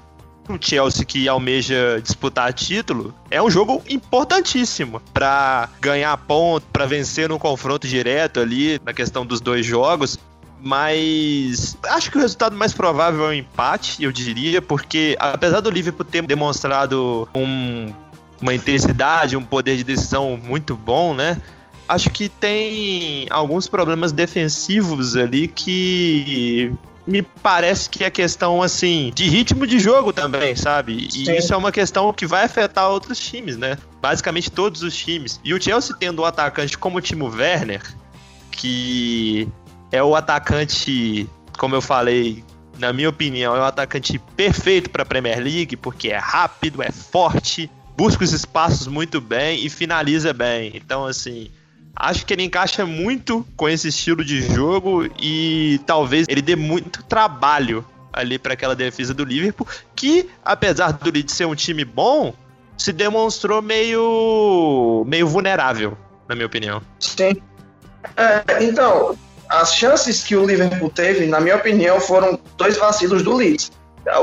o 0.52 0.58
Chelsea 0.60 1.04
que 1.04 1.28
almeja 1.28 2.00
disputar 2.02 2.52
título, 2.52 3.14
é 3.30 3.42
um 3.42 3.50
jogo 3.50 3.82
importantíssimo 3.88 5.00
para 5.12 5.68
ganhar 5.80 6.16
ponto, 6.16 6.66
para 6.72 6.86
vencer 6.86 7.28
no 7.28 7.38
confronto 7.38 7.86
direto 7.86 8.40
ali 8.40 8.80
na 8.84 8.92
questão 8.92 9.24
dos 9.24 9.40
dois 9.40 9.64
jogos. 9.64 10.18
Mas 10.62 11.76
acho 11.88 12.10
que 12.10 12.18
o 12.18 12.20
resultado 12.20 12.54
mais 12.54 12.74
provável 12.74 13.24
é 13.26 13.28
um 13.30 13.32
empate, 13.32 14.02
eu 14.02 14.12
diria, 14.12 14.60
porque 14.60 15.16
apesar 15.18 15.60
do 15.60 15.70
Liverpool 15.70 16.04
ter 16.04 16.22
demonstrado 16.26 17.26
um, 17.34 17.90
uma 18.42 18.54
intensidade, 18.54 19.36
um 19.36 19.42
poder 19.42 19.76
de 19.78 19.84
decisão 19.84 20.38
muito 20.42 20.76
bom, 20.76 21.14
né? 21.14 21.40
Acho 21.88 22.10
que 22.10 22.28
tem 22.28 23.26
alguns 23.30 23.68
problemas 23.68 24.12
defensivos 24.12 25.16
ali 25.16 25.48
que 25.48 26.72
me 27.10 27.22
parece 27.22 27.90
que 27.90 28.04
é 28.04 28.10
questão, 28.10 28.62
assim, 28.62 29.10
de 29.14 29.28
ritmo 29.28 29.66
de 29.66 29.78
jogo 29.78 30.12
também, 30.12 30.54
sabe? 30.54 31.08
E 31.12 31.26
Sim. 31.26 31.36
isso 31.36 31.52
é 31.52 31.56
uma 31.56 31.72
questão 31.72 32.12
que 32.12 32.26
vai 32.26 32.44
afetar 32.44 32.88
outros 32.88 33.18
times, 33.18 33.56
né? 33.56 33.76
Basicamente 34.00 34.50
todos 34.50 34.82
os 34.82 34.96
times. 34.96 35.40
E 35.44 35.52
o 35.52 35.60
Chelsea 35.60 35.94
tendo 35.98 36.22
um 36.22 36.24
atacante 36.24 36.78
como 36.78 36.98
o 36.98 37.00
Timo 37.00 37.28
Werner, 37.28 37.82
que 38.52 39.48
é 39.90 40.02
o 40.02 40.14
atacante, 40.14 41.28
como 41.58 41.74
eu 41.74 41.82
falei, 41.82 42.44
na 42.78 42.92
minha 42.92 43.08
opinião, 43.08 43.56
é 43.56 43.60
um 43.60 43.64
atacante 43.64 44.18
perfeito 44.36 44.88
para 44.88 45.02
a 45.02 45.06
Premier 45.06 45.38
League, 45.38 45.76
porque 45.76 46.08
é 46.08 46.16
rápido, 46.16 46.82
é 46.82 46.92
forte, 46.92 47.68
busca 47.96 48.22
os 48.22 48.32
espaços 48.32 48.86
muito 48.86 49.20
bem 49.20 49.64
e 49.64 49.68
finaliza 49.68 50.32
bem. 50.32 50.72
Então, 50.74 51.04
assim, 51.04 51.50
Acho 51.94 52.24
que 52.24 52.32
ele 52.32 52.44
encaixa 52.44 52.86
muito 52.86 53.46
com 53.56 53.68
esse 53.68 53.88
estilo 53.88 54.24
de 54.24 54.42
jogo 54.42 55.08
e 55.20 55.80
talvez 55.86 56.26
ele 56.28 56.40
dê 56.40 56.56
muito 56.56 57.02
trabalho 57.02 57.84
ali 58.12 58.38
para 58.38 58.54
aquela 58.54 58.74
defesa 58.74 59.12
do 59.14 59.24
Liverpool, 59.24 59.66
que 59.94 60.28
apesar 60.44 60.92
do 60.92 61.10
Leeds 61.10 61.34
ser 61.34 61.46
um 61.46 61.54
time 61.54 61.84
bom, 61.84 62.34
se 62.76 62.92
demonstrou 62.92 63.60
meio 63.60 65.04
meio 65.06 65.26
vulnerável, 65.26 65.96
na 66.28 66.34
minha 66.34 66.46
opinião. 66.46 66.80
Sim. 66.98 67.36
É, 68.16 68.64
então, 68.64 69.16
as 69.48 69.74
chances 69.74 70.22
que 70.22 70.34
o 70.34 70.46
Liverpool 70.46 70.90
teve, 70.90 71.26
na 71.26 71.40
minha 71.40 71.56
opinião, 71.56 72.00
foram 72.00 72.38
dois 72.56 72.76
vacilos 72.78 73.22
do 73.22 73.34
Leeds. 73.34 73.70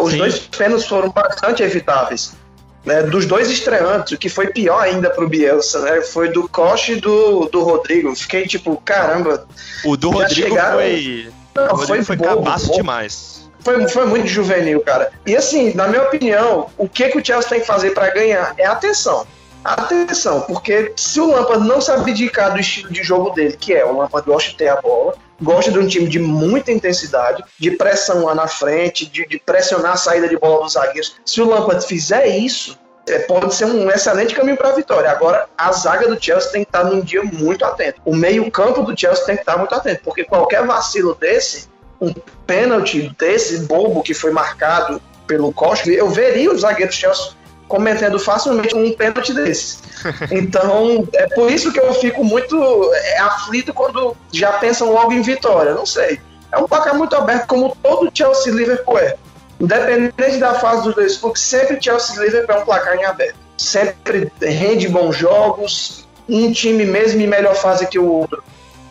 Os 0.02 0.12
Sim. 0.12 0.18
dois 0.18 0.40
pênaltis 0.40 0.88
foram 0.88 1.10
bastante 1.10 1.62
evitáveis 1.62 2.36
né, 2.86 3.04
dos 3.04 3.26
dois 3.26 3.50
estreantes, 3.50 4.14
o 4.14 4.18
que 4.18 4.30
foi 4.30 4.48
pior 4.48 4.80
ainda 4.80 5.10
pro 5.10 5.28
Bielsa, 5.28 5.80
né, 5.82 6.02
foi 6.02 6.30
do 6.30 6.48
Costa 6.48 6.94
e 6.94 6.96
do, 6.96 7.46
do 7.46 7.64
Rodrigo. 7.64 8.16
Fiquei 8.16 8.48
tipo, 8.48 8.82
caramba. 8.84 9.48
O 9.84 9.98
do 9.98 10.10
Rodrigo 10.10 10.50
chegaram... 10.50 10.78
foi. 10.78 11.30
Não, 11.56 11.68
Rodrigo 11.68 11.88
foi, 11.88 12.04
foi 12.04 12.16
bobo, 12.16 12.42
bobo. 12.42 12.74
demais. 12.74 13.50
Foi, 13.60 13.88
foi 13.90 14.06
muito 14.06 14.28
juvenil, 14.28 14.80
cara. 14.82 15.12
E 15.26 15.36
assim, 15.36 15.74
na 15.74 15.88
minha 15.88 16.04
opinião, 16.04 16.70
o 16.78 16.88
que, 16.88 17.10
que 17.10 17.18
o 17.18 17.26
Chelsea 17.26 17.50
tem 17.50 17.60
que 17.60 17.68
fazer 17.68 17.92
para 17.92 18.10
ganhar 18.12 18.54
é 18.58 18.66
atenção. 18.66 19.28
Atenção, 19.64 20.42
porque 20.42 20.94
se 20.96 21.20
o 21.20 21.30
Lampard 21.30 21.68
não 21.68 21.82
se 21.82 21.92
abdicar 21.92 22.54
do 22.54 22.60
estilo 22.60 22.90
de 22.90 23.04
jogo 23.04 23.32
dele, 23.32 23.58
que 23.60 23.74
é 23.74 23.84
o 23.84 23.98
Lampard 23.98 24.26
gosta 24.26 24.52
de 24.52 24.56
ter 24.56 24.70
a 24.70 24.80
bola, 24.80 25.16
gosta 25.42 25.72
de 25.72 25.80
um 25.80 25.88
time 25.88 26.08
de 26.08 26.20
muita 26.20 26.72
intensidade, 26.72 27.44
de 27.60 27.72
pressão 27.72 28.26
lá 28.26 28.36
na 28.36 28.48
frente, 28.48 29.06
de, 29.06 29.26
de 29.28 29.40
pressionar 29.40 29.94
a 29.94 29.98
saída 29.98 30.28
de 30.28 30.38
bola 30.38 30.64
dos 30.64 30.74
zagueiros. 30.74 31.16
Se 31.26 31.42
o 31.42 31.48
Lampard 31.48 31.86
fizer 31.86 32.28
isso, 32.28 32.78
é, 33.08 33.20
pode 33.20 33.54
ser 33.56 33.66
um 33.66 33.90
excelente 33.90 34.36
caminho 34.36 34.58
para 34.58 34.70
a 34.70 34.76
vitória. 34.76 35.10
Agora, 35.10 35.48
a 35.58 35.72
zaga 35.72 36.08
do 36.08 36.22
Chelsea 36.22 36.52
tem 36.52 36.64
que 36.64 36.70
estar 36.70 36.84
num 36.84 37.02
dia 37.02 37.24
muito 37.24 37.64
atento. 37.64 38.02
O 38.06 38.16
meio-campo 38.16 38.84
do 38.84 39.00
Chelsea 39.00 39.26
tem 39.26 39.36
que 39.36 39.42
estar 39.42 39.58
muito 39.58 39.74
atento, 39.74 40.02
porque 40.04 40.26
qualquer 40.26 40.66
vacilo 40.66 41.16
desse, 41.16 41.70
um 42.02 42.14
pênalti 42.46 43.16
desse 43.18 43.60
bobo 43.60 44.04
que 44.04 44.14
foi 44.14 44.32
marcado 44.32 45.02
pelo 45.26 45.52
Costa, 45.54 45.90
eu 45.90 46.10
veria 46.10 46.52
os 46.52 46.62
zagueiros 46.62 46.96
Chelsea 46.96 47.38
cometendo 47.68 48.20
facilmente 48.20 48.76
um 48.76 48.92
pênalti 48.94 49.34
desse. 49.34 49.78
Então, 50.32 51.08
é 51.14 51.28
por 51.28 51.52
isso 51.52 51.72
que 51.72 51.80
eu 51.80 51.94
fico 51.94 52.24
muito 52.24 52.56
é, 52.94 53.20
aflito 53.20 53.74
quando 53.74 54.16
já 54.32 54.54
pensam 54.54 54.94
logo 54.94 55.12
em 55.12 55.22
vitória. 55.22 55.74
Não 55.74 55.86
sei. 55.86 56.20
É 56.52 56.58
um 56.58 56.68
placar 56.68 56.96
muito 56.96 57.16
aberto, 57.16 57.48
como 57.48 57.76
todo 57.82 58.10
Chelsea 58.14 58.54
Liverpool 58.54 58.98
é. 59.00 59.16
Independente 59.60 60.38
da 60.38 60.54
fase 60.56 60.84
dos 60.84 60.96
dois 60.96 61.18
clubes, 61.18 61.42
sempre 61.42 61.82
Chelsea 61.82 62.22
Liverpool 62.22 62.56
é 62.56 62.60
um 62.60 62.66
placar 62.66 62.96
em 62.96 63.06
aberto. 63.06 63.36
Sempre 63.58 64.32
rende 64.40 64.88
bons 64.88 65.18
jogos, 65.18 66.08
um 66.30 66.52
time 66.52 66.86
mesmo 66.86 67.22
em 67.22 67.28
melhor 67.28 67.56
fase 67.56 67.88
que 67.88 67.98
o 67.98 68.06
outro 68.06 68.44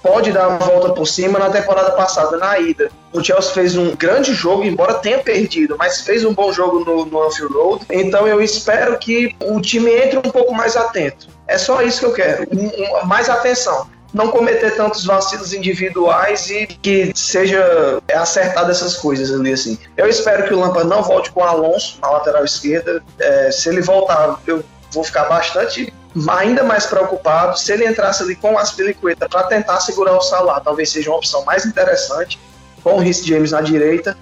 pode 0.02 0.32
dar 0.32 0.48
uma 0.48 0.58
volta 0.58 0.90
por 0.90 1.06
cima. 1.06 1.38
Na 1.38 1.50
temporada 1.50 1.92
passada, 1.92 2.36
na 2.36 2.58
ida, 2.58 2.90
o 3.16 3.24
Chelsea 3.24 3.52
fez 3.52 3.76
um 3.76 3.94
grande 3.96 4.34
jogo, 4.34 4.64
embora 4.64 4.94
tenha 4.94 5.18
perdido, 5.18 5.76
mas 5.78 6.02
fez 6.02 6.24
um 6.24 6.34
bom 6.34 6.52
jogo 6.52 6.80
no, 6.84 7.06
no 7.06 7.22
Anfield 7.22 7.54
Road. 7.54 7.86
Então 7.90 8.26
eu 8.26 8.40
espero 8.42 8.98
que 8.98 9.34
o 9.42 9.60
time 9.60 9.90
entre 9.90 10.18
um 10.18 10.22
pouco 10.22 10.54
mais 10.54 10.76
atento. 10.76 11.28
É 11.46 11.56
só 11.56 11.80
isso 11.82 12.00
que 12.00 12.06
eu 12.06 12.12
quero, 12.12 12.46
um, 12.52 12.66
um, 12.66 13.06
mais 13.06 13.28
atenção 13.28 13.88
não 14.14 14.28
cometer 14.28 14.74
tantos 14.76 15.04
vacilos 15.04 15.52
individuais 15.52 16.48
e 16.48 16.66
que 16.66 17.12
seja 17.14 18.00
acertado 18.14 18.70
essas 18.70 18.96
coisas 18.96 19.30
ali, 19.30 19.52
assim. 19.52 19.78
Eu 19.94 20.06
espero 20.06 20.46
que 20.46 20.54
o 20.54 20.58
Lampa 20.58 20.84
não 20.84 21.02
volte 21.02 21.30
com 21.32 21.40
o 21.40 21.44
Alonso 21.44 21.98
na 22.00 22.08
lateral 22.10 22.42
esquerda. 22.42 23.02
É, 23.18 23.50
se 23.50 23.68
ele 23.68 23.82
voltar, 23.82 24.40
eu 24.46 24.64
vou 24.90 25.04
ficar 25.04 25.24
bastante 25.24 25.92
ainda 26.30 26.62
mais 26.62 26.86
preocupado 26.86 27.58
se 27.58 27.70
ele 27.72 27.86
entrasse 27.86 28.22
ali 28.22 28.34
com 28.34 28.54
o 28.54 28.58
Aspilicueta 28.58 29.28
para 29.28 29.42
tentar 29.44 29.80
segurar 29.80 30.16
o 30.16 30.22
Salah, 30.22 30.60
talvez 30.60 30.90
seja 30.90 31.10
uma 31.10 31.18
opção 31.18 31.44
mais 31.44 31.66
interessante, 31.66 32.38
com 32.86 32.98
o 32.98 33.00
Rhys 33.00 33.26
James 33.26 33.50
na 33.50 33.60
direita. 33.60 34.16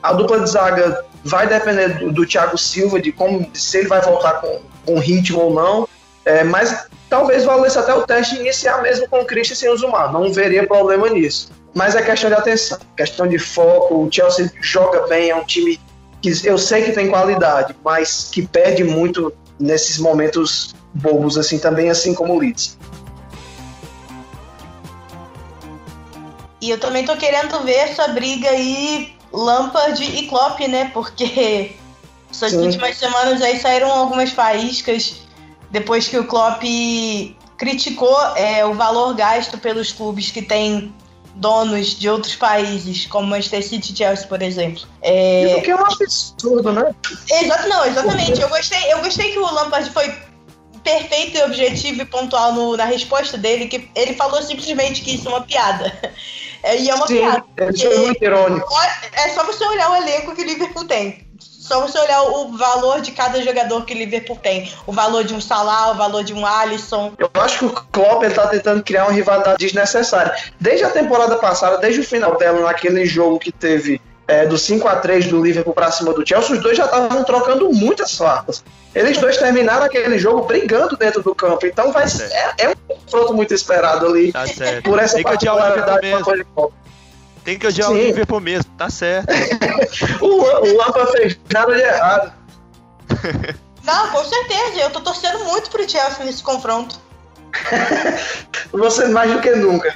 A 0.00 0.12
dupla 0.12 0.38
de 0.38 0.48
zaga 0.48 1.04
vai 1.24 1.48
depender 1.48 1.98
do, 1.98 2.12
do 2.12 2.24
Thiago 2.24 2.56
Silva, 2.56 3.00
de 3.00 3.10
como 3.10 3.44
se 3.52 3.78
ele 3.78 3.88
vai 3.88 4.00
voltar 4.00 4.34
com, 4.34 4.60
com 4.86 5.00
ritmo 5.00 5.40
ou 5.40 5.52
não. 5.52 5.88
É, 6.24 6.44
mas 6.44 6.86
talvez 7.10 7.42
valesse 7.42 7.76
até 7.76 7.92
o 7.92 8.06
teste 8.06 8.36
iniciar 8.36 8.80
mesmo 8.82 9.08
com 9.08 9.22
o 9.22 9.24
Christian 9.24 9.56
sem 9.56 9.68
o 9.68 9.76
Zumar. 9.76 10.12
Não 10.12 10.32
veria 10.32 10.64
problema 10.64 11.10
nisso. 11.10 11.50
Mas 11.74 11.96
é 11.96 12.02
questão 12.02 12.30
de 12.30 12.36
atenção, 12.36 12.78
questão 12.96 13.26
de 13.26 13.36
foco. 13.36 14.06
O 14.06 14.08
Chelsea 14.08 14.48
joga 14.60 15.08
bem, 15.08 15.30
é 15.30 15.34
um 15.34 15.44
time 15.44 15.80
que 16.22 16.30
eu 16.44 16.56
sei 16.56 16.82
que 16.84 16.92
tem 16.92 17.10
qualidade, 17.10 17.74
mas 17.84 18.28
que 18.30 18.46
perde 18.46 18.84
muito 18.84 19.32
nesses 19.58 19.98
momentos 19.98 20.72
bobos 20.94 21.36
assim 21.36 21.58
também, 21.58 21.90
assim 21.90 22.14
como 22.14 22.34
o 22.34 22.38
Leeds. 22.38 22.78
E 26.64 26.70
eu 26.70 26.80
também 26.80 27.04
tô 27.04 27.14
querendo 27.14 27.60
ver 27.62 27.74
essa 27.74 28.08
briga 28.08 28.48
aí 28.48 29.14
Lampard 29.30 30.02
e 30.02 30.26
Klopp, 30.28 30.60
né? 30.60 30.90
Porque 30.94 31.72
essas 32.32 32.52
Sim. 32.52 32.64
últimas 32.64 32.96
semanas 32.96 33.42
aí 33.42 33.60
saíram 33.60 33.92
algumas 33.92 34.30
faíscas 34.30 35.16
depois 35.70 36.08
que 36.08 36.18
o 36.18 36.24
Klopp 36.26 36.62
criticou 37.58 38.18
é, 38.34 38.64
o 38.64 38.72
valor 38.72 39.14
gasto 39.14 39.58
pelos 39.58 39.92
clubes 39.92 40.30
que 40.30 40.40
têm 40.40 40.94
donos 41.34 41.98
de 41.98 42.08
outros 42.08 42.34
países, 42.34 43.04
como 43.04 43.26
Manchester 43.26 43.62
City 43.62 43.92
e 43.92 43.96
Chelsea, 43.98 44.26
por 44.26 44.40
exemplo. 44.40 44.84
É... 45.02 45.44
Isso 45.44 45.62
que 45.62 45.70
é 45.70 45.76
um 45.76 45.84
absurdo, 45.84 46.72
né? 46.72 46.94
Exato, 47.30 47.68
não, 47.68 47.84
exatamente. 47.84 48.40
Eu 48.40 48.48
gostei, 48.48 48.90
eu 48.90 49.02
gostei 49.02 49.32
que 49.32 49.38
o 49.38 49.52
Lampard 49.52 49.90
foi 49.90 50.14
perfeito 50.82 51.36
e 51.36 51.42
objetivo 51.42 52.00
e 52.00 52.04
pontual 52.06 52.54
no, 52.54 52.74
na 52.74 52.86
resposta 52.86 53.36
dele, 53.36 53.66
que 53.66 53.90
ele 53.94 54.14
falou 54.14 54.40
simplesmente 54.40 55.02
que 55.02 55.14
isso 55.16 55.28
é 55.28 55.30
uma 55.30 55.42
piada. 55.42 55.92
É, 56.64 56.80
e 56.80 56.88
é 56.88 56.94
uma 56.94 57.06
Sim, 57.06 57.18
piada. 57.18 57.44
Isso 57.72 57.86
é 57.86 57.98
muito 57.98 58.24
irônico. 58.24 58.66
É 59.12 59.28
só 59.28 59.44
você 59.44 59.62
olhar 59.66 59.90
o 59.90 59.96
elenco 59.96 60.34
que 60.34 60.40
o 60.40 60.46
Liverpool 60.46 60.86
tem. 60.86 61.22
Só 61.38 61.80
você 61.80 61.98
olhar 61.98 62.22
o 62.22 62.56
valor 62.56 63.02
de 63.02 63.12
cada 63.12 63.40
jogador 63.42 63.84
que 63.84 63.92
o 63.92 63.96
Liverpool 63.96 64.36
tem. 64.36 64.72
O 64.86 64.92
valor 64.92 65.24
de 65.24 65.34
um 65.34 65.40
Salah, 65.40 65.90
o 65.90 65.94
valor 65.94 66.24
de 66.24 66.32
um 66.32 66.44
Alisson. 66.44 67.12
Eu 67.18 67.30
acho 67.34 67.58
que 67.58 67.64
o 67.66 67.70
Klopp 67.70 68.22
ele 68.22 68.34
tá 68.34 68.46
tentando 68.46 68.82
criar 68.82 69.04
uma 69.04 69.12
rivalidade 69.12 69.58
desnecessária. 69.58 70.34
Desde 70.58 70.84
a 70.84 70.90
temporada 70.90 71.36
passada, 71.36 71.78
desde 71.78 72.00
o 72.00 72.04
final 72.04 72.36
dela, 72.38 72.60
naquele 72.60 73.04
jogo 73.04 73.38
que 73.38 73.52
teve 73.52 74.00
é, 74.26 74.46
do 74.46 74.56
5 74.56 74.86
a 74.88 74.96
3 74.96 75.26
do 75.26 75.42
Liverpool 75.42 75.74
para 75.74 75.90
cima 75.90 76.12
do 76.12 76.26
Chelsea, 76.26 76.56
os 76.56 76.62
dois 76.62 76.76
já 76.76 76.84
estavam 76.84 77.24
trocando 77.24 77.70
muitas 77.72 78.16
farpas. 78.16 78.64
Eles 78.94 79.18
dois 79.18 79.36
terminaram 79.36 79.84
aquele 79.84 80.18
jogo 80.18 80.46
brigando 80.46 80.96
dentro 80.96 81.22
do 81.22 81.34
campo. 81.34 81.66
Então 81.66 81.92
vai 81.92 82.08
ser, 82.08 82.30
é, 82.30 82.54
é, 82.58 82.68
um 82.70 82.74
confronto 82.96 83.34
muito 83.34 83.52
esperado 83.52 84.06
ali. 84.06 84.32
Tá 84.32 84.46
certo. 84.46 84.84
Por 84.84 84.98
essa 84.98 85.16
Tem 85.16 85.24
que 85.24 85.32
odiar 85.32 85.56
o 85.56 85.68
Liverpool 85.68 86.00
mesmo. 86.00 86.72
Tem 87.44 87.58
que 87.58 87.66
odiar 87.66 87.88
Sim. 87.88 87.94
o 87.94 87.98
Liverpool 87.98 88.40
mesmo, 88.40 88.72
tá 88.78 88.88
certo. 88.88 89.28
o, 90.22 90.26
o 90.26 90.76
Lampa 90.76 91.06
fez 91.08 91.38
nada 91.52 91.74
de 91.74 91.82
errado. 91.82 92.32
Não, 93.84 94.08
com 94.10 94.24
certeza. 94.24 94.80
Eu 94.80 94.90
tô 94.90 95.00
torcendo 95.00 95.44
muito 95.44 95.70
pro 95.70 95.88
Chelsea 95.88 96.24
nesse 96.24 96.42
confronto. 96.42 96.98
Você 98.72 99.08
mais 99.08 99.30
do 99.30 99.40
que 99.40 99.50
nunca. 99.50 99.94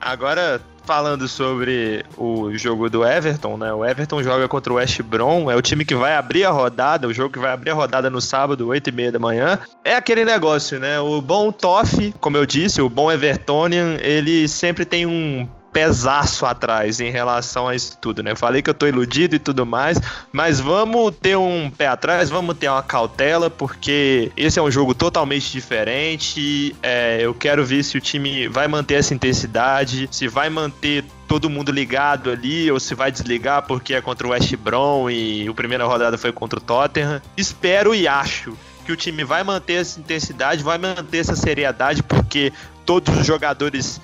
Agora, 0.00 0.60
falando 0.84 1.28
sobre 1.28 2.02
o 2.16 2.56
jogo 2.56 2.88
do 2.88 3.04
Everton, 3.04 3.58
né? 3.58 3.70
O 3.72 3.84
Everton 3.84 4.22
joga 4.22 4.48
contra 4.48 4.72
o 4.72 4.76
West 4.76 5.02
Brom, 5.02 5.50
é 5.50 5.54
o 5.54 5.60
time 5.60 5.84
que 5.84 5.94
vai 5.94 6.14
abrir 6.14 6.44
a 6.44 6.50
rodada, 6.50 7.06
o 7.06 7.12
jogo 7.12 7.32
que 7.32 7.38
vai 7.38 7.52
abrir 7.52 7.70
a 7.70 7.74
rodada 7.74 8.08
no 8.08 8.20
sábado, 8.20 8.68
8 8.68 8.88
e 8.88 8.92
meia 8.92 9.12
da 9.12 9.18
manhã. 9.18 9.58
É 9.84 9.94
aquele 9.94 10.24
negócio, 10.24 10.78
né? 10.78 10.98
O 10.98 11.20
bom 11.20 11.52
Toff, 11.52 12.14
como 12.20 12.38
eu 12.38 12.46
disse, 12.46 12.80
o 12.80 12.88
bom 12.88 13.12
Evertonian, 13.12 13.98
ele 14.00 14.48
sempre 14.48 14.86
tem 14.86 15.04
um 15.04 15.46
pesaço 15.78 16.44
atrás 16.44 16.98
em 16.98 17.08
relação 17.08 17.68
a 17.68 17.74
isso 17.76 17.96
tudo, 18.00 18.20
né? 18.20 18.34
Falei 18.34 18.60
que 18.60 18.68
eu 18.68 18.74
tô 18.74 18.88
iludido 18.88 19.36
e 19.36 19.38
tudo 19.38 19.64
mais, 19.64 19.96
mas 20.32 20.58
vamos 20.58 21.14
ter 21.14 21.36
um 21.36 21.70
pé 21.70 21.86
atrás, 21.86 22.28
vamos 22.28 22.58
ter 22.58 22.68
uma 22.68 22.82
cautela, 22.82 23.48
porque 23.48 24.32
esse 24.36 24.58
é 24.58 24.62
um 24.62 24.72
jogo 24.72 24.92
totalmente 24.92 25.52
diferente. 25.52 26.74
É, 26.82 27.18
eu 27.20 27.32
quero 27.32 27.64
ver 27.64 27.84
se 27.84 27.96
o 27.96 28.00
time 28.00 28.48
vai 28.48 28.66
manter 28.66 28.94
essa 28.94 29.14
intensidade, 29.14 30.08
se 30.10 30.26
vai 30.26 30.50
manter 30.50 31.04
todo 31.28 31.48
mundo 31.48 31.70
ligado 31.70 32.28
ali, 32.28 32.68
ou 32.72 32.80
se 32.80 32.96
vai 32.96 33.12
desligar 33.12 33.62
porque 33.62 33.94
é 33.94 34.00
contra 34.00 34.26
o 34.26 34.30
West 34.30 34.52
Brom 34.56 35.08
e 35.08 35.46
a 35.46 35.54
primeira 35.54 35.86
rodada 35.86 36.18
foi 36.18 36.32
contra 36.32 36.58
o 36.58 36.62
Tottenham. 36.62 37.22
Espero 37.36 37.94
e 37.94 38.08
acho 38.08 38.58
que 38.84 38.90
o 38.90 38.96
time 38.96 39.22
vai 39.22 39.44
manter 39.44 39.74
essa 39.74 40.00
intensidade, 40.00 40.60
vai 40.60 40.76
manter 40.76 41.18
essa 41.18 41.36
seriedade, 41.36 42.02
porque 42.02 42.52
todos 42.88 43.18
os 43.18 43.26
jogadores 43.26 44.00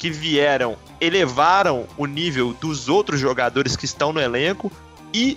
que 0.00 0.08
vieram 0.08 0.78
elevaram 0.98 1.84
o 1.98 2.06
nível 2.06 2.54
dos 2.54 2.88
outros 2.88 3.20
jogadores 3.20 3.76
que 3.76 3.84
estão 3.84 4.14
no 4.14 4.20
elenco 4.20 4.72
e 5.12 5.36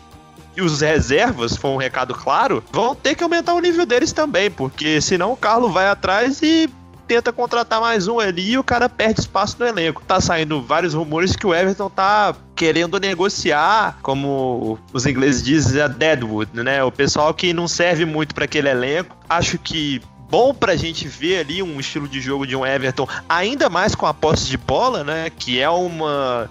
e 0.55 0.61
os 0.61 0.81
reservas, 0.81 1.57
foi 1.57 1.71
um 1.71 1.77
recado 1.77 2.13
claro, 2.13 2.63
vão 2.71 2.93
ter 2.93 3.15
que 3.15 3.23
aumentar 3.23 3.55
o 3.55 3.59
nível 3.59 3.87
deles 3.87 4.13
também, 4.13 4.51
porque 4.51 5.01
senão 5.01 5.31
o 5.31 5.35
Carlos 5.35 5.73
vai 5.73 5.87
atrás 5.87 6.43
e 6.43 6.69
tenta 7.07 7.33
contratar 7.33 7.81
mais 7.81 8.07
um 8.07 8.19
ali 8.19 8.51
e 8.51 8.57
o 8.57 8.63
cara 8.63 8.87
perde 8.87 9.21
espaço 9.21 9.57
no 9.59 9.65
elenco. 9.65 10.03
Tá 10.05 10.21
saindo 10.21 10.61
vários 10.61 10.93
rumores 10.93 11.35
que 11.35 11.47
o 11.47 11.55
Everton 11.55 11.89
tá 11.89 12.35
querendo 12.55 12.99
negociar, 12.99 13.97
como 14.03 14.77
os 14.93 15.07
ingleses 15.07 15.41
dizem, 15.41 15.81
a 15.81 15.87
Deadwood, 15.87 16.51
né? 16.53 16.83
O 16.83 16.91
pessoal 16.91 17.33
que 17.33 17.51
não 17.51 17.67
serve 17.67 18.05
muito 18.05 18.35
para 18.35 18.45
aquele 18.45 18.69
elenco. 18.69 19.17
Acho 19.27 19.57
que 19.57 20.01
bom 20.33 20.51
pra 20.51 20.75
gente 20.75 21.07
ver 21.07 21.41
ali 21.41 21.61
um 21.61 21.79
estilo 21.79 22.07
de 22.07 22.19
jogo 22.19 22.47
de 22.47 22.55
um 22.55 22.65
Everton, 22.65 23.07
ainda 23.29 23.69
mais 23.69 23.93
com 23.93 24.07
a 24.07 24.13
posse 24.15 24.47
de 24.47 24.57
bola, 24.57 25.03
né? 25.03 25.29
Que 25.37 25.61
é 25.61 25.69
uma 25.69 26.49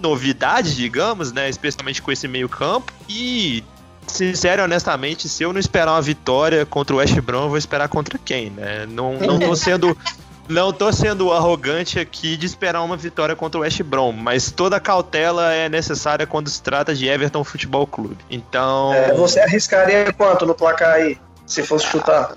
novidade, 0.00 0.76
digamos, 0.76 1.32
né? 1.32 1.48
Especialmente 1.48 2.00
com 2.00 2.12
esse 2.12 2.28
meio 2.28 2.48
campo. 2.48 2.92
E, 3.08 3.64
sincero 4.06 4.62
e 4.62 4.64
honestamente, 4.64 5.28
se 5.28 5.42
eu 5.42 5.52
não 5.52 5.58
esperar 5.58 5.90
uma 5.90 6.00
vitória 6.00 6.64
contra 6.64 6.94
o 6.94 7.00
West 7.00 7.18
Brom, 7.22 7.42
eu 7.42 7.48
vou 7.48 7.58
esperar 7.58 7.88
contra 7.88 8.16
quem, 8.24 8.50
né? 8.50 8.86
Não, 8.88 9.14
não 9.14 9.36
tô 9.40 9.56
sendo... 9.56 9.98
Não 10.46 10.74
tô 10.74 10.92
sendo 10.92 11.32
arrogante 11.32 11.98
aqui 11.98 12.36
de 12.36 12.44
esperar 12.44 12.82
uma 12.82 12.98
vitória 12.98 13.34
contra 13.34 13.58
o 13.58 13.62
West 13.62 13.82
Brom, 13.82 14.12
mas 14.12 14.50
toda 14.50 14.78
cautela 14.78 15.54
é 15.54 15.70
necessária 15.70 16.26
quando 16.26 16.50
se 16.50 16.62
trata 16.62 16.94
de 16.94 17.08
Everton 17.08 17.42
Futebol 17.42 17.86
Clube. 17.86 18.18
Então. 18.30 18.92
É, 18.92 19.14
você 19.14 19.40
arriscaria 19.40 20.12
quanto 20.12 20.44
no 20.44 20.54
placar 20.54 20.96
aí, 20.96 21.18
se 21.46 21.62
fosse 21.62 21.86
chutar? 21.86 22.36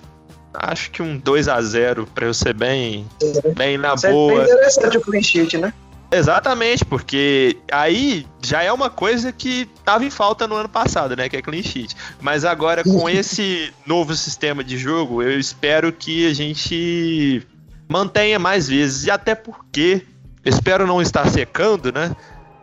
Acho 0.53 0.91
que 0.91 1.01
um 1.01 1.17
2 1.17 1.47
a 1.47 1.61
0 1.61 2.07
para 2.13 2.25
eu 2.25 2.33
ser 2.33 2.53
bem, 2.53 3.07
bem 3.55 3.77
na 3.77 3.93
Isso 3.93 4.07
boa. 4.07 4.41
É 4.41 4.45
interessante 4.45 4.97
o 4.97 5.01
clean 5.01 5.21
sheet, 5.21 5.57
né? 5.57 5.73
Exatamente, 6.09 6.85
porque 6.85 7.57
aí 7.69 8.25
já 8.41 8.63
é 8.63 8.71
uma 8.71 8.89
coisa 8.89 9.31
que 9.31 9.69
estava 9.77 10.05
em 10.05 10.09
falta 10.09 10.47
no 10.47 10.55
ano 10.55 10.69
passado, 10.69 11.15
né? 11.17 11.27
Que 11.27 11.37
é 11.37 11.41
clean 11.41 11.61
sheet. 11.61 11.95
Mas 12.21 12.45
agora, 12.45 12.83
com 12.83 13.09
esse 13.09 13.73
novo 13.85 14.15
sistema 14.15 14.63
de 14.63 14.77
jogo, 14.77 15.21
eu 15.21 15.37
espero 15.37 15.91
que 15.91 16.25
a 16.29 16.33
gente 16.33 17.45
mantenha 17.89 18.39
mais 18.39 18.69
vezes. 18.69 19.05
E 19.05 19.11
até 19.11 19.35
porque, 19.35 20.01
espero 20.45 20.87
não 20.87 21.01
estar 21.01 21.29
secando, 21.29 21.91
né? 21.91 22.15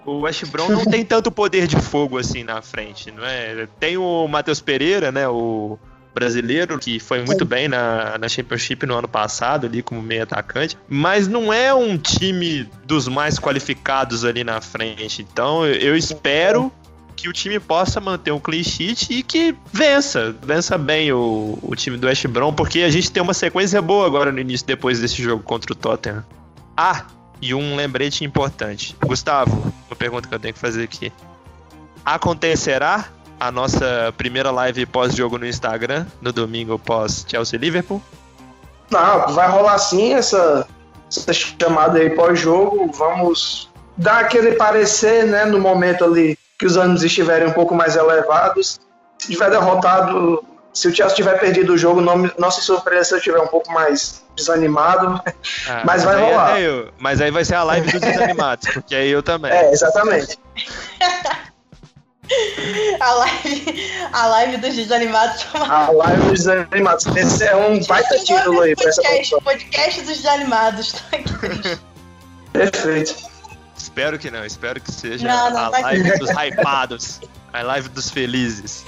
O 0.07 0.20
West 0.20 0.47
Brom 0.47 0.68
não 0.68 0.85
tem 0.87 1.05
tanto 1.05 1.30
poder 1.30 1.66
de 1.66 1.76
fogo 1.76 2.18
assim 2.18 2.45
na 2.45 2.62
frente, 2.62 3.11
não 3.11 3.24
é? 3.24 3.68
Tem 3.78 3.99
o 3.99 4.26
Matheus 4.26 4.61
Pereira, 4.61 5.12
né? 5.12 5.28
O 5.28 5.78
brasileiro, 6.15 6.79
que 6.79 7.01
foi 7.01 7.25
muito 7.25 7.45
bem 7.45 7.69
na, 7.69 8.17
na 8.17 8.29
Championship 8.29 8.87
no 8.87 8.95
ano 8.95 9.09
passado, 9.09 9.67
ali 9.67 9.83
como 9.83 10.01
meio 10.01 10.23
atacante, 10.23 10.79
mas 10.89 11.27
não 11.27 11.53
é 11.53 11.75
um 11.75 11.99
time 11.99 12.69
dos 12.85 13.09
mais 13.09 13.39
qualificados 13.39 14.25
ali 14.25 14.45
na 14.45 14.61
frente. 14.61 15.23
Então 15.23 15.67
eu 15.67 15.97
espero 15.97 16.73
que 17.17 17.29
o 17.29 17.33
time 17.33 17.59
possa 17.59 18.01
manter 18.01 18.33
um 18.33 18.41
clean 18.41 18.62
sheet 18.62 19.12
e 19.12 19.23
que 19.23 19.57
vença, 19.73 20.35
vença 20.43 20.77
bem 20.77 21.12
o, 21.12 21.59
o 21.62 21.75
time 21.75 21.97
do 21.97 22.07
West 22.07 22.27
Brom, 22.27 22.53
porque 22.53 22.81
a 22.81 22.91
gente 22.91 23.11
tem 23.11 23.23
uma 23.23 23.35
sequência 23.35 23.81
boa 23.81 24.07
agora 24.07 24.31
no 24.31 24.39
início, 24.39 24.67
depois 24.67 25.01
desse 25.01 25.23
jogo 25.23 25.43
contra 25.43 25.73
o 25.73 25.77
Tottenham. 25.77 26.25
Ah, 26.77 27.07
e 27.41 27.55
um 27.55 27.77
lembrete 27.77 28.25
importante. 28.25 28.97
Gustavo, 29.05 29.73
uma 29.89 29.97
pergunta 29.97 30.29
que 30.29 30.35
eu 30.35 30.39
tenho 30.39 30.55
que 30.55 30.61
fazer 30.61 30.85
aqui. 30.85 31.12
Acontecerá 32.05 33.09
a 33.39 33.51
nossa 33.51 34.12
primeira 34.16 34.51
live 34.51 34.87
pós-jogo 34.87 35.39
no 35.39 35.47
Instagram, 35.47 36.07
no 36.20 36.32
domingo 36.32 36.78
pós 36.78 37.24
Chelsea 37.28 37.59
Liverpool? 37.59 38.03
Não, 38.91 39.28
vai 39.28 39.49
rolar 39.49 39.78
sim 39.78 40.14
essa, 40.14 40.66
essa 41.11 41.32
chamada 41.32 41.99
aí 41.99 42.11
pós-jogo. 42.11 42.91
Vamos 42.93 43.70
dar 43.97 44.20
aquele 44.20 44.53
parecer, 44.53 45.26
né, 45.26 45.45
no 45.45 45.59
momento 45.59 46.05
ali 46.05 46.39
que 46.59 46.66
os 46.66 46.76
ânimos 46.76 47.03
estiverem 47.03 47.49
um 47.49 47.53
pouco 47.53 47.74
mais 47.74 47.97
elevados. 47.97 48.80
Se 49.18 49.32
tiver 49.32 49.51
derrotado, 49.51 50.45
se 50.72 50.89
o 50.89 50.95
Chelsea 50.95 51.16
tiver 51.16 51.39
perdido 51.39 51.72
o 51.72 51.78
jogo, 51.78 52.01
não, 52.01 52.30
não 52.39 52.51
se 52.51 52.62
surpreenda 52.62 53.05
se 53.05 53.14
eu 53.14 53.18
estiver 53.18 53.39
um 53.39 53.47
pouco 53.47 53.72
mais 53.72 54.24
desanimado. 54.37 55.20
Ah, 55.66 55.82
mas, 55.85 56.05
vai 56.05 56.20
é 56.20 56.30
rolar. 56.30 56.61
eu, 56.61 56.93
mas 56.99 57.22
aí 57.22 57.30
vai 57.30 57.43
ser 57.43 57.55
a 57.55 57.62
live 57.62 57.91
dos 57.91 58.01
desanimados, 58.01 58.68
porque 58.68 58.95
aí 58.95 59.09
eu 59.09 59.22
também. 59.22 59.51
É, 59.51 59.72
exatamente. 59.72 60.39
A 63.01 63.12
live, 63.12 63.93
a 64.12 64.27
live 64.27 64.57
dos 64.57 64.75
desanimados. 64.75 65.47
A 65.55 65.91
live 65.91 66.22
dos 66.22 66.45
desanimados. 66.45 67.07
Esse 67.07 67.45
é 67.45 67.57
um 67.57 67.83
baita 67.85 68.18
título 68.18 68.61
aí 68.62 68.75
pra 68.75 68.85
podcast, 68.85 69.41
podcast 69.43 70.01
dos 70.03 70.16
desanimados. 70.16 70.93
Tá 70.93 71.18
Perfeito. 72.53 73.16
Espero 73.77 74.18
que 74.18 74.31
não, 74.31 74.45
espero 74.45 74.81
que 74.81 74.91
seja 74.91 75.27
não, 75.27 75.51
não, 75.51 75.59
a 75.59 75.68
live 75.68 76.09
ser. 76.09 76.18
dos 76.18 76.31
hypados, 76.31 77.20
a 77.53 77.62
live 77.62 77.89
dos 77.91 78.11
felizes. 78.11 78.85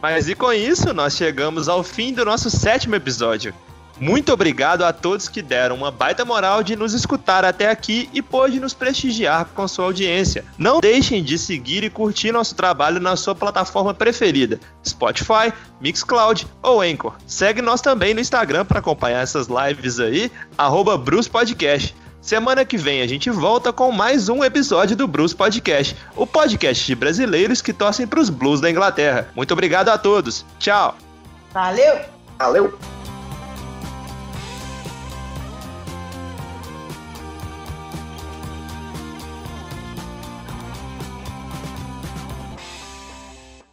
Mas 0.00 0.28
e 0.28 0.34
com 0.34 0.52
isso, 0.52 0.92
nós 0.92 1.16
chegamos 1.16 1.68
ao 1.68 1.82
fim 1.82 2.12
do 2.12 2.24
nosso 2.24 2.50
sétimo 2.50 2.94
episódio. 2.94 3.54
Muito 4.00 4.32
obrigado 4.32 4.82
a 4.82 4.92
todos 4.92 5.28
que 5.28 5.40
deram 5.40 5.76
uma 5.76 5.90
baita 5.90 6.24
moral 6.24 6.62
de 6.62 6.74
nos 6.74 6.92
escutar 6.94 7.44
até 7.44 7.70
aqui 7.70 8.08
e 8.12 8.20
pôde 8.20 8.58
nos 8.58 8.74
prestigiar 8.74 9.46
com 9.54 9.66
sua 9.68 9.84
audiência. 9.84 10.44
Não 10.58 10.80
deixem 10.80 11.22
de 11.22 11.38
seguir 11.38 11.84
e 11.84 11.90
curtir 11.90 12.32
nosso 12.32 12.54
trabalho 12.54 13.00
na 13.00 13.16
sua 13.16 13.34
plataforma 13.34 13.94
preferida, 13.94 14.58
Spotify, 14.86 15.52
Mixcloud 15.80 16.46
ou 16.62 16.80
Anchor. 16.80 17.14
Segue 17.26 17.62
nós 17.62 17.80
também 17.80 18.14
no 18.14 18.20
Instagram 18.20 18.64
para 18.64 18.80
acompanhar 18.80 19.22
essas 19.22 19.46
lives 19.46 20.00
aí, 20.00 20.30
arroba 20.58 20.98
Bruce 20.98 21.30
Podcast. 21.30 21.94
Semana 22.20 22.64
que 22.64 22.78
vem 22.78 23.02
a 23.02 23.06
gente 23.06 23.28
volta 23.28 23.70
com 23.70 23.92
mais 23.92 24.30
um 24.30 24.42
episódio 24.42 24.96
do 24.96 25.06
Blues 25.06 25.34
Podcast, 25.34 25.94
o 26.16 26.26
podcast 26.26 26.86
de 26.86 26.94
brasileiros 26.94 27.60
que 27.60 27.70
torcem 27.70 28.06
para 28.06 28.18
os 28.18 28.30
Blues 28.30 28.62
da 28.62 28.70
Inglaterra. 28.70 29.28
Muito 29.36 29.52
obrigado 29.52 29.90
a 29.90 29.98
todos. 29.98 30.44
Tchau. 30.58 30.96
Valeu. 31.52 32.00
Valeu. 32.38 32.93